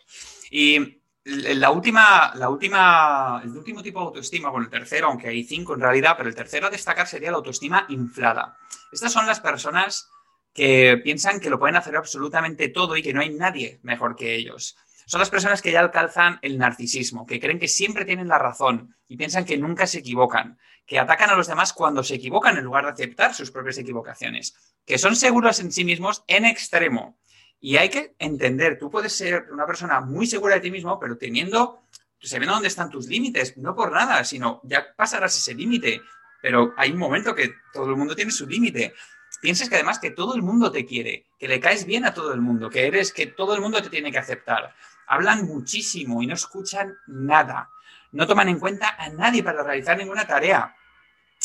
Y 0.50 1.02
la 1.26 1.72
última, 1.72 2.34
la 2.36 2.48
última, 2.48 3.42
el 3.44 3.50
último 3.50 3.84
tipo 3.84 4.00
de 4.00 4.06
autoestima, 4.06 4.50
bueno, 4.50 4.68
el 4.68 4.72
tercero, 4.72 5.08
aunque 5.08 5.28
hay 5.28 5.44
cinco 5.44 5.74
en 5.74 5.82
realidad, 5.82 6.16
pero 6.16 6.30
el 6.30 6.36
tercero 6.36 6.68
a 6.68 6.70
destacar 6.70 7.06
sería 7.06 7.32
la 7.32 7.38
autoestima 7.38 7.86
inflada. 7.90 8.58
Estas 8.94 9.12
son 9.12 9.28
las 9.28 9.42
personas 9.42 10.10
que 10.54 11.02
piensan 11.04 11.42
que 11.42 11.50
lo 11.50 11.60
pueden 11.60 11.76
hacer 11.76 11.98
absolutamente 11.98 12.70
todo 12.70 12.96
y 12.96 13.04
que 13.04 13.14
no 13.14 13.20
hay 13.20 13.32
nadie 13.32 13.82
mejor 13.84 14.16
que 14.16 14.36
ellos. 14.36 14.78
Son 15.08 15.20
las 15.20 15.30
personas 15.30 15.62
que 15.62 15.72
ya 15.72 15.80
alcanzan 15.80 16.38
el 16.42 16.58
narcisismo, 16.58 17.26
que 17.26 17.40
creen 17.40 17.60
que 17.60 17.68
siempre 17.68 18.06
tienen 18.06 18.28
la 18.28 18.38
razón 18.38 18.96
y 19.08 19.18
piensan 19.18 19.46
que 19.46 19.58
nunca 19.58 19.88
se 19.88 20.00
equivocan, 20.00 20.60
que 20.86 21.00
atacan 21.00 21.30
a 21.30 21.36
los 21.36 21.48
demás 21.48 21.74
cuando 21.74 22.04
se 22.04 22.16
equivocan 22.16 22.58
en 22.58 22.66
lugar 22.66 22.84
de 22.84 22.92
aceptar 22.92 23.34
sus 23.34 23.50
propias 23.50 23.78
equivocaciones, 23.78 24.54
que 24.86 24.98
son 24.98 25.16
seguros 25.16 25.60
en 25.62 25.72
sí 25.72 25.84
mismos 25.86 26.24
en 26.28 26.46
extremo 26.46 27.18
y 27.60 27.78
hay 27.78 27.90
que 27.90 28.16
entender, 28.20 28.78
tú 28.78 28.90
puedes 28.90 29.14
ser 29.14 29.48
una 29.52 29.66
persona 29.66 30.02
muy 30.02 30.28
segura 30.28 30.56
de 30.56 30.62
ti 30.62 30.72
mismo, 30.72 31.00
pero 31.00 31.18
teniendo, 31.18 31.82
sabiendo 32.20 32.54
dónde 32.54 32.68
están 32.68 32.90
tus 32.90 33.08
límites, 33.08 33.58
no 33.58 33.76
por 33.76 33.92
nada, 33.92 34.24
sino 34.24 34.62
ya 34.64 34.86
pasarás 34.96 35.38
ese 35.38 35.56
límite, 35.56 36.02
pero 36.42 36.74
hay 36.78 36.92
un 36.92 37.00
momento 37.00 37.34
que 37.34 37.52
todo 37.74 37.90
el 37.90 37.96
mundo 37.96 38.16
tiene 38.16 38.32
su 38.32 38.46
límite. 38.46 38.94
Piensas 39.42 39.70
que 39.70 39.76
además 39.76 40.00
que 40.00 40.12
todo 40.12 40.36
el 40.36 40.42
mundo 40.42 40.72
te 40.72 40.86
quiere, 40.86 41.26
que 41.40 41.48
le 41.48 41.60
caes 41.60 41.86
bien 41.86 42.06
a 42.06 42.14
todo 42.14 42.34
el 42.34 42.42
mundo, 42.42 42.70
que 42.70 42.86
eres, 42.86 43.12
que 43.12 43.28
todo 43.28 43.56
el 43.56 43.62
mundo 43.62 43.82
te 43.82 43.90
tiene 43.90 44.12
que 44.12 44.18
aceptar. 44.18 44.74
Hablan 45.08 45.46
muchísimo 45.46 46.22
y 46.22 46.28
no 46.28 46.34
escuchan 46.34 46.96
nada. 47.08 47.70
No 48.12 48.28
toman 48.28 48.50
en 48.50 48.60
cuenta 48.60 48.96
a 48.98 49.10
nadie 49.10 49.44
para 49.44 49.64
realizar 49.64 49.98
ninguna 49.98 50.28
tarea. 50.28 50.76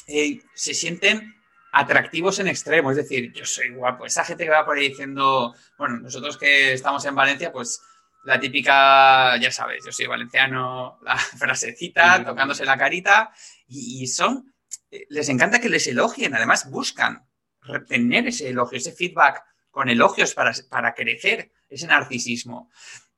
Eh, 0.06 0.42
se 0.54 0.74
sienten 0.74 1.34
atractivos 1.72 2.38
en 2.38 2.48
extremo, 2.48 2.90
es 2.90 2.98
decir, 2.98 3.32
yo 3.32 3.46
soy 3.46 3.70
guapo. 3.70 4.04
Esa 4.04 4.24
gente 4.24 4.44
que 4.44 4.50
va 4.50 4.64
por 4.64 4.76
ahí 4.76 4.90
diciendo, 4.90 5.54
bueno, 5.78 5.98
nosotros 5.98 6.36
que 6.36 6.74
estamos 6.74 7.04
en 7.06 7.14
Valencia, 7.14 7.50
pues 7.50 7.80
la 8.24 8.38
típica, 8.38 9.36
ya 9.38 9.50
sabes, 9.50 9.84
yo 9.84 9.92
soy 9.92 10.06
valenciano, 10.06 10.98
la 11.02 11.16
frasecita, 11.16 12.24
tocándose 12.24 12.64
la 12.64 12.76
carita, 12.76 13.32
y, 13.66 14.06
son, 14.06 14.54
eh, 14.90 15.06
les 15.08 15.28
encanta 15.28 15.60
que 15.60 15.68
les 15.68 15.86
elogien, 15.86 16.34
además 16.34 16.70
buscan 16.70 17.26
retener 17.62 18.26
ese 18.28 18.50
elogio, 18.50 18.78
ese 18.78 18.92
feedback 18.92 19.42
con 19.70 19.88
elogios 19.88 20.34
para, 20.34 20.52
para 20.68 20.94
crecer 20.94 21.52
ese 21.68 21.86
narcisismo. 21.86 22.70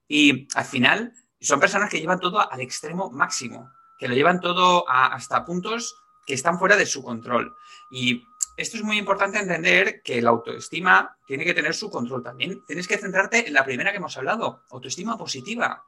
Y 0.09 0.49
al 0.55 0.65
final 0.65 1.13
son 1.41 1.61
personas 1.61 1.91
que 1.91 2.01
llevan 2.01 2.21
todo 2.21 2.51
al 2.51 2.61
extremo 2.61 3.11
máximo, 3.11 3.71
que 3.99 4.09
lo 4.09 4.15
llevan 4.15 4.41
todo 4.41 4.89
hasta 4.89 5.45
puntos 5.45 5.95
que 6.27 6.35
están 6.35 6.59
fuera 6.59 6.77
de 6.77 6.87
su 6.87 7.03
control. 7.03 7.55
Y 7.91 8.25
esto 8.57 8.77
es 8.77 8.83
muy 8.83 8.99
importante 8.99 9.39
entender 9.39 10.01
que 10.03 10.23
la 10.23 10.31
autoestima 10.31 11.17
tiene 11.27 11.45
que 11.45 11.55
tener 11.55 11.75
su 11.75 11.91
control 11.91 12.23
también. 12.23 12.65
Tienes 12.67 12.89
que 12.89 12.99
centrarte 12.99 13.47
en 13.47 13.55
la 13.55 13.65
primera 13.65 13.91
que 13.91 13.99
hemos 13.99 14.17
hablado, 14.17 14.63
autoestima 14.71 15.19
positiva. 15.19 15.85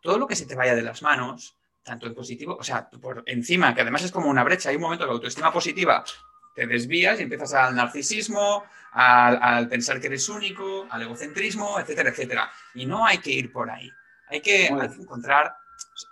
Todo 0.00 0.18
lo 0.18 0.26
que 0.26 0.36
se 0.36 0.46
te 0.46 0.54
vaya 0.54 0.74
de 0.74 0.82
las 0.82 1.02
manos, 1.02 1.56
tanto 1.82 2.06
en 2.06 2.14
positivo, 2.14 2.56
o 2.58 2.62
sea, 2.62 2.88
por 2.90 3.22
encima, 3.26 3.74
que 3.74 3.80
además 3.80 4.02
es 4.02 4.12
como 4.12 4.28
una 4.28 4.44
brecha, 4.44 4.68
hay 4.68 4.76
un 4.76 4.82
momento 4.82 5.04
de 5.04 5.10
autoestima 5.10 5.52
positiva, 5.52 6.04
te 6.54 6.66
desvías 6.66 7.18
y 7.20 7.24
empiezas 7.24 7.54
al 7.54 7.74
narcisismo, 7.74 8.64
al, 8.92 9.68
pensar 9.68 10.00
que 10.00 10.08
eres 10.08 10.28
único, 10.28 10.86
al 10.90 11.02
egocentrismo, 11.02 11.78
etcétera, 11.78 12.10
etcétera. 12.10 12.50
Y 12.74 12.86
no 12.86 13.06
hay 13.06 13.18
que 13.18 13.30
ir 13.30 13.52
por 13.52 13.70
ahí. 13.70 13.90
Hay 14.28 14.40
que, 14.40 14.66
encontrar. 14.66 15.54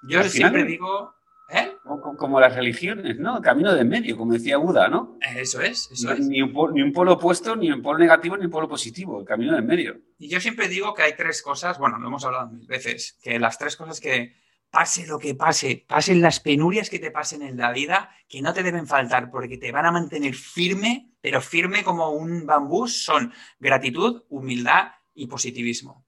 Yo 0.02 0.22
siempre 0.24 0.64
digo 0.64 1.14
¿Eh? 1.52 1.72
Como, 2.16 2.38
las 2.38 2.54
religiones, 2.54 3.18
¿no? 3.18 3.42
Camino 3.42 3.74
de 3.74 3.84
medio, 3.84 4.16
como 4.16 4.34
decía 4.34 4.56
Buda, 4.56 4.88
¿no? 4.88 5.18
Eso 5.34 5.60
es, 5.60 5.90
eso 5.90 6.12
es. 6.12 6.20
Ni 6.20 6.40
un, 6.40 6.52
polo, 6.52 7.14
opuesto, 7.14 7.56
ni 7.56 7.72
un 7.72 7.82
polo 7.82 7.98
negativo, 7.98 8.36
ni 8.36 8.44
un 8.44 8.50
polo 8.52 8.68
positivo, 8.68 9.18
el 9.18 9.26
camino 9.26 9.56
de 9.56 9.62
medio. 9.62 9.96
Y 10.18 10.28
yo 10.28 10.40
siempre 10.40 10.68
digo 10.68 10.94
que 10.94 11.02
hay 11.02 11.16
tres 11.16 11.42
cosas, 11.42 11.78
bueno, 11.78 11.98
lo 11.98 12.06
hemos 12.06 12.24
hablado 12.24 12.50
mil 12.50 12.66
veces, 12.66 13.18
que 13.20 13.40
las 13.40 13.58
tres 13.58 13.76
cosas 13.76 13.98
que 14.00 14.36
pase 14.70 15.06
lo 15.06 15.18
que 15.18 15.34
pase, 15.34 15.84
pasen 15.86 16.20
las 16.20 16.40
penurias 16.40 16.88
que 16.88 16.98
te 16.98 17.10
pasen 17.10 17.42
en 17.42 17.56
la 17.56 17.72
vida, 17.72 18.10
que 18.28 18.40
no 18.40 18.54
te 18.54 18.62
deben 18.62 18.86
faltar 18.86 19.30
porque 19.30 19.58
te 19.58 19.72
van 19.72 19.86
a 19.86 19.92
mantener 19.92 20.34
firme, 20.34 21.12
pero 21.20 21.40
firme 21.40 21.82
como 21.82 22.10
un 22.10 22.46
bambú, 22.46 22.86
son 22.86 23.32
gratitud, 23.58 24.22
humildad 24.28 24.92
y 25.14 25.26
positivismo. 25.26 26.06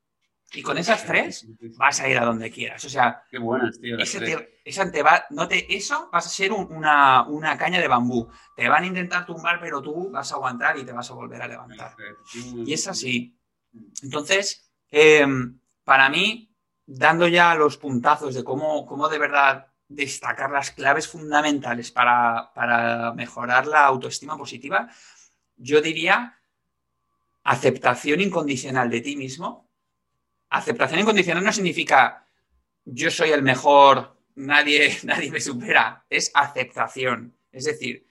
Y 0.55 0.63
con 0.63 0.77
esas 0.77 1.07
tres 1.07 1.47
vas 1.79 2.01
a 2.01 2.09
ir 2.09 2.19
a 2.19 2.27
donde 2.27 2.51
quieras. 2.51 2.85
O 2.85 2.89
sea, 2.91 3.23
Qué 3.31 3.39
buenas, 3.39 3.81
tío, 3.81 3.97
te 3.97 5.03
va, 5.03 5.25
no 5.31 5.49
te, 5.49 5.75
eso 5.75 6.11
vas 6.13 6.27
a 6.27 6.29
ser 6.29 6.53
una, 6.53 7.57
caña 7.59 7.81
de 7.81 7.89
bambú. 7.89 8.29
Te 8.55 8.69
van 8.69 8.85
a 8.85 8.87
intentar 8.87 9.25
tumbar, 9.25 9.61
pero 9.61 9.81
tú 9.81 10.11
vas 10.11 10.31
a 10.31 10.35
aguantar 10.35 10.79
y 10.79 10.85
te 10.85 10.93
vas 10.93 11.11
a 11.11 11.15
volver 11.15 11.41
a 11.41 11.49
levantar. 11.49 11.97
Y 12.35 12.73
es 12.73 12.87
así. 12.87 13.39
Entonces, 14.03 14.71
em, 14.91 15.59
para 15.85 16.11
mí, 16.11 16.52
dando 16.97 17.29
ya 17.29 17.55
los 17.55 17.77
puntazos 17.77 18.35
de 18.35 18.45
cómo, 18.45 18.87
cómo 18.87 19.09
de 19.09 19.19
verdad 19.19 19.67
destacar 19.89 20.51
las 20.51 20.71
claves 20.71 21.07
fundamentales 21.09 21.91
para, 21.91 22.53
para 22.55 23.13
mejorar 23.13 23.67
la 23.67 23.85
autoestima 23.85 24.37
positiva, 24.37 24.89
yo 25.57 25.81
diría 25.81 26.39
aceptación 27.45 28.21
incondicional 28.21 28.89
de 28.89 29.01
ti 29.01 29.17
mismo 29.17 29.73
aceptación 30.53 31.01
incondicional 31.01 31.43
no 31.43 31.53
significa 31.53 32.27
yo 32.85 33.11
soy 33.11 33.31
el 33.31 33.43
mejor, 33.43 34.17
nadie, 34.35 34.97
nadie 35.05 35.31
me 35.31 35.41
supera. 35.41 36.05
Es 36.09 36.31
aceptación. 36.35 37.37
Es 37.51 37.65
decir, 37.65 38.07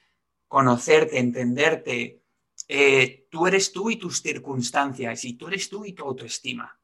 conocerte, 0.47 1.19
entenderte. 1.19 2.21
Eh, 2.67 3.27
tú 3.29 3.47
eres 3.47 3.71
tú 3.71 3.89
y 3.89 3.97
tus 3.97 4.21
circunstancias, 4.21 5.25
y 5.25 5.33
tú 5.33 5.47
eres 5.47 5.69
tú 5.69 5.85
y 5.85 5.93
tu 5.93 6.03
autoestima. 6.03 6.79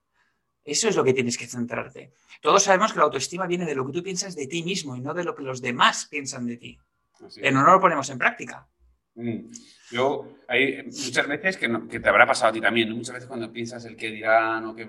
Eso 0.68 0.90
es 0.90 0.98
lo 0.98 1.04
que 1.06 1.14
tienes 1.14 1.38
que 1.38 1.48
centrarte. 1.48 2.12
Todos 2.42 2.64
sabemos 2.64 2.92
que 2.92 3.00
la 3.00 3.06
autoestima 3.06 3.48
viene 3.48 3.66
de 3.66 3.74
lo 3.74 3.86
que 3.88 3.94
tú 3.94 4.04
piensas 4.04 4.36
de 4.36 4.48
ti 4.48 4.64
mismo 4.64 4.98
y 4.98 5.00
no 5.00 5.14
de 5.14 5.24
lo 5.24 5.34
que 5.34 5.42
los 5.42 5.62
demás 5.62 6.08
piensan 6.12 6.46
de 6.46 6.58
ti. 6.58 6.78
Pero 7.36 7.62
no 7.62 7.72
lo 7.72 7.80
ponemos 7.80 8.10
en 8.10 8.18
práctica. 8.18 8.68
Mm. 9.16 9.50
Yo, 9.92 10.40
hay 10.46 10.84
muchas 10.84 11.26
veces 11.26 11.56
que, 11.56 11.88
que, 11.90 12.02
te 12.02 12.10
habrá 12.10 12.28
pasado 12.28 12.50
a 12.50 12.54
ti 12.54 12.60
también, 12.60 12.92
muchas 12.92 13.14
veces 13.14 13.30
cuando 13.30 13.50
piensas 13.50 13.86
el 13.86 13.96
que 13.96 14.12
dirán 14.12 14.66
o 14.66 14.76
que 14.76 14.86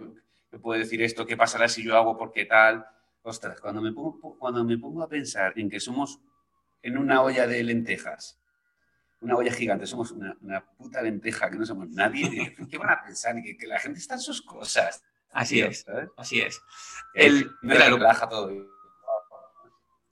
me 0.51 0.59
puede 0.59 0.81
decir 0.81 1.01
esto, 1.01 1.24
qué 1.24 1.37
pasará 1.37 1.68
si 1.68 1.85
yo 1.85 1.97
hago 1.97 2.18
porque 2.18 2.45
tal. 2.45 2.85
Ostras, 3.22 3.61
cuando 3.61 3.81
me 3.81 3.93
pongo, 3.93 4.37
cuando 4.37 4.64
me 4.64 4.79
pongo 4.79 5.05
a 5.05 5.09
pensar 5.09 5.53
en 5.57 5.70
que 5.70 5.79
somos 5.79 6.18
en 6.83 6.99
una 6.99 7.22
olla 7.22 7.47
de 7.47 7.62
lentejas, 7.62 8.41
una 9.20 9.37
olla 9.37 9.53
gigante, 9.53 9.87
somos 9.87 10.11
una, 10.11 10.64
puta 10.76 11.03
lenteja, 11.03 11.49
que 11.49 11.57
no 11.57 11.64
somos 11.64 11.89
nadie, 11.91 12.57
¿qué 12.68 12.79
van 12.79 12.91
a 12.91 13.01
pensar? 13.05 13.41
Que, 13.41 13.57
que 13.57 13.66
la 13.68 13.79
gente 13.79 14.01
está 14.01 14.14
en 14.14 14.20
sus 14.20 14.43
cosas. 14.43 15.05
Así 15.33 15.61
es, 15.61 15.85
así 16.16 16.41
es. 16.41 16.61
El, 17.14 17.51
me 17.62 17.74
relaja 17.74 18.29
todo. 18.29 18.51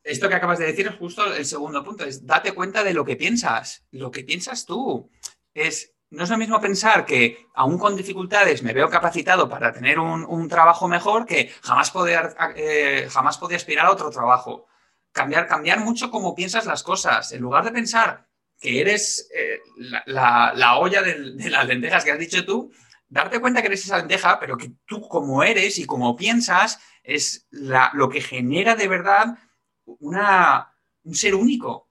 Esto 0.02 0.28
que 0.28 0.34
acabas 0.34 0.58
de 0.58 0.66
decir 0.66 0.86
es 0.86 0.94
justo 0.94 1.34
el 1.34 1.44
segundo 1.44 1.82
punto, 1.82 2.04
es 2.04 2.24
date 2.24 2.52
cuenta 2.52 2.84
de 2.84 2.94
lo 2.94 3.04
que 3.04 3.16
piensas, 3.16 3.84
lo 3.90 4.10
que 4.10 4.22
piensas 4.22 4.64
tú. 4.64 5.10
Es 5.52 5.96
no 6.10 6.22
es 6.24 6.30
lo 6.30 6.38
mismo 6.38 6.60
pensar 6.60 7.04
que 7.04 7.46
aún 7.54 7.78
con 7.78 7.96
dificultades 7.96 8.62
me 8.62 8.72
veo 8.72 8.88
capacitado 8.88 9.48
para 9.48 9.72
tener 9.72 9.98
un, 9.98 10.48
trabajo 10.48 10.86
mejor 10.86 11.26
que 11.26 11.50
jamás 11.62 11.90
poder, 11.90 12.36
eh, 12.54 13.08
jamás 13.10 13.38
poder 13.38 13.56
aspirar 13.56 13.86
a 13.86 13.90
otro 13.90 14.10
trabajo. 14.10 14.66
Cambiar, 15.10 15.46
cambiar 15.48 15.80
mucho 15.80 16.10
cómo 16.10 16.34
piensas 16.34 16.66
las 16.66 16.82
cosas. 16.82 17.32
En 17.32 17.42
lugar 17.42 17.64
de 17.64 17.72
pensar 17.72 18.26
que 18.60 18.80
eres 18.80 19.28
eh, 19.34 19.58
la, 20.06 20.76
olla 20.78 21.02
de, 21.02 21.50
las 21.50 21.66
lentejas 21.66 22.04
que 22.04 22.12
has 22.12 22.18
dicho 22.18 22.44
tú, 22.44 22.70
darte 23.08 23.40
cuenta 23.40 23.60
que 23.60 23.68
eres 23.68 23.84
esa 23.84 23.98
lenteja, 23.98 24.38
pero 24.40 24.56
que 24.56 24.72
tú 24.84 25.08
como 25.08 25.42
eres 25.42 25.78
y 25.78 25.86
como 25.86 26.16
piensas 26.16 26.80
es 27.02 27.46
lo 27.50 28.08
que 28.08 28.20
genera 28.20 28.74
de 28.74 28.88
verdad 28.88 29.38
una, 29.84 30.72
un 31.04 31.14
ser 31.14 31.34
único 31.34 31.86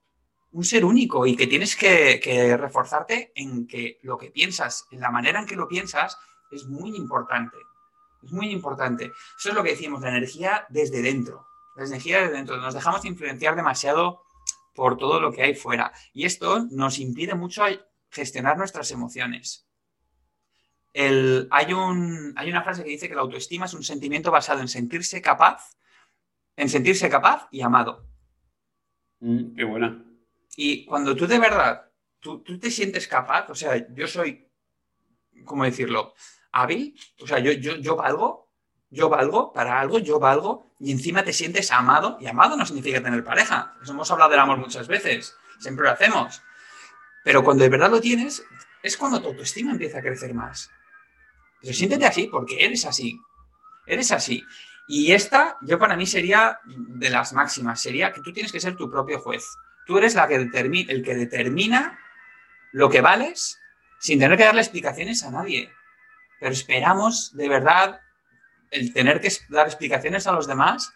un 0.55 0.63
ser 0.63 0.85
único 0.85 1.25
y 1.27 1.35
que 1.35 1.47
tienes 1.47 1.75
que, 1.75 2.55
reforzarte 2.57 3.33
en 3.35 3.67
que 3.67 3.99
lo 4.03 4.17
que 4.17 4.31
piensas, 4.31 4.85
en 4.89 5.01
la 5.01 5.11
manera 5.11 5.41
en 5.41 5.45
que 5.45 5.57
lo 5.57 5.67
piensas, 5.67 6.17
es 6.49 6.65
muy 6.65 6.95
importante. 6.95 7.57
Es 8.23 8.31
muy 8.31 8.51
importante. 8.51 9.11
Eso 9.37 9.49
es 9.49 9.55
lo 9.55 9.61
que 9.61 9.71
decimos, 9.71 10.01
la 10.01 10.09
energía 10.09 10.65
desde 10.69 11.01
dentro. 11.01 11.45
La 11.75 11.83
energía 11.83 12.21
desde 12.21 12.37
dentro. 12.37 12.55
Nos 12.55 12.73
dejamos 12.73 13.03
influenciar 13.03 13.57
demasiado 13.57 14.23
por 14.73 14.97
todo 14.97 15.19
lo 15.19 15.33
que 15.33 15.43
hay 15.43 15.55
fuera. 15.55 15.91
Y 16.13 16.25
esto 16.25 16.65
nos 16.71 16.99
impide 16.99 17.35
mucho 17.35 17.63
gestionar 18.09 18.57
nuestras 18.57 18.91
emociones. 18.91 19.64
Hay, 20.95 21.73
un, 21.73 22.33
hay 22.37 22.49
una 22.49 22.63
frase 22.63 22.83
que 22.83 22.89
dice 22.89 23.09
que 23.09 23.15
la 23.15 23.21
autoestima 23.21 23.65
es 23.65 23.73
un 23.73 23.83
sentimiento 23.83 24.31
basado 24.31 24.61
en 24.61 24.67
sentirse 24.67 25.21
capaz, 25.21 25.75
en 26.55 26.69
sentirse 26.69 27.09
capaz 27.09 27.47
y 27.51 27.61
amado. 27.61 28.07
Mm, 29.19 29.55
qué 29.55 29.63
buena. 29.65 30.05
Y 30.55 30.85
cuando 30.85 31.15
tú 31.15 31.27
de 31.27 31.39
verdad, 31.39 31.91
tú, 32.19 32.41
te 32.41 32.71
sientes 32.71 33.07
capaz, 33.07 33.49
o 33.49 33.55
sea, 33.55 33.93
yo 33.93 34.07
soy, 34.07 34.49
¿cómo 35.43 35.65
decirlo? 35.65 36.13
Hábil, 36.53 36.97
o 37.21 37.27
sea, 37.27 37.39
yo, 37.39 37.51
yo, 37.51 37.75
yo 37.75 37.97
valgo, 37.97 38.49
yo 38.89 39.09
valgo 39.09 39.51
para 39.51 39.81
algo, 39.81 39.99
yo 39.99 40.17
valgo, 40.17 40.73
y 40.79 40.91
encima 40.91 41.23
te 41.23 41.33
sientes 41.33 41.71
amado, 41.71 42.17
y 42.21 42.27
amado 42.27 42.55
no 42.55 42.65
significa 42.65 43.03
tener 43.03 43.23
pareja, 43.23 43.75
hemos 43.85 44.09
hablado 44.09 44.31
del 44.31 44.39
amor 44.39 44.59
muchas 44.59 44.87
veces, 44.87 45.35
siempre 45.59 45.85
lo 45.85 45.91
hacemos, 45.91 46.41
pero 47.25 47.43
cuando 47.43 47.63
de 47.63 47.69
verdad 47.69 47.91
lo 47.91 47.99
tienes, 47.99 48.45
es 48.81 48.95
cuando 48.95 49.21
tu 49.21 49.27
autoestima 49.29 49.71
empieza 49.71 49.97
a 49.97 50.01
crecer 50.01 50.33
más. 50.33 50.71
Pero 51.61 51.73
siéntete 51.73 52.05
así, 52.05 52.27
porque 52.27 52.63
eres 52.63 52.85
así, 52.85 53.19
eres 53.85 54.11
así. 54.11 54.43
Y 54.87 55.13
esta, 55.13 55.57
yo 55.61 55.79
para 55.79 55.95
mí 55.95 56.05
sería 56.05 56.59
de 56.65 57.09
las 57.09 57.33
máximas, 57.33 57.81
sería 57.81 58.11
que 58.11 58.21
tú 58.21 58.31
tienes 58.31 58.51
que 58.51 58.59
ser 58.59 58.75
tu 58.75 58.89
propio 58.89 59.19
juez. 59.19 59.43
Tú 59.87 59.97
eres 59.97 60.15
la 60.15 60.27
que 60.27 60.35
el 60.35 61.03
que 61.03 61.15
determina 61.15 61.99
lo 62.71 62.89
que 62.89 63.01
vales 63.01 63.59
sin 63.99 64.19
tener 64.19 64.37
que 64.37 64.45
darle 64.45 64.61
explicaciones 64.61 65.23
a 65.23 65.31
nadie. 65.31 65.71
Pero 66.39 66.51
esperamos 66.51 67.35
de 67.35 67.49
verdad 67.49 68.01
el 68.71 68.93
tener 68.93 69.21
que 69.21 69.29
dar 69.49 69.67
explicaciones 69.67 70.27
a 70.27 70.33
los 70.33 70.47
demás 70.47 70.93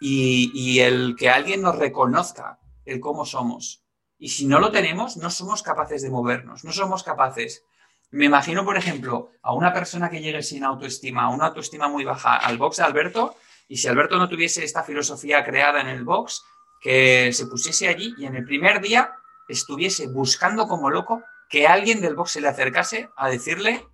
y, 0.00 0.80
el 0.80 1.16
que 1.16 1.30
alguien 1.30 1.62
nos 1.62 1.78
reconozca 1.78 2.58
el 2.84 3.00
cómo 3.00 3.24
somos. 3.24 3.84
Y 4.18 4.28
si 4.30 4.46
no 4.46 4.58
lo 4.58 4.70
tenemos, 4.70 5.16
no 5.16 5.30
somos 5.30 5.62
capaces 5.62 6.02
de 6.02 6.10
movernos, 6.10 6.64
no 6.64 6.72
somos 6.72 7.02
capaces. 7.02 7.64
Me 8.10 8.26
imagino, 8.26 8.64
por 8.64 8.76
ejemplo, 8.76 9.32
a 9.42 9.52
una 9.52 9.72
persona 9.72 10.08
que 10.08 10.20
llegue 10.20 10.42
sin 10.42 10.64
autoestima, 10.64 11.24
a 11.24 11.28
una 11.28 11.46
autoestima 11.46 11.88
muy 11.88 12.04
baja 12.04 12.36
al 12.36 12.56
box 12.56 12.76
de 12.76 12.84
Alberto, 12.84 13.36
y 13.68 13.76
si 13.76 13.88
Alberto 13.88 14.16
no 14.16 14.28
tuviese 14.28 14.64
esta 14.64 14.84
filosofía 14.84 15.44
creada 15.44 15.80
en 15.80 15.88
el 15.88 16.04
box, 16.04 16.44
que 16.80 17.32
se 17.32 17.46
pusiese 17.46 17.88
allí 17.88 18.14
y 18.18 18.26
en 18.26 18.36
el 18.36 18.44
primer 18.44 18.80
día 18.80 19.12
estuviese 19.48 20.06
buscando 20.08 20.68
como 20.68 20.90
loco 20.90 21.22
que 21.48 21.66
alguien 21.66 22.00
del 22.00 22.14
box 22.14 22.32
se 22.32 22.40
le 22.40 22.48
acercase 22.48 23.10
a 23.16 23.28
decirle, 23.28 23.86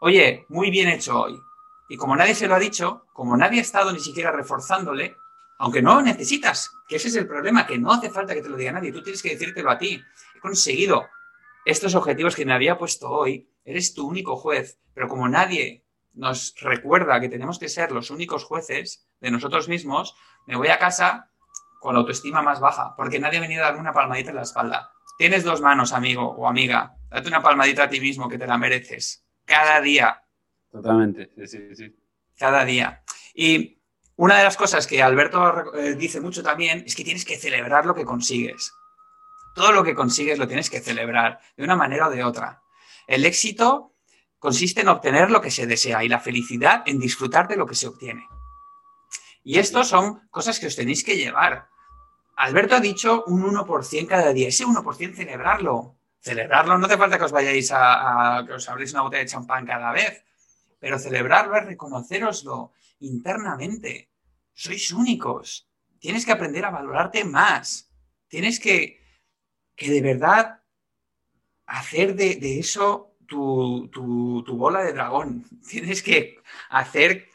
oye, 0.00 0.46
muy 0.48 0.70
bien 0.70 0.88
hecho 0.88 1.20
hoy. 1.20 1.40
Y 1.88 1.96
como 1.96 2.16
nadie 2.16 2.34
se 2.34 2.48
lo 2.48 2.54
ha 2.54 2.58
dicho, 2.58 3.06
como 3.12 3.36
nadie 3.36 3.58
ha 3.58 3.62
estado 3.62 3.92
ni 3.92 4.00
siquiera 4.00 4.32
reforzándole, 4.32 5.16
aunque 5.58 5.82
no 5.82 6.02
necesitas, 6.02 6.72
que 6.88 6.96
ese 6.96 7.08
es 7.08 7.16
el 7.16 7.28
problema, 7.28 7.66
que 7.66 7.78
no 7.78 7.92
hace 7.92 8.10
falta 8.10 8.34
que 8.34 8.42
te 8.42 8.48
lo 8.48 8.56
diga 8.56 8.72
nadie, 8.72 8.92
tú 8.92 9.02
tienes 9.02 9.22
que 9.22 9.30
decírtelo 9.30 9.70
a 9.70 9.78
ti. 9.78 10.02
He 10.34 10.40
conseguido 10.40 11.06
estos 11.64 11.94
objetivos 11.94 12.34
que 12.34 12.44
me 12.44 12.54
había 12.54 12.76
puesto 12.76 13.08
hoy, 13.08 13.48
eres 13.64 13.94
tu 13.94 14.06
único 14.06 14.36
juez, 14.36 14.78
pero 14.94 15.08
como 15.08 15.28
nadie 15.28 15.84
nos 16.14 16.54
recuerda 16.60 17.20
que 17.20 17.28
tenemos 17.28 17.58
que 17.58 17.68
ser 17.68 17.92
los 17.92 18.10
únicos 18.10 18.44
jueces 18.44 19.06
de 19.20 19.30
nosotros 19.30 19.68
mismos, 19.68 20.14
me 20.46 20.56
voy 20.56 20.68
a 20.68 20.78
casa 20.78 21.30
con 21.80 21.94
la 21.94 22.00
autoestima 22.00 22.42
más 22.42 22.60
baja, 22.60 22.94
porque 22.96 23.18
nadie 23.18 23.38
ha 23.38 23.42
venido 23.42 23.62
a 23.62 23.66
darme 23.66 23.80
una 23.80 23.92
palmadita 23.92 24.30
en 24.30 24.36
la 24.36 24.42
espalda. 24.42 24.92
Tienes 25.18 25.44
dos 25.44 25.60
manos, 25.60 25.92
amigo 25.92 26.22
o 26.22 26.48
amiga. 26.48 26.96
Date 27.10 27.28
una 27.28 27.42
palmadita 27.42 27.84
a 27.84 27.88
ti 27.88 28.00
mismo 28.00 28.28
que 28.28 28.38
te 28.38 28.46
la 28.46 28.56
mereces. 28.58 29.24
Cada 29.44 29.80
día. 29.80 30.22
Totalmente, 30.70 31.30
sí, 31.36 31.46
sí, 31.46 31.74
sí. 31.74 31.96
Cada 32.36 32.64
día. 32.64 33.02
Y 33.34 33.82
una 34.16 34.38
de 34.38 34.44
las 34.44 34.56
cosas 34.56 34.86
que 34.86 35.02
Alberto 35.02 35.74
eh, 35.74 35.94
dice 35.94 36.20
mucho 36.20 36.42
también 36.42 36.84
es 36.86 36.94
que 36.94 37.04
tienes 37.04 37.24
que 37.24 37.36
celebrar 37.36 37.86
lo 37.86 37.94
que 37.94 38.04
consigues. 38.04 38.72
Todo 39.54 39.72
lo 39.72 39.84
que 39.84 39.94
consigues 39.94 40.38
lo 40.38 40.46
tienes 40.46 40.70
que 40.70 40.80
celebrar, 40.80 41.40
de 41.56 41.64
una 41.64 41.76
manera 41.76 42.08
o 42.08 42.10
de 42.10 42.24
otra. 42.24 42.62
El 43.06 43.24
éxito 43.24 43.94
consiste 44.38 44.80
en 44.80 44.88
obtener 44.88 45.30
lo 45.30 45.40
que 45.40 45.50
se 45.50 45.66
desea 45.66 46.02
y 46.02 46.08
la 46.08 46.20
felicidad 46.20 46.82
en 46.86 46.98
disfrutar 46.98 47.48
de 47.48 47.56
lo 47.56 47.66
que 47.66 47.74
se 47.74 47.86
obtiene. 47.86 48.26
Y 49.44 49.58
estos 49.58 49.88
son 49.88 50.26
cosas 50.30 50.58
que 50.58 50.66
os 50.66 50.76
tenéis 50.76 51.04
que 51.04 51.16
llevar. 51.16 51.68
Alberto 52.36 52.76
ha 52.76 52.80
dicho 52.80 53.24
un 53.26 53.42
1% 53.44 54.06
cada 54.06 54.32
día. 54.32 54.48
Ese 54.48 54.64
1% 54.64 55.14
celebrarlo. 55.14 55.96
Celebrarlo 56.20 56.78
no 56.78 56.86
hace 56.86 56.96
falta 56.96 57.18
que 57.18 57.24
os 57.24 57.32
vayáis 57.32 57.70
a, 57.72 58.44
que 58.46 58.52
os 58.54 58.68
abréis 58.68 58.92
una 58.92 59.02
botella 59.02 59.24
de 59.24 59.28
champán 59.28 59.66
cada 59.66 59.90
vez, 59.92 60.24
pero 60.78 60.98
celebrarlo 60.98 61.56
es 61.56 61.64
reconoceroslo 61.64 62.72
internamente. 63.00 64.10
Sois 64.54 64.92
únicos. 64.92 65.68
Tienes 65.98 66.24
que 66.24 66.32
aprender 66.32 66.64
a 66.64 66.70
valorarte 66.70 67.24
más. 67.24 67.90
Tienes 68.28 68.60
que, 68.60 69.00
que 69.74 69.90
de 69.90 70.00
verdad 70.00 70.61
hacer 71.72 72.14
de, 72.14 72.58
eso 72.58 73.14
tu, 73.26 73.88
bola 74.46 74.82
de 74.82 74.92
dragón. 74.92 75.44
Tienes 75.68 76.02
que 76.02 76.38
hacer 76.68 77.28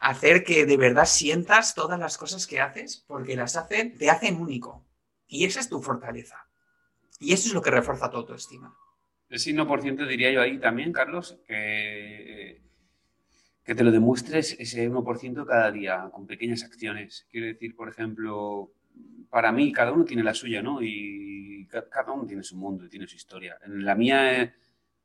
hacer 0.00 0.44
que 0.44 0.64
de 0.64 0.76
verdad 0.76 1.06
sientas 1.06 1.74
todas 1.74 1.98
las 1.98 2.16
cosas 2.18 2.46
que 2.46 2.60
haces, 2.60 3.04
porque 3.08 3.34
las 3.34 3.56
hacen, 3.56 3.98
te 3.98 4.10
hacen 4.10 4.40
único. 4.40 4.86
Y 5.26 5.44
esa 5.44 5.58
es 5.58 5.68
tu 5.68 5.82
fortaleza. 5.82 6.46
Y 7.18 7.32
eso 7.32 7.48
es 7.48 7.54
lo 7.54 7.62
que 7.62 7.72
refuerza 7.72 8.08
tu 8.08 8.18
autoestima. 8.18 8.76
Ese 9.28 9.52
1% 9.52 10.06
diría 10.06 10.30
yo 10.30 10.40
ahí 10.40 10.58
también, 10.60 10.92
Carlos, 10.92 11.40
que, 11.48 12.62
que 13.64 13.74
te 13.74 13.82
lo 13.82 13.90
demuestres 13.90 14.56
ese 14.60 14.88
1% 14.88 15.44
cada 15.44 15.72
día 15.72 16.08
con 16.12 16.28
pequeñas 16.28 16.62
acciones. 16.62 17.26
Quiero 17.28 17.48
decir, 17.48 17.74
por 17.74 17.88
ejemplo, 17.88 18.72
para 19.30 19.50
mí 19.50 19.72
cada 19.72 19.90
uno 19.90 20.04
tiene 20.04 20.22
la 20.22 20.34
suya, 20.34 20.62
¿no? 20.62 20.80
Cada 21.68 22.12
uno 22.12 22.26
tiene 22.26 22.42
su 22.42 22.56
mundo 22.56 22.84
y 22.84 22.88
tiene 22.88 23.06
su 23.06 23.16
historia. 23.16 23.58
En 23.64 23.84
la 23.84 23.94
mía, 23.94 24.54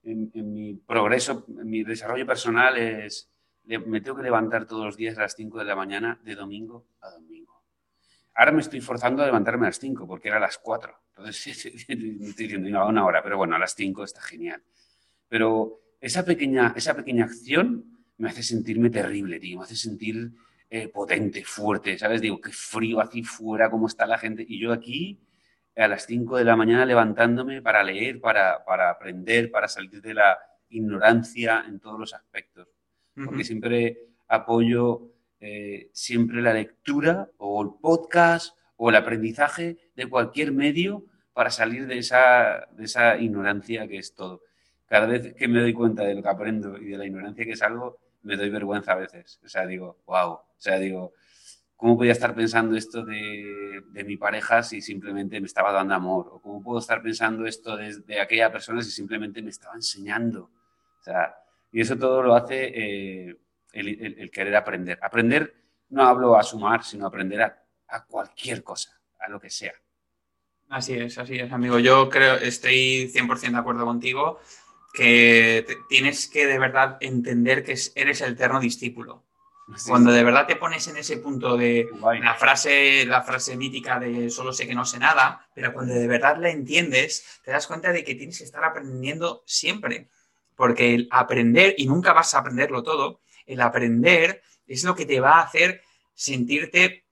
en 0.04 0.54
mi 0.54 0.74
progreso, 0.76 1.46
en 1.48 1.70
mi 1.70 1.84
desarrollo 1.84 2.26
personal 2.26 2.78
es 2.78 3.30
me 3.66 4.02
tengo 4.02 4.18
que 4.18 4.24
levantar 4.24 4.66
todos 4.66 4.86
los 4.86 4.98
días 4.98 5.18
a 5.18 5.22
las 5.22 5.36
5 5.36 5.60
de 5.60 5.66
la 5.66 5.76
mañana 5.76 6.20
de 6.24 6.36
domingo 6.36 6.86
a 7.02 7.10
domingo. 7.12 7.64
Ahora 8.36 8.52
me 8.52 8.62
estoy 8.62 8.82
forzando 8.82 9.22
a 9.24 9.26
levantarme 9.26 9.68
a 9.68 9.70
las 9.70 9.80
5 9.80 10.08
porque 10.08 10.28
era 10.28 10.38
a 10.38 10.42
las 10.42 10.58
4. 10.58 10.94
Entonces 11.16 11.66
estoy 11.66 11.96
diciendo, 11.96 12.80
a 12.80 12.88
una 12.88 13.06
hora, 13.06 13.24
pero 13.24 13.38
bueno, 13.38 13.56
a 13.56 13.60
las 13.60 13.76
5 13.76 14.04
está 14.04 14.22
genial. 14.22 14.62
Pero 15.30 15.82
esa 16.02 16.26
pequeña, 16.26 16.74
esa 16.76 16.96
pequeña 16.96 17.26
acción 17.26 17.86
me 18.18 18.30
hace 18.30 18.44
sentirme 18.44 18.90
terrible, 18.90 19.40
tío. 19.40 19.60
Me 19.60 19.64
hace 19.64 19.76
sentir 19.76 20.32
eh, 20.70 20.90
potente, 20.90 21.44
fuerte, 21.46 21.98
¿sabes? 21.98 22.22
Digo, 22.22 22.42
qué 22.42 22.52
frío 22.52 23.00
aquí 23.00 23.24
fuera, 23.24 23.70
cómo 23.70 23.88
está 23.88 24.06
la 24.06 24.18
gente. 24.18 24.46
Y 24.48 24.60
yo 24.60 24.74
aquí 24.74 25.22
a 25.76 25.88
las 25.88 26.06
5 26.06 26.38
de 26.38 26.44
la 26.44 26.56
mañana 26.56 26.86
levantándome 26.86 27.62
para 27.62 27.84
leer, 27.84 28.22
para, 28.22 28.64
para 28.66 28.90
aprender, 28.90 29.52
para 29.52 29.68
salir 29.68 30.02
de 30.02 30.14
la 30.14 30.38
ignorancia 30.70 31.66
en 31.68 31.80
todos 31.80 32.00
los 32.00 32.14
aspectos 32.14 32.68
porque 33.16 33.44
siempre 33.44 34.08
apoyo 34.28 35.12
eh, 35.40 35.90
siempre 35.94 36.42
la 36.42 36.54
lectura 36.54 37.30
o 37.38 37.62
el 37.62 37.70
podcast 37.82 38.58
o 38.78 38.90
el 38.90 38.96
aprendizaje 38.96 39.78
de 39.96 40.08
cualquier 40.08 40.52
medio 40.52 41.06
para 41.34 41.52
salir 41.52 41.88
de 41.88 41.98
esa, 41.98 42.68
de 42.72 42.86
esa 42.86 43.18
ignorancia 43.18 43.88
que 43.88 43.98
es 43.98 44.14
todo. 44.14 44.42
Cada 44.86 45.08
vez 45.08 45.34
que 45.34 45.48
me 45.48 45.60
doy 45.60 45.74
cuenta 45.74 46.04
de 46.04 46.16
lo 46.16 46.22
que 46.22 46.30
aprendo 46.30 46.78
y 46.78 46.86
de 46.86 46.98
la 46.98 47.06
ignorancia 47.06 47.46
que 47.46 47.52
es 47.52 47.62
algo, 47.62 47.98
me 48.22 48.38
doy 48.38 48.50
vergüenza 48.50 48.94
a 48.94 48.96
veces. 48.96 49.40
O 49.44 49.48
sea, 49.48 49.66
digo, 49.66 50.00
wow. 50.06 50.32
O 50.32 50.46
sea, 50.58 50.78
digo, 50.80 51.14
¿cómo 51.84 51.98
podía 51.98 52.14
estar 52.14 52.34
pensando 52.34 52.78
esto 52.78 53.04
de, 53.04 53.84
de, 53.92 54.04
mi 54.06 54.16
pareja 54.16 54.64
si 54.64 54.82
simplemente 54.82 55.42
me 55.42 55.48
estaba 55.48 55.74
dando 55.74 55.94
amor? 55.94 56.30
¿O 56.32 56.42
cómo 56.42 56.64
puedo 56.64 56.80
estar 56.80 57.04
pensando 57.04 57.46
esto 57.46 57.76
de, 57.76 58.00
de, 58.08 58.22
aquella 58.22 58.50
persona 58.50 58.82
si 58.82 58.90
simplemente 58.90 59.42
me 59.42 59.50
estaba 59.50 59.76
enseñando? 59.76 60.50
O 61.02 61.04
sea, 61.04 61.36
y 61.74 61.82
eso 61.82 61.98
todo 61.98 62.24
lo 62.24 62.36
hace 62.36 62.72
eh, 62.74 63.36
el, 63.74 64.32
querer 64.32 64.56
aprender. 64.56 64.98
Aprender 65.02 65.54
no 65.90 66.04
hablo 66.04 66.38
a 66.38 66.44
sumar, 66.44 66.86
sino 66.86 67.06
aprender 67.06 67.42
a, 67.42 68.06
cualquier 68.08 68.64
cosa, 68.64 68.98
a 69.20 69.30
lo 69.30 69.38
que 69.42 69.50
sea. 69.50 69.74
Así 70.70 70.94
es, 70.94 71.18
así 71.18 71.36
es, 71.36 71.52
amigo. 71.52 71.80
Yo 71.80 72.08
creo, 72.08 72.36
estoy 72.36 73.10
100% 73.10 73.52
de 73.52 73.58
acuerdo 73.58 73.84
contigo. 73.86 74.40
que 74.94 75.66
te- 75.68 75.78
tienes 75.90 76.30
que 76.30 76.46
de 76.46 76.60
verdad 76.60 76.98
entender 77.02 77.64
que 77.66 77.72
es- 77.74 77.92
eres 77.96 78.22
el 78.22 78.34
eterno 78.34 78.60
discípulo. 78.60 79.26
Sí, 79.76 79.90
Cuando 79.90 80.12
sí, 80.12 80.12
de 80.12 80.24
verdad 80.24 80.48
te 80.48 80.56
pones 80.56 80.88
en 80.88 80.98
ese 80.98 81.18
punto 81.18 81.58
de 81.58 81.96
guay. 82.00 82.22
la 82.22 82.36
frase, 82.36 83.06
la 83.06 83.22
frase 83.24 83.58
mítica 83.58 84.00
de 84.00 84.30
solo 84.30 84.54
sé 84.54 84.68
que 84.68 84.76
no 84.76 84.86
sé 84.86 85.00
nada, 85.00 85.48
pero 85.54 85.74
cuando 85.74 85.94
de 85.94 86.08
verdad 86.08 86.38
la 86.38 86.50
entiendes, 86.50 87.42
te 87.44 87.52
das 87.52 87.68
cuenta 87.68 87.92
de 87.92 88.04
que 88.04 88.16
tienes 88.16 88.38
que 88.38 88.44
estar 88.46 88.64
aprendiendo 88.64 89.44
siempre. 89.46 90.10
Porque 90.56 90.94
el 90.94 91.08
aprender, 91.12 91.76
y 91.78 91.88
nunca 91.88 92.14
vas 92.14 92.34
a 92.34 92.40
aprenderlo 92.40 92.84
todo, 92.84 93.22
el 93.46 93.62
aprender 93.62 94.42
es 94.68 94.84
lo 94.84 94.96
que 94.96 95.06
te 95.06 95.20
va 95.20 95.38
a 95.40 95.44
hacer 95.44 95.82
sentirte 96.14 97.06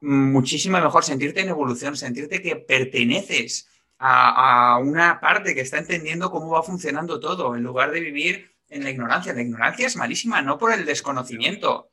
muchísimo 0.00 0.78
mejor, 0.80 1.04
sentirte 1.04 1.40
en 1.40 1.48
evolución, 1.48 1.96
sentirte 1.96 2.42
que 2.42 2.56
perteneces 2.56 3.68
a, 3.98 4.74
a 4.74 4.78
una 4.78 5.20
parte 5.20 5.54
que 5.54 5.62
está 5.62 5.78
entendiendo 5.78 6.30
cómo 6.30 6.50
va 6.50 6.62
funcionando 6.62 7.20
todo, 7.20 7.56
en 7.56 7.62
lugar 7.62 7.90
de 7.92 8.00
vivir 8.00 8.55
en 8.76 8.84
la 8.84 8.90
ignorancia. 8.90 9.32
La 9.32 9.42
ignorancia 9.42 9.86
es 9.86 9.96
malísima, 9.96 10.40
no 10.42 10.56
por 10.58 10.72
el 10.72 10.84
desconocimiento, 10.84 11.90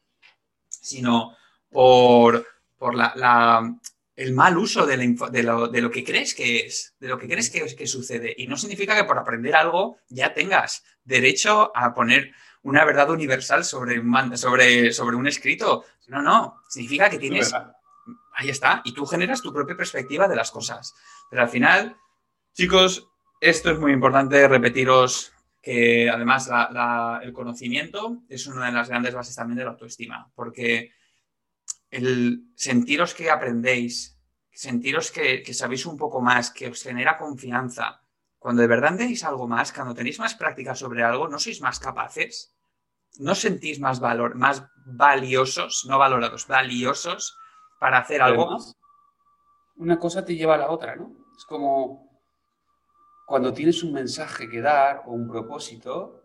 sino 0.69 1.35
por, 1.69 2.45
por 2.77 2.95
la, 2.95 3.13
la- 3.15 3.75
el 4.15 4.33
mal 4.33 4.57
uso 4.59 4.85
de, 4.85 4.95
la 4.97 5.03
info- 5.03 5.29
de 5.31 5.41
lo, 5.41 5.67
de 5.67 5.81
lo 5.81 5.89
que 5.89 6.03
crees 6.03 6.35
que 6.35 6.59
es, 6.67 6.93
de 6.99 7.07
lo 7.07 7.17
que 7.17 7.27
crees 7.27 7.49
que, 7.49 7.75
que 7.75 7.87
sucede. 7.87 8.33
Y 8.37 8.45
no 8.45 8.57
significa 8.57 8.95
que 8.95 9.05
por 9.05 9.17
aprender 9.17 9.55
algo 9.55 9.97
ya 10.09 10.33
tengas 10.35 10.83
derecho 11.03 11.71
a 11.75 11.93
poner 11.95 12.31
una 12.61 12.85
verdad 12.85 13.09
universal 13.09 13.65
sobre, 13.65 14.01
sobre, 14.37 14.93
sobre 14.93 15.15
un 15.17 15.25
escrito. 15.27 15.85
No, 16.07 16.21
no, 16.21 16.61
significa 16.69 17.09
que 17.09 17.15
Es 17.15 17.21
tienes 17.21 17.51
verdad. 17.51 17.75
ahí 18.35 18.49
está. 18.49 18.81
Y 18.85 18.93
tú 18.93 19.05
generas 19.07 19.41
tu 19.41 19.51
propia 19.51 19.75
perspectiva 19.75 20.27
de 20.27 20.35
las 20.35 20.51
cosas. 20.51 20.93
Pero 21.31 21.41
al 21.41 21.49
final, 21.49 21.97
chicos, 22.53 23.07
esto 23.41 23.71
es 23.71 23.79
muy 23.79 23.93
importante 23.93 24.47
repetiros 24.47 25.32
que 25.63 26.09
además 26.09 26.49
la- 26.49 26.69
la- 26.71 27.19
el 27.23 27.31
conocimiento 27.31 28.21
es 28.27 28.45
una 28.47 28.65
de 28.65 28.73
las 28.73 28.89
grandes 28.89 29.15
bases 29.15 29.33
también 29.35 29.57
de 29.57 29.63
la 29.63 29.71
autoestima. 29.71 30.29
Porque 30.35 30.91
el 31.89 32.47
sentiros 32.55 33.13
que 33.13 33.31
aprendéis, 33.31 34.19
sentiros 34.51 35.09
que, 35.09 35.41
que 35.41 35.53
sabéis 35.53 35.85
un 35.85 35.95
poco 35.97 36.19
más, 36.21 36.51
que 36.51 36.67
os 36.67 36.83
genera 36.83 37.17
confianza, 37.17 38.01
cuando 38.37 38.61
de 38.61 38.67
verdad 38.67 38.97
tenéis 38.97 39.23
algo 39.23 39.47
más, 39.47 39.71
cuando 39.71 39.93
tenéis 39.95 40.19
más 40.19 40.35
práctica 40.35 40.75
sobre 40.75 41.01
algo, 41.01 41.29
no 41.29 41.39
sois 41.39 41.61
más 41.61 41.79
capaces, 41.79 42.53
no 43.19 43.31
os 43.31 43.39
sentís 43.39 43.79
más 43.79 44.01
valor, 44.01 44.35
más 44.35 44.65
valiosos, 44.85 45.85
no 45.87 45.97
valorados, 45.97 46.45
valiosos 46.45 47.37
para 47.79 47.99
hacer 47.99 48.21
algo. 48.21 48.43
Además, 48.47 48.75
una 49.77 49.97
cosa 49.97 50.25
te 50.25 50.35
lleva 50.35 50.55
a 50.55 50.57
la 50.57 50.69
otra, 50.71 50.97
¿no? 50.97 51.15
Es 51.37 51.45
como 51.45 52.12
cuando 53.25 53.53
tienes 53.53 53.83
un 53.83 53.93
mensaje 53.93 54.49
que 54.49 54.61
dar 54.61 55.03
o 55.05 55.11
un 55.13 55.27
propósito, 55.27 56.21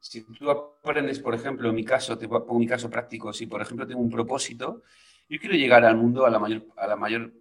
si 0.00 0.22
tú 0.22 0.50
aprendes, 0.50 1.18
por 1.20 1.34
ejemplo, 1.34 1.68
en 1.70 1.74
mi 1.74 1.84
caso, 1.84 2.16
te 2.18 2.28
pongo 2.28 2.58
mi 2.58 2.66
caso 2.66 2.90
práctico, 2.90 3.32
si 3.32 3.46
por 3.46 3.60
ejemplo 3.62 3.86
tengo 3.86 4.00
un 4.00 4.10
propósito, 4.10 4.82
yo 5.28 5.38
quiero 5.40 5.56
llegar 5.56 5.84
al 5.84 5.96
mundo, 5.96 6.26
a 6.26 6.30
la 6.30 6.38
mayor, 6.38 6.64
a 6.76 6.86
la 6.86 6.96
mayor, 6.96 7.32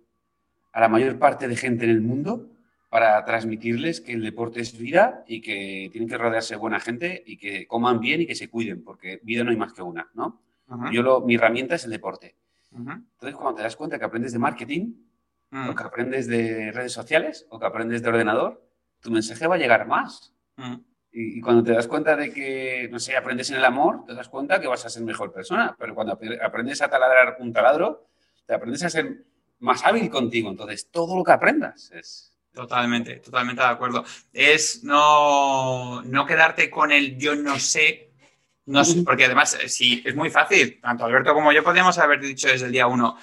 a 0.73 0.81
la 0.81 0.89
mayor 0.89 1.19
parte 1.19 1.47
de 1.47 1.55
gente 1.55 1.85
en 1.85 1.91
el 1.91 2.01
mundo 2.01 2.49
para 2.89 3.23
transmitirles 3.25 4.01
que 4.01 4.13
el 4.13 4.23
deporte 4.23 4.61
es 4.61 4.77
vida 4.77 5.23
y 5.27 5.41
que 5.41 5.89
tienen 5.91 6.09
que 6.09 6.17
rodearse 6.17 6.53
de 6.55 6.59
buena 6.59 6.79
gente 6.79 7.23
y 7.25 7.37
que 7.37 7.67
coman 7.67 7.99
bien 7.99 8.21
y 8.21 8.27
que 8.27 8.35
se 8.35 8.49
cuiden, 8.49 8.83
porque 8.83 9.19
vida 9.23 9.43
no 9.43 9.51
hay 9.51 9.57
más 9.57 9.73
que 9.73 9.81
una, 9.81 10.09
¿no? 10.13 10.41
Ujú, 10.69 10.89
Yo 10.93 11.01
lo, 11.03 11.21
mi 11.21 11.35
herramienta 11.35 11.75
es 11.75 11.85
el 11.85 11.91
deporte. 11.91 12.35
ujú, 12.71 12.93
Entonces, 13.15 13.37
cuando 13.37 13.57
te 13.57 13.63
das 13.63 13.75
cuenta 13.75 13.99
que 13.99 14.05
aprendes 14.05 14.33
de 14.33 14.39
marketing, 14.39 14.93
mm, 15.51 15.69
o 15.69 15.75
que 15.75 15.83
aprendes 15.83 16.27
de 16.27 16.71
redes 16.71 16.93
sociales, 16.93 17.47
o 17.49 17.59
que 17.59 17.65
aprendes 17.65 18.01
de 18.01 18.09
ordenador, 18.09 18.64
tu 19.05 19.11
mensaje 19.11 19.47
va 19.47 19.55
a 19.55 19.57
llegar 19.59 19.87
más. 19.87 20.33
mm. 20.57 20.75
Y, 21.11 21.37
y 21.37 21.41
cuando 21.41 21.63
te 21.63 21.71
das 21.71 21.87
cuenta 21.87 22.13
de 22.17 22.33
que, 22.33 22.89
no 22.91 22.99
sé, 22.99 23.15
aprendes 23.15 23.49
en 23.49 23.55
el 23.55 23.63
amor, 23.63 24.03
te 24.05 24.13
das 24.13 24.27
cuenta 24.27 24.59
que 24.59 24.67
vas 24.67 24.85
a 24.85 24.89
ser 24.89 25.01
mejor 25.03 25.31
persona. 25.31 25.73
Pero 25.79 25.95
cuando 25.95 26.11
ap- 26.13 26.21
aprendes 26.43 26.81
a 26.81 26.89
taladrar 26.89 27.37
un 27.39 27.53
taladro, 27.53 28.09
te 28.45 28.53
aprendes 28.53 28.83
a 28.83 28.89
ser 28.89 29.23
más 29.59 29.85
hábil 29.85 30.09
contigo. 30.09 30.49
Entonces, 30.49 30.89
todo 30.91 31.15
lo 31.15 31.23
que 31.23 31.31
aprendas 31.31 31.89
es... 31.91 32.31
Totalmente, 32.53 33.17
totalmente 33.17 33.61
de 33.61 33.67
acuerdo. 33.67 34.03
Es 34.33 34.83
no, 34.83 36.01
no 36.03 36.25
quedarte 36.25 36.69
con 36.69 36.91
el 36.91 37.17
yo 37.17 37.35
no 37.35 37.59
sé, 37.59 38.11
no 38.65 38.83
sé, 38.85 39.03
porque 39.03 39.25
además 39.25 39.57
eh, 39.61 39.67
sí, 39.69 40.01
es 40.05 40.15
muy 40.15 40.29
fácil. 40.29 40.79
Tanto 40.81 41.03
Alberto 41.05 41.33
como 41.33 41.51
yo 41.51 41.63
podríamos 41.63 41.97
haber 41.97 42.21
dicho 42.21 42.47
desde 42.47 42.67
el 42.67 42.71
día 42.71 42.87
uno, 42.87 43.17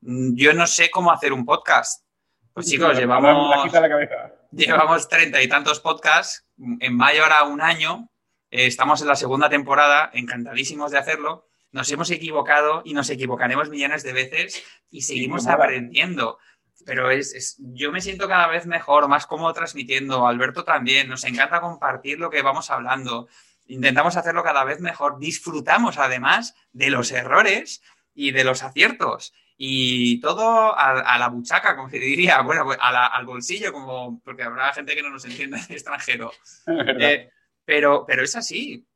"Mm, 0.00 0.34
yo 0.34 0.52
no 0.54 0.66
sé 0.66 0.90
cómo 0.90 1.12
hacer 1.12 1.30
un 1.32 1.44
podcast. 1.44 2.06
Pues 2.54 2.66
chicos, 2.68 2.88
llevamos, 2.98 3.64
quita 3.64 3.80
la 3.82 3.88
cabeza. 3.90 4.34
Llevamos 4.52 5.08
treinta 5.08 5.42
y 5.42 5.48
tantos 5.48 5.80
podcasts, 5.80 6.46
en 6.80 6.96
mayo 6.96 7.22
ahora 7.22 7.44
un 7.44 7.60
año, 7.60 8.10
eh, 8.50 8.66
estamos 8.66 9.00
en 9.00 9.08
la 9.08 9.16
segunda 9.16 9.48
temporada, 9.48 10.10
encantadísimos 10.12 10.90
de 10.90 10.98
hacerlo. 10.98 11.46
Nos 11.72 11.90
hemos 11.92 12.10
equivocado 12.10 12.82
y 12.84 12.94
nos 12.94 13.08
equivocaremos 13.10 13.70
millones 13.70 14.02
de 14.02 14.12
veces 14.12 14.62
y 14.90 15.02
seguimos 15.02 15.46
aprendiendo. 15.46 16.38
Pero 16.84 17.10
es, 17.10 17.34
es- 17.34 17.56
yo 17.58 17.92
me 17.92 18.00
siento 18.00 18.26
cada 18.26 18.48
vez 18.48 18.66
mejor, 18.66 19.06
más 19.06 19.26
cómodo 19.26 19.52
transmitiendo. 19.52 20.26
Alberto 20.26 20.64
también. 20.64 21.08
Nos 21.08 21.24
encanta 21.24 21.60
compartir 21.60 22.18
lo 22.18 22.30
que 22.30 22.42
vamos 22.42 22.70
hablando. 22.70 23.28
Intentamos 23.66 24.16
hacerlo 24.16 24.42
cada 24.42 24.64
vez 24.64 24.80
mejor. 24.80 25.20
Disfrutamos 25.20 25.98
además 25.98 26.54
de 26.72 26.90
los 26.90 27.12
errores 27.12 27.82
y 28.14 28.32
de 28.32 28.42
los 28.44 28.62
aciertos. 28.64 29.32
Y 29.62 30.18
todo 30.22 30.74
a, 30.74 31.00
a 31.00 31.18
la 31.18 31.28
buchaca, 31.28 31.76
como 31.76 31.90
se 31.90 31.98
diría, 32.00 32.40
bueno, 32.40 32.64
pues 32.64 32.78
a 32.80 32.90
la- 32.90 33.08
al 33.08 33.26
bolsillo, 33.26 33.72
como 33.74 34.18
porque 34.24 34.42
habrá 34.42 34.72
gente 34.72 34.94
que 34.96 35.02
no 35.02 35.10
nos 35.10 35.26
entienda 35.26 35.58
en 35.58 35.74
extranjero. 35.74 36.32
Eh, 36.98 37.30
pero, 37.64 38.04
pero 38.06 38.22
es 38.24 38.34
así. 38.36 38.86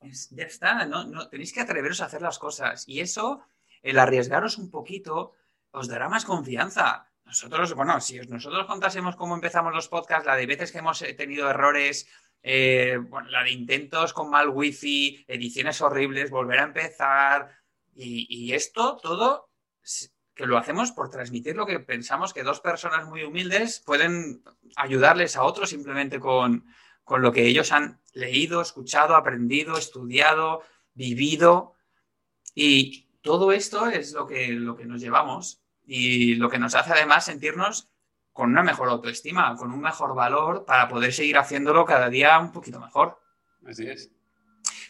Es- 0.00 0.30
ya 0.30 0.44
está, 0.44 0.86
no, 0.86 1.04
no, 1.04 1.28
tenéis 1.28 1.52
que 1.52 1.60
atreveros 1.60 2.00
a 2.00 2.06
hacer 2.06 2.22
las 2.22 2.38
cosas. 2.38 2.88
Y 2.88 3.00
eso, 3.00 3.42
el 3.82 3.98
arriesgaros 3.98 4.56
un 4.56 4.70
poquito, 4.70 5.34
os 5.72 5.88
dará 5.88 6.08
más 6.08 6.24
confianza. 6.24 7.06
Nosotros, 7.26 7.74
bueno, 7.74 8.00
si 8.00 8.18
os- 8.18 8.28
nosotros 8.28 8.64
contásemos 8.66 9.14
cómo 9.14 9.34
empezamos 9.34 9.74
los 9.74 9.88
podcasts, 9.88 10.24
la 10.26 10.36
de 10.36 10.46
veces 10.46 10.72
que 10.72 10.78
hemos 10.78 11.02
eh, 11.02 11.12
tenido 11.12 11.50
errores, 11.50 12.08
eh, 12.42 12.96
bueno, 13.10 13.28
la 13.28 13.42
de 13.44 13.50
intentos 13.50 14.14
con 14.14 14.30
mal 14.30 14.48
wifi, 14.48 15.22
ediciones 15.28 15.82
horribles, 15.82 16.30
volver 16.30 16.60
a 16.60 16.64
empezar. 16.64 17.50
Y, 17.94 18.26
y 18.30 18.54
esto 18.54 18.96
todo 19.02 19.47
que 20.34 20.46
lo 20.46 20.56
hacemos 20.56 20.92
por 20.92 21.10
transmitir 21.10 21.56
lo 21.56 21.66
que 21.66 21.80
pensamos 21.80 22.32
que 22.32 22.44
dos 22.44 22.60
personas 22.60 23.06
muy 23.06 23.24
humildes 23.24 23.82
pueden 23.84 24.42
ayudarles 24.76 25.36
a 25.36 25.42
otros 25.42 25.70
simplemente 25.70 26.20
con, 26.20 26.64
con 27.02 27.22
lo 27.22 27.32
que 27.32 27.46
ellos 27.46 27.72
han 27.72 28.00
leído, 28.12 28.60
escuchado, 28.60 29.16
aprendido, 29.16 29.76
estudiado, 29.76 30.62
vivido. 30.94 31.74
Y 32.54 33.08
todo 33.20 33.50
esto 33.50 33.88
es 33.88 34.12
lo 34.12 34.26
que, 34.26 34.48
lo 34.50 34.76
que 34.76 34.84
nos 34.84 35.00
llevamos 35.00 35.60
y 35.84 36.34
lo 36.36 36.48
que 36.48 36.58
nos 36.58 36.74
hace 36.74 36.92
además 36.92 37.24
sentirnos 37.24 37.88
con 38.32 38.50
una 38.50 38.62
mejor 38.62 38.88
autoestima, 38.90 39.56
con 39.56 39.72
un 39.72 39.80
mejor 39.80 40.14
valor 40.14 40.64
para 40.64 40.86
poder 40.88 41.12
seguir 41.12 41.38
haciéndolo 41.38 41.84
cada 41.84 42.08
día 42.08 42.38
un 42.38 42.52
poquito 42.52 42.78
mejor. 42.78 43.18
Así 43.66 43.88
es. 43.88 44.12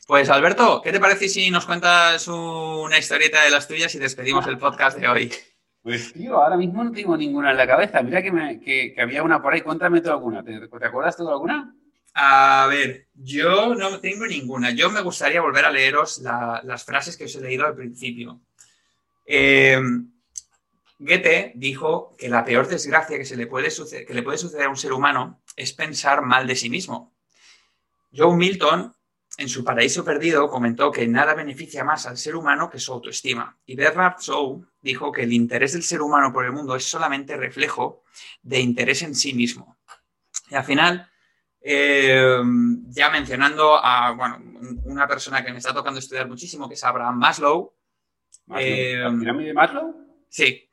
Pues 0.08 0.30
Alberto, 0.30 0.80
¿qué 0.82 0.90
te 0.90 1.00
parece 1.00 1.28
si 1.28 1.50
nos 1.50 1.66
cuentas 1.66 2.26
una 2.28 2.96
historieta 2.96 3.42
de 3.44 3.50
las 3.50 3.68
tuyas 3.68 3.94
y 3.94 3.98
despedimos 3.98 4.46
el 4.46 4.56
podcast 4.56 4.96
de 4.98 5.06
hoy? 5.06 5.30
Pues 5.82 6.14
tío, 6.14 6.42
ahora 6.42 6.56
mismo 6.56 6.82
no 6.82 6.90
tengo 6.92 7.14
ninguna 7.14 7.50
en 7.50 7.58
la 7.58 7.66
cabeza. 7.66 8.02
Mira 8.02 8.22
que, 8.22 8.32
me- 8.32 8.58
que- 8.58 8.94
que 8.94 9.02
había 9.02 9.22
una 9.22 9.42
por 9.42 9.52
ahí. 9.52 9.60
Cuéntame 9.60 10.00
tú 10.00 10.08
alguna. 10.10 10.42
¿Te, 10.42 10.66
te 10.66 10.86
acuerdas 10.86 11.14
tú 11.14 11.26
de 11.26 11.32
alguna? 11.32 11.74
A 12.14 12.66
ver, 12.70 13.08
yo 13.12 13.74
no 13.74 14.00
tengo 14.00 14.26
ninguna. 14.26 14.70
Yo 14.70 14.88
me 14.90 15.02
gustaría 15.02 15.42
volver 15.42 15.66
a 15.66 15.70
leeros 15.70 16.20
la- 16.20 16.62
las 16.64 16.84
frases 16.84 17.14
que 17.18 17.24
os 17.24 17.34
he 17.36 17.42
leído 17.42 17.66
al 17.66 17.74
principio. 17.76 18.40
Eh, 19.26 19.78
Goethe 20.98 21.52
dijo 21.54 22.16
que 22.16 22.30
la 22.30 22.46
peor 22.46 22.66
desgracia 22.66 23.18
que, 23.18 23.26
se 23.26 23.36
le 23.36 23.46
puede 23.46 23.68
que 24.06 24.14
le 24.14 24.22
puede 24.22 24.38
suceder 24.38 24.64
a 24.68 24.70
un 24.70 24.76
ser 24.78 24.94
humano 24.94 25.42
es 25.54 25.74
pensar 25.74 26.22
mal 26.22 26.46
de 26.46 26.56
sí 26.56 26.70
mismo. 26.70 27.12
Joe 28.16 28.34
Milton, 28.34 28.94
en 29.38 29.48
su 29.48 29.64
Paraíso 29.64 30.04
Perdido, 30.04 30.50
comentó 30.50 30.90
que 30.90 31.06
nada 31.06 31.32
beneficia 31.34 31.84
más 31.84 32.06
al 32.06 32.18
ser 32.18 32.34
humano 32.36 32.68
que 32.68 32.78
su 32.78 32.92
autoestima. 32.92 33.56
Y 33.64 33.76
Bernard 33.76 34.18
Shaw 34.20 34.64
dijo 34.82 35.10
que 35.12 35.22
el 35.22 35.32
interés 35.32 35.72
del 35.72 35.82
ser 35.84 36.02
humano 36.02 36.32
por 36.32 36.44
el 36.44 36.52
mundo 36.52 36.74
es 36.76 36.84
solamente 36.84 37.36
reflejo 37.36 38.02
de 38.42 38.58
interés 38.60 39.02
en 39.02 39.14
sí 39.14 39.32
mismo. 39.32 39.78
Y 40.50 40.56
al 40.56 40.64
final, 40.64 41.08
eh, 41.60 42.40
ya 42.88 43.10
mencionando 43.10 43.76
a 43.82 44.10
bueno, 44.12 44.36
un- 44.38 44.82
una 44.86 45.06
persona 45.06 45.44
que 45.44 45.52
me 45.52 45.58
está 45.58 45.72
tocando 45.72 46.00
estudiar 46.00 46.26
muchísimo, 46.28 46.68
que 46.68 46.74
es 46.74 46.82
Abraham 46.84 47.16
Maslow, 47.18 47.74
Maslow. 48.46 48.66
Eh, 48.68 48.96
¿La 48.98 49.18
pirámide 49.18 49.48
de 49.48 49.54
Maslow? 49.54 49.94
sí, 50.28 50.64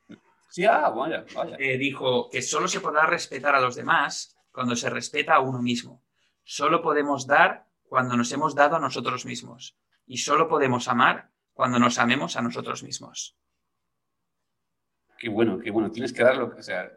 Sí, 0.48 0.64
ah, 0.64 0.88
vaya, 0.88 1.24
vaya. 1.34 1.56
eh, 1.58 1.76
dijo 1.76 2.30
que 2.30 2.40
solo 2.40 2.66
se 2.66 2.80
podrá 2.80 3.04
respetar 3.06 3.54
a 3.54 3.60
los 3.60 3.76
demás 3.76 4.36
cuando 4.50 4.74
se 4.74 4.88
respeta 4.88 5.34
a 5.34 5.40
uno 5.40 5.60
mismo. 5.60 6.02
Solo 6.44 6.80
podemos 6.80 7.26
dar 7.26 7.65
cuando 7.88 8.16
nos 8.16 8.30
hemos 8.32 8.54
dado 8.54 8.76
a 8.76 8.80
nosotros 8.80 9.24
mismos. 9.24 9.76
Y 10.06 10.18
solo 10.18 10.48
podemos 10.48 10.88
amar 10.88 11.30
cuando 11.52 11.78
nos 11.78 11.98
amemos 11.98 12.36
a 12.36 12.42
nosotros 12.42 12.82
mismos. 12.82 13.36
Qué 15.18 15.28
bueno, 15.28 15.58
qué 15.58 15.70
bueno. 15.70 15.90
Tienes 15.90 16.12
que 16.12 16.22
darlo. 16.22 16.54
O 16.56 16.62
sea, 16.62 16.90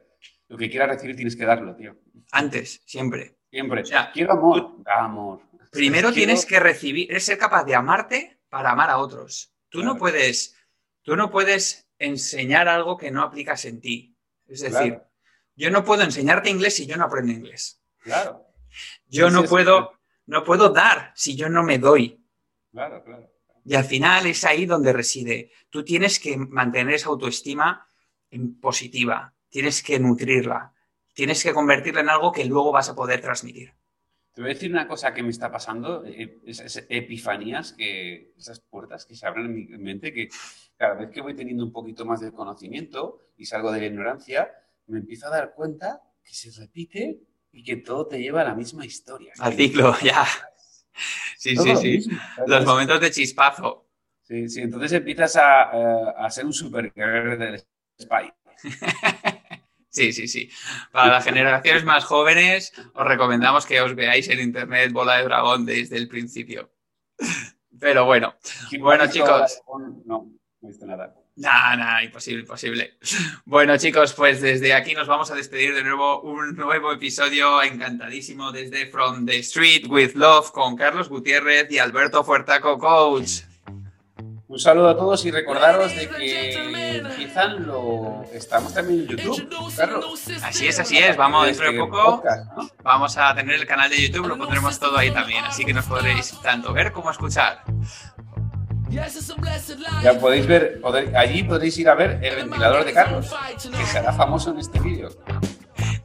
lo 0.48 0.58
que 0.58 0.70
quieras 0.70 0.90
recibir 0.90 1.16
tienes 1.16 1.36
que 1.36 1.46
darlo, 1.46 1.76
tío. 1.76 1.96
Antes, 2.32 2.82
siempre. 2.86 3.38
Siempre. 3.50 3.82
O 3.82 3.86
sea, 3.86 4.12
quiero 4.12 4.34
amor. 4.34 4.76
Amor. 4.86 5.42
Primero 5.72 6.10
Quiero- 6.12 6.14
tienes 6.14 6.46
que 6.46 6.60
recibir, 6.60 7.12
es 7.12 7.24
ser 7.26 7.38
capaz 7.38 7.64
de 7.64 7.76
amarte 7.76 8.42
para 8.50 8.72
amar 8.72 8.90
a 8.90 8.98
otros. 8.98 9.54
Tú 9.70 9.84
no 9.84 9.96
puedes, 9.98 10.56
tú 11.04 11.16
no 11.16 11.30
puedes 11.32 11.88
enseñar 11.98 12.68
algo 12.68 12.98
que 12.98 13.12
no 13.12 13.24
aplicas 13.24 13.66
en 13.66 13.80
ti. 13.82 14.16
Es 14.48 14.62
decir, 14.62 14.94
Claro. 14.96 15.08
yo 15.56 15.70
no 15.72 15.84
puedo 15.84 16.02
enseñarte 16.04 16.50
inglés 16.50 16.76
si 16.76 16.88
yo 16.88 16.98
no 16.98 17.06
aprendo 17.06 17.32
inglés. 17.32 17.82
Claro. 18.00 18.46
Yo 19.08 19.30
no 19.30 19.44
puedo, 19.44 19.99
no 20.30 20.43
puedo 20.43 20.69
dar 20.69 21.11
si 21.15 21.36
yo 21.36 21.49
no 21.49 21.63
me 21.63 21.80
doy. 21.80 22.23
Claro, 22.71 23.03
claro. 23.03 23.32
Y 23.65 23.73
al 23.73 23.84
final 23.84 24.27
es 24.27 24.45
ahí 24.45 24.67
donde 24.67 24.93
reside. 24.93 25.51
Tú 25.71 25.84
tienes 25.84 26.19
que 26.19 26.38
mantener 26.38 26.93
esa 26.93 27.09
autoestima 27.09 27.88
en 28.30 28.59
positiva, 28.59 29.34
tienes 29.49 29.82
que 29.82 29.99
nutrirla, 29.99 30.71
tienes 31.13 31.43
que 31.43 31.51
convertirla 31.51 32.01
en 32.01 32.09
algo 32.09 32.32
que 32.32 32.45
luego 32.45 32.71
vas 32.71 32.89
a 32.89 32.95
poder 32.95 33.21
transmitir. 33.21 33.73
Te 34.34 34.41
voy 34.41 34.51
a 34.51 34.53
decir 34.53 34.71
una 34.71 34.88
cosa 34.88 35.15
que 35.15 35.23
me 35.23 35.30
está 35.30 35.51
pasando, 35.51 36.05
eh, 36.05 36.39
esas 36.45 36.86
epifanías, 36.89 37.73
que, 37.73 38.34
esas 38.38 38.59
puertas 38.59 39.07
que 39.07 39.15
se 39.15 39.25
abren 39.25 39.47
en 39.47 39.55
mi 39.55 39.77
mente, 39.80 40.13
que 40.13 40.30
cada 40.77 40.93
vez 40.93 41.09
que 41.09 41.21
voy 41.21 41.36
teniendo 41.36 41.65
un 41.65 41.71
poquito 41.71 42.05
más 42.05 42.19
de 42.19 42.32
conocimiento 42.32 43.19
y 43.36 43.45
salgo 43.45 43.71
de 43.71 43.80
la 43.80 43.88
ignorancia, 43.88 44.51
me 44.86 44.99
empiezo 44.99 45.25
a 45.25 45.32
dar 45.32 45.55
cuenta 45.55 46.03
que 46.23 46.36
se 46.36 46.51
repite 46.51 47.19
y 47.52 47.64
que 47.64 47.78
todo 47.78 48.08
te 48.08 48.20
lleva 48.20 48.41
a 48.41 48.45
la 48.45 48.56
misma 48.56 48.86
historia. 48.86 49.34
Al 49.39 49.54
ciclo, 49.54 49.95
ya. 50.02 50.26
Sí, 51.38 51.56
Todo 51.56 51.64
sí, 51.64 51.76
sí. 51.78 51.88
mismo. 52.10 52.20
Los 52.45 52.66
momentos 52.66 53.00
de 53.00 53.10
chispazo. 53.10 53.88
Sí, 54.22 54.50
sí, 54.50 54.60
entonces 54.62 54.91
empiezas 54.91 55.38
a, 55.38 55.72
eh, 55.74 56.14
a 56.18 56.30
ser 56.30 56.45
un 56.45 56.52
superguerrero 56.52 57.38
del 57.38 57.64
spy. 57.97 58.34
Sí, 59.91 60.14
sí, 60.14 60.28
sí. 60.28 60.50
Para 60.91 61.14
las 61.14 61.26
generaciones 61.26 61.84
más 61.84 62.06
jóvenes, 62.06 62.74
os 62.93 63.08
recomendamos 63.08 63.66
que 63.66 63.82
os 63.82 63.95
veáis 63.95 64.30
en 64.30 64.39
internet 64.39 64.91
Bola 64.91 65.18
de 65.18 65.24
Dragón 65.24 65.66
desde 65.66 65.97
el 65.97 66.08
principio. 66.08 66.72
Pero 67.80 68.06
bueno, 68.06 68.36
¿Quién 68.70 68.84
Bueno, 68.84 69.08
chicos. 69.10 69.62
No, 70.06 70.30
no 70.62 70.68
he 70.68 70.68
visto 70.68 70.86
nada. 70.86 71.16
Nada, 71.40 71.76
nada, 71.76 72.04
imposible, 72.04 72.42
imposible. 72.42 72.98
Bueno, 73.46 73.78
chicos, 73.78 74.14
pues 74.14 74.42
desde 74.42 74.74
aquí 74.74 74.94
nos 74.94 75.08
vamos 75.08 75.32
a 75.32 75.36
despedir 75.36 75.74
de 75.74 75.84
nuevo 75.84 76.22
un 76.22 76.56
nuevo 76.56 76.92
episodio 76.92 77.62
encantadísimo 77.64 78.52
desde 78.52 78.88
From 78.88 79.26
the 79.26 79.40
Street 79.40 79.86
with 79.88 80.14
Love 80.16 80.52
con 80.52 80.76
Carlos 80.76 81.10
Gutiérrez 81.10 81.72
y 81.72 81.80
Alberto 81.80 82.24
Fuertaco 82.24 82.78
Coach. 82.78 83.42
Un 84.50 84.58
saludo 84.58 84.90
a 84.90 84.98
todos 84.98 85.24
y 85.26 85.32
recordaros 85.32 85.96
de 85.96 86.10
que 86.10 86.54
empiezan 86.98 87.68
lo... 87.68 88.24
Estamos 88.34 88.74
también 88.74 89.02
en 89.02 89.08
YouTube, 89.08 89.76
Carlos. 89.78 90.28
Así 90.42 90.68
es, 90.68 90.80
así 90.80 90.98
es. 90.98 91.16
Vamos 91.16 91.46
dentro 91.46 91.66
de 91.66 91.72
Este 91.72 91.80
poco. 91.80 92.16
podcast, 92.16 92.52
¿no? 92.58 92.68
Vamos 92.82 93.16
a 93.16 93.36
tener 93.36 93.54
el 93.54 93.68
canal 93.68 93.92
de 93.92 94.02
YouTube, 94.08 94.28
lo 94.28 94.38
pondremos 94.40 94.80
todo 94.80 94.98
ahí 94.98 95.12
también, 95.12 95.46
así 95.46 95.64
que 95.66 95.74
nos 95.74 95.86
podréis 95.86 96.34
tanto 96.42 96.74
ver 96.74 96.92
como 96.92 97.12
escuchar. 97.12 97.64
Ya 100.04 100.20
podéis 100.20 100.48
ver, 100.48 100.82
allí 101.16 101.44
podéis 101.44 101.78
ir 101.78 101.90
a 101.90 101.96
ver 101.96 102.20
el 102.24 102.36
ventilador 102.36 102.86
de 102.86 102.94
Carlos, 102.94 103.34
que 103.78 103.86
será 103.86 104.12
famoso 104.14 104.52
en 104.52 104.60
este 104.60 104.80
vídeo. 104.80 105.10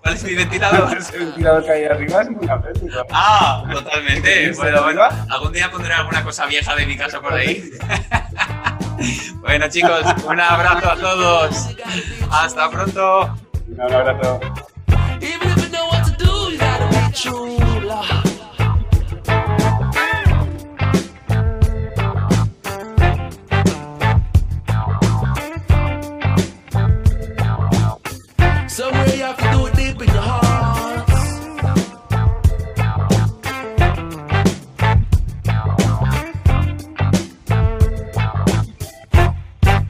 ¿Cuál 0.00 0.14
es 0.14 0.24
mi 0.24 0.34
ventilador? 0.34 0.98
Ese 0.98 1.18
ventilador 1.18 1.64
que 1.64 1.70
hay 1.72 1.84
arriba 1.84 2.22
es 2.22 2.30
muy 2.30 2.48
auténtico. 2.48 3.06
Ah, 3.10 3.64
totalmente. 3.72 4.48
¿Viste 4.48 4.62
Bueno, 4.62 4.82
bueno, 4.82 5.02
algún 5.30 5.52
día 5.52 5.70
pondré 5.70 5.94
alguna 5.94 6.22
cosa 6.22 6.46
vieja 6.46 6.76
de 6.76 6.86
mi 6.86 6.96
casa 6.96 7.20
por 7.20 7.32
ahí. 7.32 7.70
Bueno, 9.40 9.68
chicos, 9.68 10.02
un 10.24 10.40
abrazo 10.40 10.90
a 10.92 10.96
todos. 10.96 11.68
Hasta 12.30 12.70
pronto. 12.70 13.36
Un 13.68 13.80
abrazo. 13.80 14.40